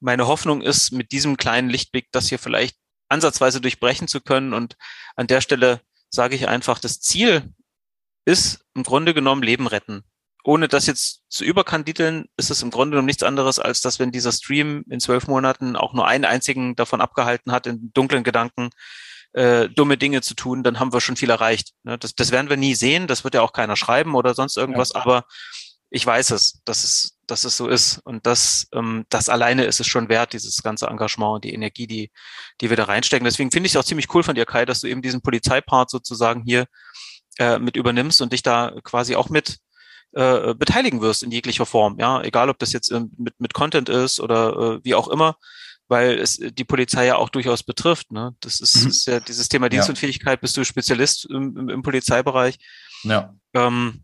Meine 0.00 0.26
Hoffnung 0.26 0.60
ist, 0.60 0.90
mit 0.90 1.12
diesem 1.12 1.36
kleinen 1.36 1.70
Lichtblick 1.70 2.08
das 2.10 2.28
hier 2.28 2.40
vielleicht 2.40 2.76
ansatzweise 3.08 3.60
durchbrechen 3.60 4.08
zu 4.08 4.20
können. 4.20 4.54
Und 4.54 4.76
an 5.14 5.28
der 5.28 5.40
Stelle 5.40 5.80
sage 6.10 6.34
ich 6.34 6.48
einfach, 6.48 6.80
das 6.80 6.98
Ziel 6.98 7.54
ist 8.24 8.66
im 8.74 8.82
Grunde 8.82 9.14
genommen 9.14 9.44
Leben 9.44 9.68
retten. 9.68 10.02
Ohne 10.42 10.66
das 10.66 10.86
jetzt 10.86 11.22
zu 11.28 11.44
überkandideln, 11.44 12.24
ist 12.36 12.50
es 12.50 12.62
im 12.62 12.72
Grunde 12.72 12.96
genommen 12.96 13.06
nichts 13.06 13.22
anderes, 13.22 13.60
als 13.60 13.82
dass 13.82 14.00
wenn 14.00 14.10
dieser 14.10 14.32
Stream 14.32 14.84
in 14.90 14.98
zwölf 14.98 15.28
Monaten 15.28 15.76
auch 15.76 15.92
nur 15.92 16.08
einen 16.08 16.24
einzigen 16.24 16.74
davon 16.74 17.00
abgehalten 17.00 17.52
hat, 17.52 17.68
in 17.68 17.92
dunklen 17.92 18.24
Gedanken 18.24 18.70
äh, 19.32 19.68
dumme 19.68 19.96
Dinge 19.96 20.20
zu 20.20 20.34
tun, 20.34 20.62
dann 20.62 20.78
haben 20.78 20.92
wir 20.92 21.00
schon 21.00 21.16
viel 21.16 21.30
erreicht. 21.30 21.72
Ne? 21.84 21.98
Das, 21.98 22.14
das 22.14 22.30
werden 22.30 22.50
wir 22.50 22.56
nie 22.56 22.74
sehen, 22.74 23.06
das 23.06 23.24
wird 23.24 23.34
ja 23.34 23.42
auch 23.42 23.52
keiner 23.52 23.76
schreiben 23.76 24.14
oder 24.14 24.34
sonst 24.34 24.56
irgendwas, 24.56 24.90
ja. 24.94 25.00
aber 25.00 25.24
ich 25.90 26.06
weiß 26.06 26.30
es, 26.30 26.62
dass 26.64 26.84
es, 26.84 27.18
dass 27.26 27.44
es 27.44 27.56
so 27.56 27.68
ist. 27.68 27.98
Und 28.04 28.26
das, 28.26 28.66
ähm, 28.72 29.04
das 29.10 29.28
alleine 29.28 29.64
ist 29.64 29.78
es 29.78 29.86
schon 29.86 30.08
wert, 30.08 30.32
dieses 30.32 30.62
ganze 30.62 30.86
Engagement 30.86 31.34
und 31.36 31.44
die 31.44 31.52
Energie, 31.52 31.86
die, 31.86 32.10
die 32.60 32.70
wir 32.70 32.76
da 32.78 32.84
reinstecken. 32.84 33.24
Deswegen 33.24 33.50
finde 33.50 33.66
ich 33.66 33.74
es 33.74 33.76
auch 33.76 33.84
ziemlich 33.84 34.12
cool 34.14 34.22
von 34.22 34.34
dir, 34.34 34.46
Kai, 34.46 34.64
dass 34.64 34.80
du 34.80 34.88
eben 34.88 35.02
diesen 35.02 35.20
Polizeipart 35.20 35.90
sozusagen 35.90 36.42
hier 36.44 36.66
äh, 37.38 37.58
mit 37.58 37.76
übernimmst 37.76 38.22
und 38.22 38.32
dich 38.32 38.42
da 38.42 38.72
quasi 38.82 39.16
auch 39.16 39.28
mit 39.28 39.58
äh, 40.12 40.54
beteiligen 40.54 41.02
wirst 41.02 41.22
in 41.22 41.30
jeglicher 41.30 41.66
Form. 41.66 41.98
Ja, 41.98 42.22
egal 42.22 42.48
ob 42.48 42.58
das 42.58 42.72
jetzt 42.72 42.90
äh, 42.90 43.02
mit, 43.18 43.38
mit 43.38 43.52
Content 43.52 43.90
ist 43.90 44.18
oder 44.18 44.56
äh, 44.56 44.80
wie 44.82 44.94
auch 44.94 45.08
immer 45.08 45.36
weil 45.92 46.18
es 46.18 46.40
die 46.40 46.64
Polizei 46.64 47.04
ja 47.04 47.16
auch 47.16 47.28
durchaus 47.28 47.62
betrifft. 47.62 48.12
Ne? 48.12 48.34
Das 48.40 48.60
ist, 48.60 48.82
mhm. 48.82 48.88
ist 48.88 49.06
ja 49.06 49.20
dieses 49.20 49.50
Thema 49.50 49.68
Dienstunfähigkeit, 49.68 50.40
bist 50.40 50.56
du 50.56 50.64
Spezialist 50.64 51.26
im, 51.26 51.54
im, 51.56 51.68
im 51.68 51.82
Polizeibereich. 51.82 52.58
Ja. 53.04 53.34
Ähm, 53.52 54.02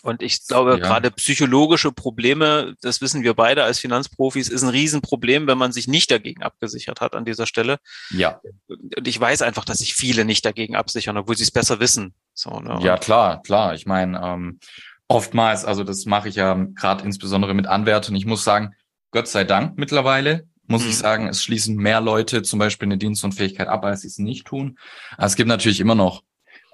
und 0.00 0.22
ich 0.22 0.46
glaube, 0.46 0.70
ja. 0.70 0.76
gerade 0.78 1.10
psychologische 1.10 1.92
Probleme, 1.92 2.74
das 2.80 3.02
wissen 3.02 3.22
wir 3.22 3.34
beide 3.34 3.62
als 3.62 3.78
Finanzprofis, 3.78 4.48
ist 4.48 4.62
ein 4.62 4.70
Riesenproblem, 4.70 5.46
wenn 5.46 5.58
man 5.58 5.70
sich 5.70 5.86
nicht 5.86 6.10
dagegen 6.10 6.42
abgesichert 6.42 7.02
hat 7.02 7.14
an 7.14 7.26
dieser 7.26 7.46
Stelle. 7.46 7.76
Ja. 8.10 8.40
Und 8.68 9.06
ich 9.06 9.20
weiß 9.20 9.42
einfach, 9.42 9.66
dass 9.66 9.78
sich 9.78 9.94
viele 9.94 10.24
nicht 10.24 10.46
dagegen 10.46 10.76
absichern, 10.76 11.18
obwohl 11.18 11.36
sie 11.36 11.44
es 11.44 11.50
besser 11.50 11.78
wissen. 11.78 12.14
So, 12.32 12.58
ne? 12.58 12.80
Ja, 12.82 12.96
klar, 12.96 13.42
klar. 13.42 13.74
Ich 13.74 13.84
meine, 13.84 14.18
ähm, 14.24 14.60
oftmals, 15.08 15.66
also 15.66 15.84
das 15.84 16.06
mache 16.06 16.30
ich 16.30 16.36
ja 16.36 16.54
gerade 16.74 17.04
insbesondere 17.04 17.52
mit 17.52 17.66
Anwärtern. 17.66 18.16
Ich 18.16 18.24
muss 18.24 18.44
sagen, 18.44 18.74
Gott 19.10 19.28
sei 19.28 19.44
Dank 19.44 19.76
mittlerweile 19.76 20.48
muss 20.72 20.82
mhm. 20.82 20.88
ich 20.88 20.96
sagen, 20.96 21.28
es 21.28 21.42
schließen 21.42 21.76
mehr 21.76 22.00
Leute 22.00 22.42
zum 22.42 22.58
Beispiel 22.58 22.86
eine 22.86 22.98
Dienstunfähigkeit 22.98 23.68
ab, 23.68 23.84
als 23.84 24.00
sie 24.00 24.08
es 24.08 24.18
nicht 24.18 24.46
tun. 24.46 24.78
Aber 25.16 25.26
es 25.26 25.36
gibt 25.36 25.48
natürlich 25.48 25.78
immer 25.78 25.94
noch 25.94 26.24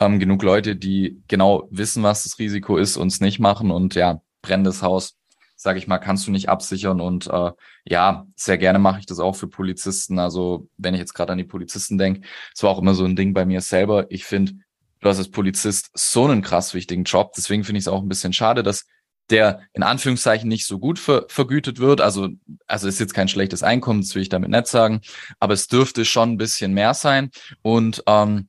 ähm, 0.00 0.18
genug 0.18 0.42
Leute, 0.42 0.76
die 0.76 1.20
genau 1.28 1.68
wissen, 1.70 2.02
was 2.02 2.22
das 2.22 2.38
Risiko 2.38 2.78
ist 2.78 2.96
und 2.96 3.08
es 3.08 3.20
nicht 3.20 3.38
machen. 3.38 3.70
Und 3.70 3.94
ja, 3.94 4.22
brennendes 4.40 4.82
Haus, 4.82 5.16
sage 5.56 5.78
ich 5.78 5.88
mal, 5.88 5.98
kannst 5.98 6.26
du 6.26 6.30
nicht 6.30 6.48
absichern. 6.48 7.00
Und 7.00 7.26
äh, 7.26 7.50
ja, 7.84 8.26
sehr 8.36 8.56
gerne 8.56 8.78
mache 8.78 9.00
ich 9.00 9.06
das 9.06 9.18
auch 9.18 9.36
für 9.36 9.48
Polizisten. 9.48 10.18
Also 10.18 10.68
wenn 10.78 10.94
ich 10.94 11.00
jetzt 11.00 11.14
gerade 11.14 11.32
an 11.32 11.38
die 11.38 11.44
Polizisten 11.44 11.98
denke, 11.98 12.22
es 12.54 12.62
war 12.62 12.70
auch 12.70 12.78
immer 12.78 12.94
so 12.94 13.04
ein 13.04 13.16
Ding 13.16 13.34
bei 13.34 13.44
mir 13.44 13.60
selber. 13.60 14.06
Ich 14.10 14.24
finde, 14.24 14.52
du 15.00 15.08
hast 15.08 15.18
als 15.18 15.30
Polizist 15.30 15.90
so 15.94 16.24
einen 16.24 16.42
krass 16.42 16.72
wichtigen 16.72 17.04
Job. 17.04 17.32
Deswegen 17.36 17.64
finde 17.64 17.78
ich 17.78 17.84
es 17.84 17.88
auch 17.88 18.02
ein 18.02 18.08
bisschen 18.08 18.32
schade, 18.32 18.62
dass 18.62 18.86
der 19.30 19.60
in 19.72 19.82
Anführungszeichen 19.82 20.48
nicht 20.48 20.66
so 20.66 20.78
gut 20.78 20.98
ver 20.98 21.26
vergütet 21.28 21.78
wird. 21.78 22.00
Also, 22.00 22.28
also 22.66 22.88
ist 22.88 23.00
jetzt 23.00 23.14
kein 23.14 23.28
schlechtes 23.28 23.62
Einkommen, 23.62 24.00
das 24.00 24.14
will 24.14 24.22
ich 24.22 24.28
damit 24.28 24.50
nicht 24.50 24.66
sagen, 24.66 25.00
aber 25.38 25.54
es 25.54 25.68
dürfte 25.68 26.04
schon 26.04 26.32
ein 26.32 26.38
bisschen 26.38 26.72
mehr 26.74 26.94
sein. 26.94 27.30
Und 27.62 28.02
ähm, 28.06 28.48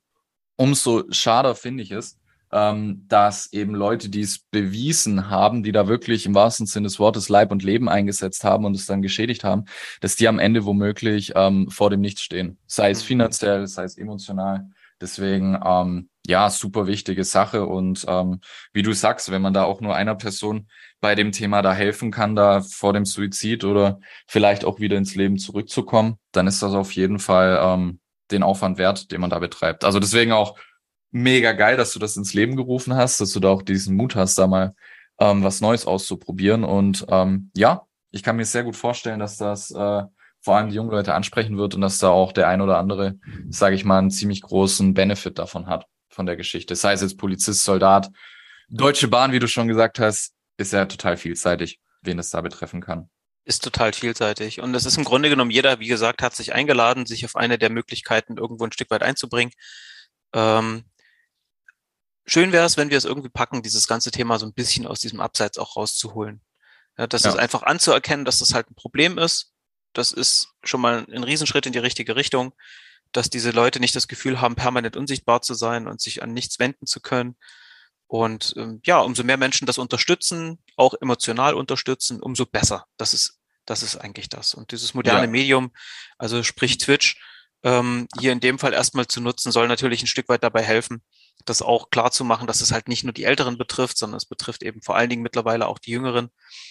umso 0.56 1.04
schader 1.12 1.56
finde 1.56 1.84
ich 1.84 1.92
es, 1.92 2.20
ähm, 2.52 3.06
dass 3.08 3.52
eben 3.54 3.76
Leute, 3.76 4.10
die 4.10 4.22
es 4.22 4.40
bewiesen 4.40 5.30
haben, 5.30 5.64
die 5.64 5.72
da 5.72 5.88
wirklich 5.88 6.26
im 6.26 6.34
wahrsten 6.34 6.66
Sinne 6.66 6.88
des 6.88 7.00
Wortes 7.00 7.30
Leib 7.30 7.52
und 7.52 7.64
Leben 7.64 7.90
eingesetzt 7.90 8.44
haben 8.44 8.66
und 8.66 8.76
es 8.76 8.86
dann 8.86 9.02
geschädigt 9.02 9.44
haben, 9.44 9.66
dass 10.02 10.16
die 10.16 10.28
am 10.28 10.40
Ende 10.40 10.66
womöglich 10.66 11.34
ähm, 11.36 11.70
vor 11.70 11.90
dem 11.90 12.02
Nichts 12.02 12.22
stehen. 12.22 12.58
Sei 12.66 12.90
es 12.90 13.04
mhm. 13.04 13.08
finanziell, 13.08 13.68
sei 13.68 13.84
es 13.84 13.98
emotional. 13.98 14.70
Deswegen, 15.00 15.60
ähm, 15.64 16.10
ja, 16.28 16.50
super 16.50 16.88
wichtige 16.88 17.24
Sache. 17.24 17.66
Und 17.66 18.06
ähm, 18.08 18.42
wie 18.74 18.84
du 18.84 18.94
sagst, 18.94 19.32
wenn 19.32 19.42
man 19.42 19.54
da 19.54 19.64
auch 19.64 19.82
nur 19.82 19.96
einer 19.96 20.16
Person 20.16 20.68
bei 21.02 21.16
dem 21.16 21.32
Thema 21.32 21.62
da 21.62 21.74
helfen 21.74 22.12
kann, 22.12 22.36
da 22.36 22.62
vor 22.62 22.94
dem 22.94 23.06
Suizid 23.06 23.64
oder 23.64 24.00
vielleicht 24.28 24.66
auch 24.66 24.80
wieder 24.80 24.98
ins 24.98 25.16
Leben 25.16 25.38
zurückzukommen, 25.38 26.18
dann 26.32 26.48
ist 26.48 26.62
das 26.62 26.74
auf 26.74 26.92
jeden 26.92 27.20
Fall 27.20 27.60
ähm, 27.62 28.00
den 28.32 28.44
Aufwand 28.44 28.78
wert, 28.78 29.12
den 29.12 29.22
man 29.22 29.30
da 29.30 29.40
betreibt. 29.40 29.84
Also 29.84 30.00
deswegen 30.00 30.32
auch 30.32 30.58
mega 31.12 31.54
geil, 31.54 31.78
dass 31.78 31.94
du 31.94 32.00
das 32.00 32.18
ins 32.18 32.34
Leben 32.34 32.56
gerufen 32.56 32.96
hast, 32.96 33.20
dass 33.22 33.32
du 33.32 33.40
da 33.40 33.50
auch 33.50 33.64
diesen 33.64 33.96
Mut 33.96 34.16
hast, 34.16 34.38
da 34.38 34.48
mal 34.48 34.76
ähm, 35.20 35.44
was 35.44 35.62
Neues 35.62 35.88
auszuprobieren. 35.88 36.64
Und 36.64 37.06
ähm, 37.10 37.52
ja, 37.56 37.88
ich 38.12 38.24
kann 38.24 38.36
mir 38.36 38.46
sehr 38.46 38.64
gut 38.64 38.76
vorstellen, 38.76 39.20
dass 39.20 39.38
das 39.38 39.72
äh, 39.72 40.04
vor 40.42 40.56
allem 40.56 40.70
die 40.70 40.76
jungen 40.76 40.92
Leute 40.92 41.14
ansprechen 41.14 41.58
wird 41.58 41.76
und 41.76 41.82
dass 41.82 41.98
da 41.98 42.10
auch 42.10 42.32
der 42.32 42.48
ein 42.48 42.62
oder 42.62 42.78
andere, 42.78 43.16
sage 43.50 43.76
ich 43.76 43.84
mal, 43.84 44.00
einen 44.00 44.12
ziemlich 44.12 44.42
großen 44.42 44.94
Benefit 44.94 45.38
davon 45.38 45.68
hat, 45.68 45.86
von 46.20 46.26
der 46.26 46.36
Geschichte. 46.36 46.76
Sei 46.76 46.92
es 46.92 47.00
jetzt 47.00 47.18
Polizist, 47.18 47.64
Soldat, 47.64 48.12
Deutsche 48.68 49.08
Bahn, 49.08 49.32
wie 49.32 49.40
du 49.40 49.48
schon 49.48 49.70
gesagt 49.70 50.00
hast, 50.00 50.34
ist 50.58 50.74
ja 50.74 50.86
total 50.86 51.16
vielseitig, 51.16 51.80
wen 52.02 52.20
es 52.20 52.30
da 52.30 52.42
betreffen 52.42 52.82
kann. 52.82 53.10
Ist 53.46 53.64
total 53.64 53.94
vielseitig. 53.94 54.60
Und 54.60 54.76
es 54.76 54.86
ist 54.86 54.98
im 54.98 55.06
Grunde 55.06 55.30
genommen, 55.30 55.50
jeder, 55.50 55.80
wie 55.80 55.88
gesagt, 55.88 56.22
hat 56.22 56.36
sich 56.36 56.54
eingeladen, 56.54 57.06
sich 57.06 57.24
auf 57.24 57.38
eine 57.38 57.58
der 57.58 57.70
Möglichkeiten 57.70 58.36
irgendwo 58.36 58.66
ein 58.66 58.74
Stück 58.74 58.92
weit 58.92 59.02
einzubringen. 59.02 59.54
Ähm, 60.34 60.84
schön 62.26 62.52
wäre 62.52 62.66
es, 62.66 62.76
wenn 62.76 62.90
wir 62.90 62.98
es 62.98 63.06
irgendwie 63.06 63.30
packen, 63.30 63.64
dieses 63.64 63.88
ganze 63.88 64.12
Thema 64.12 64.40
so 64.40 64.46
ein 64.46 64.54
bisschen 64.54 64.88
aus 64.88 65.00
diesem 65.00 65.22
Abseits 65.22 65.58
auch 65.58 65.78
rauszuholen. 65.78 66.42
Ja, 66.98 67.08
das 67.08 67.24
ja. 67.24 67.30
ist 67.30 67.38
einfach 67.38 67.64
anzuerkennen, 67.64 68.26
dass 68.26 68.40
das 68.40 68.54
halt 68.54 68.70
ein 68.70 68.76
Problem 68.76 69.18
ist, 69.18 69.54
das 69.94 70.12
ist 70.12 70.50
schon 70.66 70.82
mal 70.82 71.06
ein 71.10 71.24
Riesenschritt 71.24 71.66
in 71.66 71.72
die 71.72 71.80
richtige 71.80 72.18
Richtung, 72.18 72.54
dass 73.12 73.30
diese 73.30 73.52
Leute 73.52 73.80
nicht 73.80 73.96
das 73.96 74.08
Gefühl 74.08 74.42
haben, 74.42 74.56
permanent 74.56 74.96
unsichtbar 74.96 75.42
zu 75.42 75.54
sein 75.54 75.88
und 75.88 76.02
sich 76.02 76.22
an 76.22 76.34
nichts 76.34 76.60
wenden 76.60 76.86
zu 76.86 77.00
können. 77.02 77.36
Und 78.08 78.54
ähm, 78.58 78.82
ja, 78.86 79.00
umso 79.00 79.24
mehr 79.24 79.38
Menschen 79.38 79.68
das 79.68 79.78
unterstützen, 79.78 80.60
auch 80.76 80.96
emotional 81.00 81.54
unterstützen, 81.54 82.22
umso 82.22 82.46
besser. 82.46 82.86
Das 82.98 83.14
ist, 83.14 83.40
das 83.66 83.84
ist 83.84 83.98
eigentlich 83.98 84.30
das. 84.30 84.54
Und 84.54 84.72
dieses 84.72 84.94
moderne 84.94 85.26
ja. 85.26 85.28
Medium, 85.28 85.72
also 86.18 86.42
sprich 86.44 86.78
Twitch, 86.78 87.22
ähm, 87.64 88.08
hier 88.20 88.32
in 88.32 88.40
dem 88.40 88.58
Fall 88.58 88.74
erstmal 88.74 89.08
zu 89.08 89.22
nutzen, 89.22 89.52
soll 89.52 89.68
natürlich 89.68 90.02
ein 90.02 90.08
Stück 90.08 90.30
weit 90.30 90.44
dabei 90.44 90.64
helfen, 90.64 91.04
das 91.46 91.62
auch 91.62 91.90
klar 91.90 92.12
zu 92.12 92.24
machen, 92.24 92.48
dass 92.48 92.62
es 92.62 92.72
halt 92.72 92.88
nicht 92.88 93.04
nur 93.04 93.14
die 93.14 93.26
Älteren 93.26 93.58
betrifft, 93.58 93.98
sondern 93.98 94.18
es 94.18 94.26
betrifft 94.26 94.64
eben 94.64 94.82
vor 94.82 94.96
allen 94.96 95.10
Dingen 95.10 95.24
mittlerweile 95.24 95.68
auch 95.68 95.80
die 95.80 95.92
Jüngeren, 95.92 96.30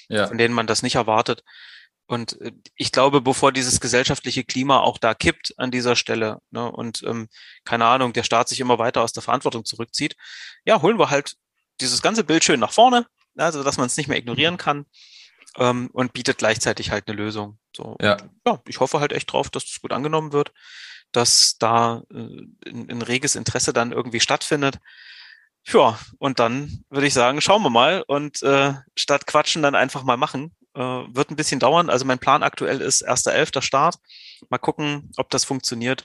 ja. 0.09 0.27
von 0.27 0.39
denen 0.39 0.55
man 0.55 0.67
das 0.67 0.83
nicht 0.83 0.95
erwartet. 0.95 1.45
Und 2.09 2.41
äh, 2.41 2.53
ich 2.75 2.91
glaube, 2.91 3.21
bevor 3.21 3.53
dieses 3.53 3.81
gesellschaftliche 3.81 4.43
Klima 4.43 4.81
auch 4.81 4.99
da 4.99 5.15
kippt 5.15 5.55
an 5.59 5.71
dieser 5.71 5.95
Stelle 5.95 6.41
ne, 6.51 6.71
und 6.73 7.03
ähm, 7.07 7.29
keine 7.65 7.85
Ahnung, 7.85 8.15
der 8.15 8.23
Staat 8.23 8.49
sich 8.49 8.61
immer 8.61 8.79
weiter 8.79 9.03
aus 9.03 9.13
der 9.13 9.23
Verantwortung 9.23 9.65
zurückzieht, 9.65 10.17
ja, 10.65 10.81
holen 10.83 10.99
wir 10.99 11.11
halt 11.11 11.37
dieses 11.81 12.03
ganze 12.03 12.25
Bild 12.25 12.43
schön 12.43 12.61
nach 12.61 12.73
vorne, 12.73 13.07
also 13.37 13.63
dass 13.63 13.77
man 13.77 13.87
es 13.87 13.97
nicht 13.97 14.09
mehr 14.09 14.19
ignorieren 14.19 14.57
kann 14.57 14.87
ähm, 15.59 15.91
und 15.93 16.15
bietet 16.15 16.39
gleichzeitig 16.39 16.91
halt 16.91 17.07
eine 17.07 17.17
Lösung. 17.17 17.59
So, 17.77 17.97
ja. 18.01 18.17
ja, 18.47 18.61
ich 18.67 18.81
hoffe 18.81 19.01
halt 19.01 19.13
echt 19.13 19.31
drauf, 19.31 19.51
dass 19.51 19.67
das 19.67 19.81
gut 19.81 19.93
angenommen 19.93 20.33
wird, 20.33 20.53
dass 21.13 21.57
da 21.59 22.03
äh, 22.11 22.71
ein, 22.71 22.91
ein 22.91 23.03
reges 23.03 23.37
Interesse 23.37 23.75
dann 23.75 23.93
irgendwie 23.93 24.21
stattfindet. 24.21 24.79
Ja, 25.67 25.99
und 26.19 26.39
dann 26.39 26.85
würde 26.89 27.07
ich 27.07 27.13
sagen, 27.13 27.43
schauen 27.43 27.63
wir 27.63 27.71
mal 27.71 28.03
und 28.07 28.43
äh, 28.43 28.73
statt 28.95 29.27
quatschen 29.27 29.61
dann 29.61 29.75
einfach 29.75 30.05
mal 30.05 30.17
machen 30.17 30.55
äh, 30.75 30.81
wird 30.81 31.31
ein 31.31 31.37
bisschen 31.37 31.61
dauern. 31.61 31.91
Also 31.91 32.05
mein 32.05 32.19
Plan 32.19 32.43
aktuell 32.43 32.81
ist 32.81 33.07
1.11. 33.07 33.63
Start. 33.63 33.97
Mal 34.49 34.59
gucken, 34.59 35.11
ob 35.17 35.31
das 35.31 35.45
funktioniert. 35.45 36.05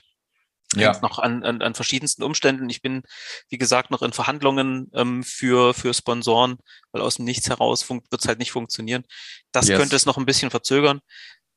ja. 0.74 0.98
noch 1.02 1.18
an, 1.18 1.44
an, 1.44 1.62
an 1.62 1.74
verschiedensten 1.74 2.22
Umständen. 2.22 2.68
Ich 2.68 2.82
bin, 2.82 3.02
wie 3.48 3.58
gesagt, 3.58 3.90
noch 3.90 4.02
in 4.02 4.12
Verhandlungen 4.12 4.90
ähm, 4.94 5.22
für, 5.22 5.74
für 5.74 5.94
Sponsoren, 5.94 6.56
weil 6.90 7.02
aus 7.02 7.16
dem 7.16 7.26
Nichts 7.26 7.48
heraus 7.48 7.88
wird 7.88 8.04
es 8.10 8.26
halt 8.26 8.38
nicht 8.38 8.50
funktionieren. 8.50 9.04
Das 9.52 9.68
yes. 9.68 9.78
könnte 9.78 9.94
es 9.94 10.06
noch 10.06 10.16
ein 10.16 10.26
bisschen 10.26 10.50
verzögern. 10.50 11.00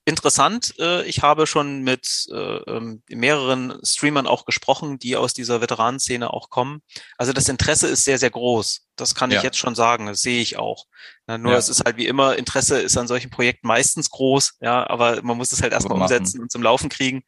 Interessant, 0.07 0.73
äh, 0.79 1.03
ich 1.03 1.21
habe 1.21 1.45
schon 1.47 1.81
mit 1.81 2.27
äh, 2.31 2.35
ähm, 2.37 3.03
mehreren 3.09 3.77
Streamern 3.83 4.25
auch 4.25 4.45
gesprochen, 4.45 4.99
die 4.99 5.17
aus 5.17 5.33
dieser 5.33 5.59
Veteranenszene 5.59 6.31
auch 6.31 6.49
kommen. 6.49 6.81
Also 7.17 7.33
das 7.33 7.49
Interesse 7.49 7.87
ist 7.87 8.05
sehr, 8.05 8.17
sehr 8.17 8.29
groß. 8.29 8.87
Das 8.95 9.15
kann 9.15 9.31
ja. 9.31 9.37
ich 9.37 9.43
jetzt 9.43 9.57
schon 9.57 9.75
sagen, 9.75 10.05
das 10.05 10.21
sehe 10.21 10.41
ich 10.41 10.57
auch. 10.57 10.85
Na, 11.25 11.37
nur 11.37 11.51
ja. 11.51 11.57
es 11.57 11.67
ist 11.67 11.83
halt 11.83 11.97
wie 11.97 12.07
immer, 12.07 12.37
Interesse 12.37 12.79
ist 12.79 12.97
an 12.97 13.09
solchen 13.09 13.29
Projekten 13.31 13.67
meistens 13.67 14.09
groß, 14.09 14.59
ja, 14.61 14.89
aber 14.89 15.21
man 15.23 15.35
muss 15.35 15.51
es 15.51 15.61
halt 15.61 15.73
erstmal 15.73 16.01
umsetzen 16.01 16.39
und 16.39 16.53
zum 16.53 16.63
Laufen 16.63 16.87
kriegen. 16.87 17.23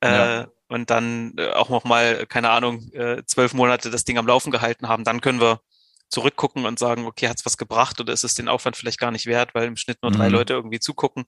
Äh, 0.00 0.08
ja 0.10 0.48
und 0.66 0.88
dann 0.88 1.34
äh, 1.36 1.50
auch 1.50 1.68
noch 1.68 1.82
mal, 1.82 2.26
keine 2.26 2.50
Ahnung, 2.50 2.92
äh, 2.92 3.24
zwölf 3.26 3.54
Monate 3.54 3.90
das 3.90 4.04
Ding 4.04 4.18
am 4.18 4.26
Laufen 4.26 4.52
gehalten 4.52 4.86
haben, 4.86 5.02
dann 5.02 5.20
können 5.20 5.40
wir 5.40 5.60
zurückgucken 6.10 6.64
und 6.64 6.78
sagen, 6.78 7.06
okay, 7.06 7.28
hat's 7.28 7.46
was 7.46 7.56
gebracht 7.56 8.00
oder 8.00 8.12
ist 8.12 8.24
es 8.24 8.34
den 8.34 8.48
Aufwand 8.48 8.76
vielleicht 8.76 8.98
gar 8.98 9.10
nicht 9.10 9.26
wert, 9.26 9.54
weil 9.54 9.66
im 9.66 9.76
Schnitt 9.76 9.98
nur 10.02 10.12
drei 10.12 10.28
mhm. 10.28 10.34
Leute 10.34 10.52
irgendwie 10.52 10.80
zugucken. 10.80 11.24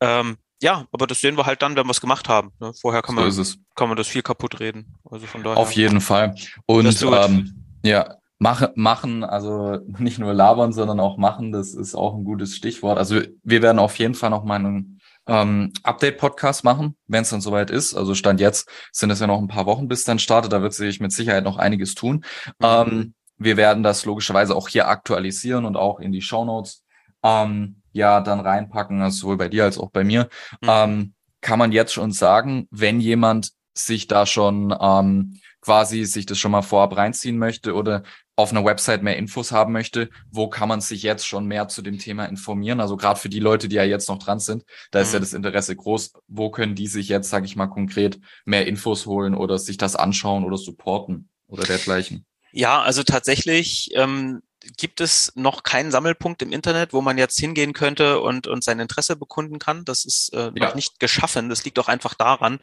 Ähm, 0.00 0.36
ja, 0.62 0.86
aber 0.90 1.06
das 1.06 1.20
sehen 1.20 1.36
wir 1.36 1.46
halt 1.46 1.62
dann, 1.62 1.76
wenn 1.76 1.86
wir 1.86 1.90
es 1.90 2.00
gemacht 2.00 2.28
haben. 2.28 2.52
Ne? 2.60 2.72
Vorher 2.80 3.02
kann 3.02 3.14
man, 3.14 3.30
kann 3.74 3.88
man 3.88 3.96
das 3.96 4.08
viel 4.08 4.22
kaputt 4.22 4.60
reden. 4.60 4.94
Also 5.10 5.26
von 5.26 5.42
daher. 5.42 5.58
Auf 5.58 5.72
jeden 5.72 6.00
Fall. 6.00 6.34
Und 6.64 7.02
ähm, 7.02 7.64
ja, 7.84 8.16
Mache, 8.38 8.72
machen, 8.74 9.24
also 9.24 9.78
nicht 9.98 10.18
nur 10.18 10.32
labern, 10.32 10.72
sondern 10.72 11.00
auch 11.00 11.18
machen, 11.18 11.52
das 11.52 11.74
ist 11.74 11.94
auch 11.94 12.14
ein 12.14 12.24
gutes 12.24 12.56
Stichwort. 12.56 12.98
Also 12.98 13.20
wir 13.42 13.62
werden 13.62 13.78
auf 13.78 13.98
jeden 13.98 14.14
Fall 14.14 14.30
noch 14.30 14.44
mal 14.44 14.56
einen 14.56 15.00
ähm, 15.26 15.72
Update-Podcast 15.82 16.64
machen, 16.64 16.96
wenn 17.06 17.22
es 17.22 17.30
dann 17.30 17.40
soweit 17.40 17.70
ist. 17.70 17.94
Also 17.94 18.14
Stand 18.14 18.40
jetzt 18.40 18.68
sind 18.92 19.10
es 19.10 19.20
ja 19.20 19.26
noch 19.26 19.40
ein 19.40 19.48
paar 19.48 19.66
Wochen, 19.66 19.88
bis 19.88 20.04
dann 20.04 20.18
startet. 20.18 20.52
Da 20.52 20.62
wird 20.62 20.72
sich 20.72 21.00
mit 21.00 21.12
Sicherheit 21.12 21.44
noch 21.44 21.58
einiges 21.58 21.94
tun. 21.94 22.24
Mhm. 22.60 22.62
Ähm, 22.62 23.14
wir 23.38 23.56
werden 23.56 23.82
das 23.82 24.04
logischerweise 24.04 24.54
auch 24.54 24.68
hier 24.68 24.88
aktualisieren 24.88 25.66
und 25.66 25.76
auch 25.76 26.00
in 26.00 26.12
die 26.12 26.22
Show 26.22 26.44
Notes 26.44 26.84
ähm, 27.22 27.82
ja 27.96 28.20
dann 28.20 28.40
reinpacken, 28.40 29.02
also 29.02 29.18
sowohl 29.18 29.36
bei 29.36 29.48
dir 29.48 29.64
als 29.64 29.78
auch 29.78 29.90
bei 29.90 30.04
mir. 30.04 30.28
Mhm. 30.62 30.68
Ähm, 30.68 31.14
kann 31.40 31.58
man 31.58 31.72
jetzt 31.72 31.92
schon 31.92 32.12
sagen, 32.12 32.66
wenn 32.70 33.00
jemand 33.00 33.50
sich 33.74 34.06
da 34.06 34.26
schon 34.26 34.74
ähm, 34.80 35.40
quasi 35.60 36.04
sich 36.04 36.26
das 36.26 36.38
schon 36.38 36.52
mal 36.52 36.62
vorab 36.62 36.96
reinziehen 36.96 37.38
möchte 37.38 37.74
oder 37.74 38.04
auf 38.36 38.50
einer 38.50 38.64
Website 38.64 39.02
mehr 39.02 39.16
Infos 39.16 39.50
haben 39.50 39.72
möchte, 39.72 40.10
wo 40.30 40.48
kann 40.48 40.68
man 40.68 40.80
sich 40.80 41.02
jetzt 41.02 41.26
schon 41.26 41.46
mehr 41.46 41.68
zu 41.68 41.82
dem 41.82 41.98
Thema 41.98 42.26
informieren? 42.26 42.80
Also 42.80 42.96
gerade 42.96 43.18
für 43.18 43.30
die 43.30 43.40
Leute, 43.40 43.66
die 43.68 43.76
ja 43.76 43.82
jetzt 43.82 44.08
noch 44.08 44.18
dran 44.18 44.38
sind, 44.38 44.64
da 44.90 45.00
ist 45.00 45.08
mhm. 45.08 45.14
ja 45.14 45.20
das 45.20 45.32
Interesse 45.32 45.74
groß. 45.74 46.12
Wo 46.28 46.50
können 46.50 46.74
die 46.74 46.86
sich 46.86 47.08
jetzt, 47.08 47.30
sage 47.30 47.46
ich 47.46 47.56
mal 47.56 47.66
konkret, 47.66 48.20
mehr 48.44 48.66
Infos 48.66 49.06
holen 49.06 49.34
oder 49.34 49.58
sich 49.58 49.78
das 49.78 49.96
anschauen 49.96 50.44
oder 50.44 50.58
supporten 50.58 51.30
oder 51.48 51.64
dergleichen? 51.64 52.26
Ja, 52.52 52.82
also 52.82 53.02
tatsächlich 53.02 53.90
ähm, 53.94 54.42
gibt 54.76 55.00
es 55.00 55.32
noch 55.34 55.62
keinen 55.62 55.90
Sammelpunkt 55.90 56.42
im 56.42 56.52
Internet, 56.52 56.92
wo 56.92 57.00
man 57.00 57.18
jetzt 57.18 57.38
hingehen 57.38 57.72
könnte 57.72 58.20
und, 58.20 58.46
und 58.46 58.64
sein 58.64 58.80
Interesse 58.80 59.16
bekunden 59.16 59.58
kann. 59.58 59.84
Das 59.84 60.04
ist 60.04 60.32
äh, 60.32 60.50
ja. 60.54 60.66
noch 60.66 60.74
nicht 60.74 61.00
geschaffen. 61.00 61.48
Das 61.48 61.64
liegt 61.64 61.78
auch 61.78 61.88
einfach 61.88 62.14
daran, 62.14 62.60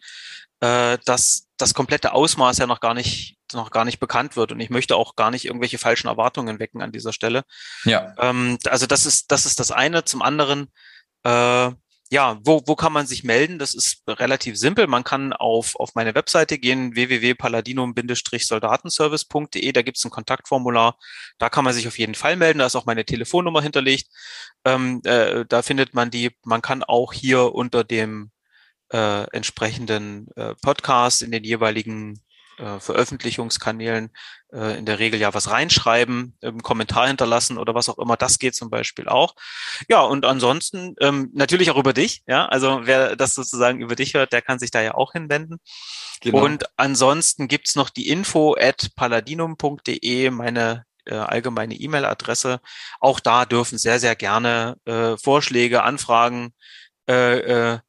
äh, 0.59 0.97
dass 1.05 1.47
das 1.57 1.73
komplette 1.73 2.13
Ausmaß 2.13 2.57
ja 2.57 2.67
noch 2.67 2.79
gar 2.79 2.93
nicht 2.93 3.37
noch 3.53 3.69
gar 3.69 3.85
nicht 3.85 3.99
bekannt 3.99 4.35
wird 4.35 4.51
und 4.51 4.59
ich 4.59 4.71
möchte 4.71 4.95
auch 4.95 5.15
gar 5.15 5.29
nicht 5.29 5.45
irgendwelche 5.45 5.77
falschen 5.77 6.07
Erwartungen 6.07 6.59
wecken 6.59 6.81
an 6.81 6.91
dieser 6.91 7.13
Stelle. 7.13 7.43
Ja. 7.83 8.15
Ähm, 8.17 8.57
also 8.67 8.87
das 8.87 9.05
ist 9.05 9.31
das 9.31 9.45
ist 9.45 9.59
das 9.59 9.71
eine. 9.71 10.03
Zum 10.05 10.21
anderen 10.23 10.71
äh, 11.23 11.71
ja, 12.13 12.39
wo, 12.43 12.61
wo 12.67 12.75
kann 12.75 12.93
man 12.93 13.07
sich 13.07 13.23
melden? 13.23 13.57
Das 13.57 13.73
ist 13.73 14.03
relativ 14.07 14.55
simpel. 14.55 14.85
Man 14.85 15.03
kann 15.03 15.33
auf, 15.33 15.75
auf 15.77 15.95
meine 15.95 16.13
Webseite 16.13 16.59
gehen, 16.59 16.93
www.paladinum-soldatenservice.de. 16.93 19.71
Da 19.71 19.81
gibt 19.81 19.97
es 19.97 20.05
ein 20.05 20.11
Kontaktformular. 20.11 20.99
Da 21.39 21.49
kann 21.49 21.65
man 21.65 21.73
sich 21.73 21.87
auf 21.87 21.97
jeden 21.97 22.13
Fall 22.13 22.35
melden. 22.35 22.59
Da 22.59 22.67
ist 22.67 22.75
auch 22.75 22.85
meine 22.85 23.03
Telefonnummer 23.03 23.63
hinterlegt. 23.63 24.09
Ähm, 24.63 25.01
äh, 25.05 25.43
da 25.49 25.63
findet 25.63 25.95
man 25.95 26.11
die. 26.11 26.37
Man 26.45 26.61
kann 26.61 26.83
auch 26.83 27.13
hier 27.13 27.55
unter 27.55 27.83
dem 27.83 28.29
äh, 28.91 29.23
entsprechenden 29.31 30.27
äh, 30.35 30.53
Podcast 30.61 31.23
in 31.23 31.31
den 31.31 31.43
jeweiligen 31.43 32.21
äh, 32.57 32.79
Veröffentlichungskanälen 32.79 34.11
äh, 34.51 34.77
in 34.77 34.85
der 34.85 34.99
Regel 34.99 35.19
ja 35.19 35.33
was 35.33 35.49
reinschreiben, 35.49 36.37
ähm, 36.41 36.61
Kommentar 36.61 37.07
hinterlassen 37.07 37.57
oder 37.57 37.75
was 37.75 37.89
auch 37.89 37.97
immer. 37.97 38.17
Das 38.17 38.39
geht 38.39 38.55
zum 38.55 38.69
Beispiel 38.69 39.07
auch. 39.07 39.35
Ja, 39.89 40.01
und 40.01 40.25
ansonsten 40.25 40.95
ähm, 41.01 41.29
natürlich 41.33 41.71
auch 41.71 41.77
über 41.77 41.93
dich. 41.93 42.23
Ja, 42.27 42.45
also 42.45 42.81
wer 42.83 43.15
das 43.15 43.35
sozusagen 43.35 43.81
über 43.81 43.95
dich 43.95 44.13
hört, 44.13 44.33
der 44.33 44.41
kann 44.41 44.59
sich 44.59 44.71
da 44.71 44.81
ja 44.81 44.93
auch 44.95 45.13
hinwenden. 45.13 45.57
Genau. 46.21 46.43
Und 46.43 46.65
ansonsten 46.77 47.47
gibt's 47.47 47.75
noch 47.75 47.89
die 47.89 48.09
info 48.09 48.55
at 48.57 48.91
paladinum.de, 48.95 50.29
meine 50.29 50.85
äh, 51.05 51.15
allgemeine 51.15 51.75
E-Mail-Adresse. 51.75 52.59
Auch 52.99 53.19
da 53.19 53.45
dürfen 53.45 53.77
sehr, 53.77 53.99
sehr 53.99 54.15
gerne 54.15 54.77
äh, 54.85 55.17
Vorschläge, 55.17 55.83
Anfragen, 55.83 56.53
äh, 57.09 57.39
äh, 57.39 57.79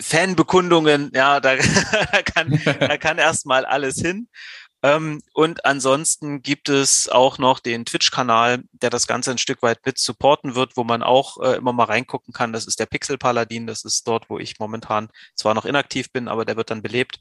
Fanbekundungen, 0.00 1.10
ja, 1.14 1.40
da, 1.40 1.56
da 2.12 2.22
kann, 2.22 2.60
da 2.80 2.98
kann 2.98 3.18
erstmal 3.18 3.64
alles 3.64 3.96
hin. 3.96 4.28
Ähm, 4.84 5.22
und 5.32 5.64
ansonsten 5.64 6.42
gibt 6.42 6.68
es 6.68 7.08
auch 7.08 7.38
noch 7.38 7.60
den 7.60 7.84
Twitch-Kanal, 7.84 8.64
der 8.72 8.90
das 8.90 9.06
Ganze 9.06 9.30
ein 9.30 9.38
Stück 9.38 9.62
weit 9.62 9.78
mit 9.86 9.98
supporten 9.98 10.56
wird, 10.56 10.76
wo 10.76 10.82
man 10.82 11.04
auch 11.04 11.40
äh, 11.40 11.56
immer 11.56 11.72
mal 11.72 11.84
reingucken 11.84 12.34
kann. 12.34 12.52
Das 12.52 12.66
ist 12.66 12.80
der 12.80 12.86
Pixel 12.86 13.16
Paladin. 13.16 13.68
Das 13.68 13.84
ist 13.84 14.08
dort, 14.08 14.28
wo 14.28 14.38
ich 14.40 14.58
momentan 14.58 15.08
zwar 15.36 15.54
noch 15.54 15.66
inaktiv 15.66 16.10
bin, 16.10 16.26
aber 16.26 16.44
der 16.44 16.56
wird 16.56 16.70
dann 16.70 16.82
belebt. 16.82 17.20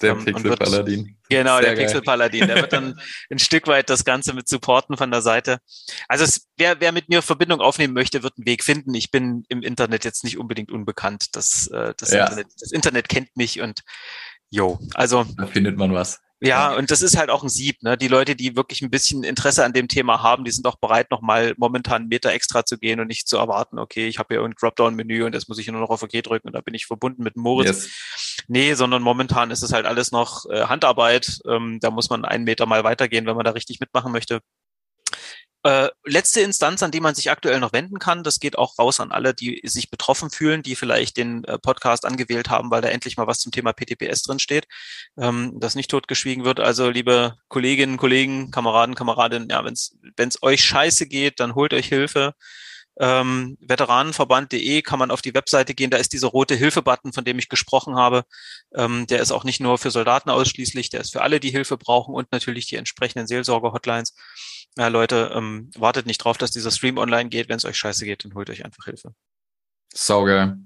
Der 0.00 0.12
ähm, 0.12 0.24
Pixel 0.24 0.56
Paladin. 0.56 1.18
Genau, 1.28 1.56
Sehr 1.56 1.62
der 1.62 1.74
geil. 1.74 1.84
Pixel 1.84 2.02
Paladin. 2.02 2.46
Der 2.46 2.56
wird 2.56 2.72
dann 2.72 3.00
ein 3.30 3.38
Stück 3.40 3.66
weit 3.66 3.90
das 3.90 4.04
Ganze 4.04 4.32
mit 4.32 4.48
supporten 4.48 4.96
von 4.96 5.10
der 5.10 5.20
Seite. 5.20 5.58
Also 6.06 6.24
es, 6.24 6.46
wer, 6.56 6.80
wer 6.80 6.92
mit 6.92 7.08
mir 7.08 7.22
Verbindung 7.22 7.60
aufnehmen 7.60 7.92
möchte, 7.92 8.22
wird 8.22 8.34
einen 8.38 8.46
Weg 8.46 8.62
finden. 8.62 8.94
Ich 8.94 9.10
bin 9.10 9.44
im 9.48 9.62
Internet 9.62 10.04
jetzt 10.04 10.22
nicht 10.22 10.38
unbedingt 10.38 10.70
unbekannt. 10.70 11.26
Das, 11.32 11.66
äh, 11.66 11.92
das, 11.96 12.12
ja. 12.12 12.26
Internet, 12.26 12.46
das 12.60 12.70
Internet 12.70 13.08
kennt 13.08 13.36
mich 13.36 13.60
und 13.60 13.80
jo, 14.48 14.78
also. 14.94 15.26
Da 15.36 15.46
findet 15.48 15.76
man 15.76 15.92
was. 15.92 16.20
Ja, 16.40 16.74
und 16.74 16.90
das 16.90 17.02
ist 17.02 17.18
halt 17.18 17.28
auch 17.28 17.42
ein 17.42 17.48
Sieb. 17.48 17.82
Ne? 17.82 17.98
Die 17.98 18.08
Leute, 18.08 18.34
die 18.34 18.56
wirklich 18.56 18.80
ein 18.80 18.90
bisschen 18.90 19.24
Interesse 19.24 19.64
an 19.64 19.74
dem 19.74 19.88
Thema 19.88 20.22
haben, 20.22 20.44
die 20.44 20.50
sind 20.50 20.66
auch 20.66 20.76
bereit, 20.76 21.10
nochmal 21.10 21.54
momentan 21.58 22.02
einen 22.02 22.08
Meter 22.08 22.32
extra 22.32 22.64
zu 22.64 22.78
gehen 22.78 22.98
und 22.98 23.08
nicht 23.08 23.28
zu 23.28 23.36
erwarten, 23.36 23.78
okay, 23.78 24.08
ich 24.08 24.18
habe 24.18 24.34
hier 24.34 24.42
ein 24.42 24.54
Dropdown-Menü 24.58 25.24
und 25.24 25.34
jetzt 25.34 25.48
muss 25.48 25.58
ich 25.58 25.68
nur 25.68 25.80
noch 25.80 25.90
auf 25.90 26.02
OK 26.02 26.22
drücken 26.22 26.48
und 26.48 26.54
da 26.54 26.62
bin 26.62 26.74
ich 26.74 26.86
verbunden 26.86 27.22
mit 27.22 27.36
Moritz. 27.36 27.84
Yes. 27.84 27.90
Nee, 28.48 28.74
sondern 28.74 29.02
momentan 29.02 29.50
ist 29.50 29.62
es 29.62 29.72
halt 29.72 29.84
alles 29.84 30.12
noch 30.12 30.46
äh, 30.50 30.62
Handarbeit. 30.62 31.40
Ähm, 31.46 31.78
da 31.80 31.90
muss 31.90 32.08
man 32.08 32.24
einen 32.24 32.44
Meter 32.44 32.64
mal 32.64 32.84
weitergehen, 32.84 33.26
wenn 33.26 33.36
man 33.36 33.44
da 33.44 33.50
richtig 33.50 33.80
mitmachen 33.80 34.10
möchte. 34.10 34.40
Äh, 35.62 35.88
letzte 36.04 36.40
Instanz, 36.40 36.82
an 36.82 36.90
die 36.90 37.00
man 37.00 37.14
sich 37.14 37.30
aktuell 37.30 37.60
noch 37.60 37.74
wenden 37.74 37.98
kann, 37.98 38.24
das 38.24 38.40
geht 38.40 38.56
auch 38.56 38.78
raus 38.78 38.98
an 38.98 39.12
alle, 39.12 39.34
die 39.34 39.60
sich 39.64 39.90
betroffen 39.90 40.30
fühlen, 40.30 40.62
die 40.62 40.74
vielleicht 40.74 41.18
den 41.18 41.44
äh, 41.44 41.58
Podcast 41.58 42.06
angewählt 42.06 42.48
haben, 42.48 42.70
weil 42.70 42.80
da 42.80 42.88
endlich 42.88 43.18
mal 43.18 43.26
was 43.26 43.40
zum 43.40 43.52
Thema 43.52 43.74
PTPS 43.74 44.22
drin 44.22 44.38
steht, 44.38 44.66
ähm, 45.18 45.52
das 45.60 45.74
nicht 45.74 45.90
totgeschwiegen 45.90 46.44
wird. 46.46 46.60
Also 46.60 46.88
liebe 46.88 47.36
Kolleginnen, 47.48 47.98
Kollegen, 47.98 48.50
Kameraden, 48.50 48.94
Kameradinnen, 48.94 49.50
ja, 49.50 49.62
wenn 49.62 49.74
es 50.28 50.42
euch 50.42 50.64
scheiße 50.64 51.06
geht, 51.06 51.40
dann 51.40 51.54
holt 51.54 51.74
euch 51.74 51.88
Hilfe 51.88 52.34
ähm, 53.00 53.56
Veteranenverband.de 53.62 54.82
kann 54.82 54.98
man 54.98 55.10
auf 55.10 55.22
die 55.22 55.34
Webseite 55.34 55.74
gehen. 55.74 55.90
Da 55.90 55.96
ist 55.96 56.12
dieser 56.12 56.28
rote 56.28 56.54
Hilfe-Button, 56.54 57.14
von 57.14 57.24
dem 57.24 57.38
ich 57.38 57.48
gesprochen 57.48 57.96
habe. 57.96 58.24
Ähm, 58.74 59.06
der 59.06 59.20
ist 59.20 59.32
auch 59.32 59.44
nicht 59.44 59.58
nur 59.58 59.78
für 59.78 59.90
Soldaten 59.90 60.28
ausschließlich, 60.28 60.90
der 60.90 61.00
ist 61.00 61.12
für 61.12 61.22
alle, 61.22 61.40
die 61.40 61.50
Hilfe 61.50 61.78
brauchen 61.78 62.14
und 62.14 62.30
natürlich 62.30 62.66
die 62.66 62.76
entsprechenden 62.76 63.26
Seelsorger-Hotlines. 63.26 64.14
Ja, 64.76 64.88
Leute, 64.88 65.32
ähm, 65.34 65.70
wartet 65.76 66.06
nicht 66.06 66.18
drauf, 66.18 66.38
dass 66.38 66.50
dieser 66.50 66.70
Stream 66.70 66.98
online 66.98 67.28
geht. 67.28 67.48
Wenn 67.48 67.56
es 67.56 67.64
euch 67.64 67.76
scheiße 67.76 68.04
geht, 68.04 68.24
dann 68.24 68.34
holt 68.34 68.50
euch 68.50 68.64
einfach 68.64 68.84
Hilfe. 68.84 69.14
Saugeil. 69.92 70.58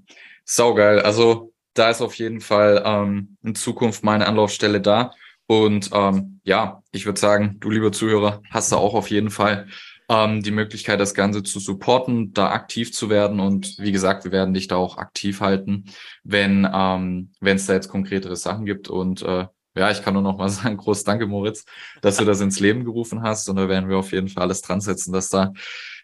Saugeil. 0.45 0.99
Also 1.01 1.53
da 1.73 1.89
ist 1.89 2.01
auf 2.01 2.15
jeden 2.15 2.39
Fall 2.39 2.83
ähm, 2.85 3.37
in 3.43 3.55
Zukunft 3.55 4.03
meine 4.03 4.27
Anlaufstelle 4.27 4.79
da. 4.79 5.11
Und 5.47 5.89
ähm, 5.93 6.39
ja, 6.43 6.83
ich 6.91 7.05
würde 7.05 7.19
sagen, 7.19 7.57
du 7.59 7.69
lieber 7.69 7.91
Zuhörer, 7.91 8.41
hast 8.49 8.71
da 8.71 8.77
auch 8.77 8.93
auf 8.93 9.09
jeden 9.09 9.29
Fall 9.29 9.67
ähm, 10.09 10.41
die 10.41 10.51
Möglichkeit, 10.51 10.99
das 10.99 11.13
Ganze 11.13 11.43
zu 11.43 11.59
supporten, 11.59 12.33
da 12.33 12.51
aktiv 12.51 12.93
zu 12.93 13.09
werden. 13.09 13.39
Und 13.39 13.77
wie 13.77 13.91
gesagt, 13.91 14.23
wir 14.23 14.31
werden 14.31 14.53
dich 14.53 14.67
da 14.67 14.75
auch 14.75 14.97
aktiv 14.97 15.41
halten, 15.41 15.85
wenn 16.23 16.67
ähm, 16.71 17.31
wenn 17.39 17.57
es 17.57 17.65
da 17.65 17.73
jetzt 17.73 17.89
konkretere 17.89 18.35
Sachen 18.35 18.65
gibt. 18.65 18.87
Und 18.87 19.21
äh, 19.21 19.47
ja, 19.75 19.91
ich 19.91 20.01
kann 20.01 20.13
nur 20.13 20.23
noch 20.23 20.37
mal 20.37 20.49
sagen, 20.49 20.77
groß 20.77 21.03
danke, 21.03 21.27
Moritz, 21.27 21.65
dass 22.01 22.17
du 22.17 22.25
das 22.25 22.41
ins 22.41 22.59
Leben 22.59 22.85
gerufen 22.85 23.21
hast. 23.21 23.49
Und 23.49 23.57
da 23.57 23.69
werden 23.69 23.89
wir 23.89 23.97
auf 23.97 24.11
jeden 24.11 24.29
Fall 24.29 24.43
alles 24.43 24.61
dran 24.61 24.81
setzen, 24.81 25.13
dass 25.13 25.29
da 25.29 25.53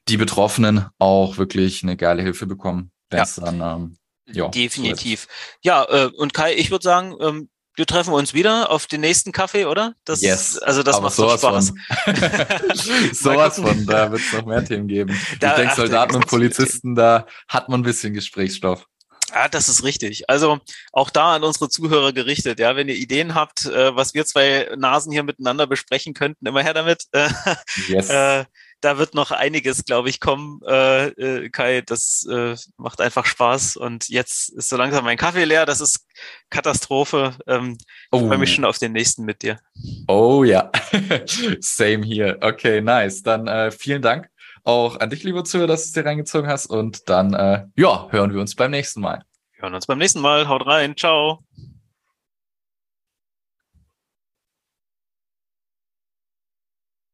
die 0.07 0.17
Betroffenen 0.17 0.87
auch 0.99 1.37
wirklich 1.37 1.83
eine 1.83 1.95
geile 1.95 2.23
Hilfe 2.23 2.47
bekommen, 2.47 2.91
ja. 3.13 3.25
dann 3.37 3.61
ähm, 3.61 3.97
ja, 4.33 4.47
Definitiv. 4.49 5.21
So 5.21 5.27
ja, 5.63 5.83
äh, 5.89 6.05
und 6.17 6.33
Kai, 6.33 6.53
ich 6.55 6.71
würde 6.71 6.83
sagen, 6.83 7.15
ähm, 7.21 7.49
wir 7.75 7.85
treffen 7.85 8.13
uns 8.13 8.33
wieder 8.33 8.69
auf 8.69 8.85
den 8.85 9.01
nächsten 9.01 9.31
Kaffee, 9.31 9.65
oder? 9.65 9.93
Das, 10.03 10.21
yes. 10.21 10.57
Also 10.57 10.83
das 10.83 10.97
Aber 10.97 11.05
macht 11.05 11.15
sowas 11.15 11.41
Spaß. 11.41 11.69
Von. 11.69 12.15
sowas 13.13 13.55
von, 13.55 13.85
da 13.85 14.11
wird 14.11 14.21
es 14.21 14.33
noch 14.33 14.45
mehr 14.45 14.63
Themen 14.63 14.87
geben. 14.87 15.17
Da, 15.39 15.51
ich 15.51 15.55
denke, 15.57 15.75
Soldaten 15.75 16.15
und 16.15 16.27
Polizisten, 16.27 16.95
da 16.95 17.25
hat 17.47 17.69
man 17.69 17.81
ein 17.81 17.83
bisschen 17.83 18.13
Gesprächsstoff. 18.13 18.85
Ja, 19.33 19.47
das 19.47 19.69
ist 19.69 19.83
richtig. 19.83 20.29
Also 20.29 20.59
auch 20.91 21.09
da 21.09 21.35
an 21.35 21.43
unsere 21.43 21.69
Zuhörer 21.69 22.13
gerichtet. 22.13 22.59
Ja, 22.59 22.75
wenn 22.75 22.89
ihr 22.89 22.95
Ideen 22.95 23.35
habt, 23.35 23.65
äh, 23.65 23.95
was 23.95 24.13
wir 24.13 24.25
zwei 24.25 24.69
Nasen 24.77 25.11
hier 25.11 25.23
miteinander 25.23 25.67
besprechen 25.67 26.13
könnten, 26.13 26.45
immer 26.45 26.63
her 26.63 26.73
damit. 26.73 27.05
yes. 27.87 28.09
äh, 28.09 28.45
da 28.81 28.97
wird 28.97 29.13
noch 29.13 29.31
einiges, 29.31 29.85
glaube 29.85 30.09
ich, 30.09 30.19
kommen, 30.19 30.59
äh, 30.67 31.07
äh, 31.07 31.49
Kai. 31.49 31.81
Das 31.81 32.27
äh, 32.29 32.55
macht 32.77 32.99
einfach 32.99 33.25
Spaß. 33.25 33.77
Und 33.77 34.09
jetzt 34.09 34.49
ist 34.49 34.69
so 34.69 34.77
langsam 34.77 35.05
mein 35.05 35.17
Kaffee 35.17 35.45
leer. 35.45 35.65
Das 35.65 35.81
ist 35.81 36.07
Katastrophe. 36.49 37.35
Ähm, 37.47 37.77
oh. 38.11 38.17
Ich 38.17 38.27
freue 38.27 38.37
mich 38.39 38.53
schon 38.53 38.65
auf 38.65 38.79
den 38.79 38.91
nächsten 38.91 39.23
mit 39.23 39.43
dir. 39.43 39.59
Oh 40.07 40.43
ja, 40.43 40.71
same 41.59 42.03
hier. 42.03 42.39
Okay, 42.41 42.81
nice. 42.81 43.21
Dann 43.21 43.47
äh, 43.47 43.71
vielen 43.71 44.01
Dank 44.01 44.29
auch 44.63 44.99
an 44.99 45.09
dich, 45.09 45.23
lieber 45.23 45.43
Zuhörer, 45.43 45.67
dass 45.67 45.83
du 45.83 45.87
es 45.87 45.91
dir 45.93 46.05
reingezogen 46.05 46.49
hast. 46.49 46.67
Und 46.67 47.09
dann, 47.09 47.33
äh, 47.33 47.65
ja, 47.75 48.07
hören 48.09 48.33
wir 48.33 48.41
uns 48.41 48.55
beim 48.55 48.71
nächsten 48.71 49.01
Mal. 49.01 49.23
Wir 49.53 49.63
hören 49.63 49.75
uns 49.75 49.87
beim 49.87 49.97
nächsten 49.97 50.21
Mal. 50.21 50.47
Haut 50.47 50.65
rein. 50.65 50.95
Ciao. 50.95 51.43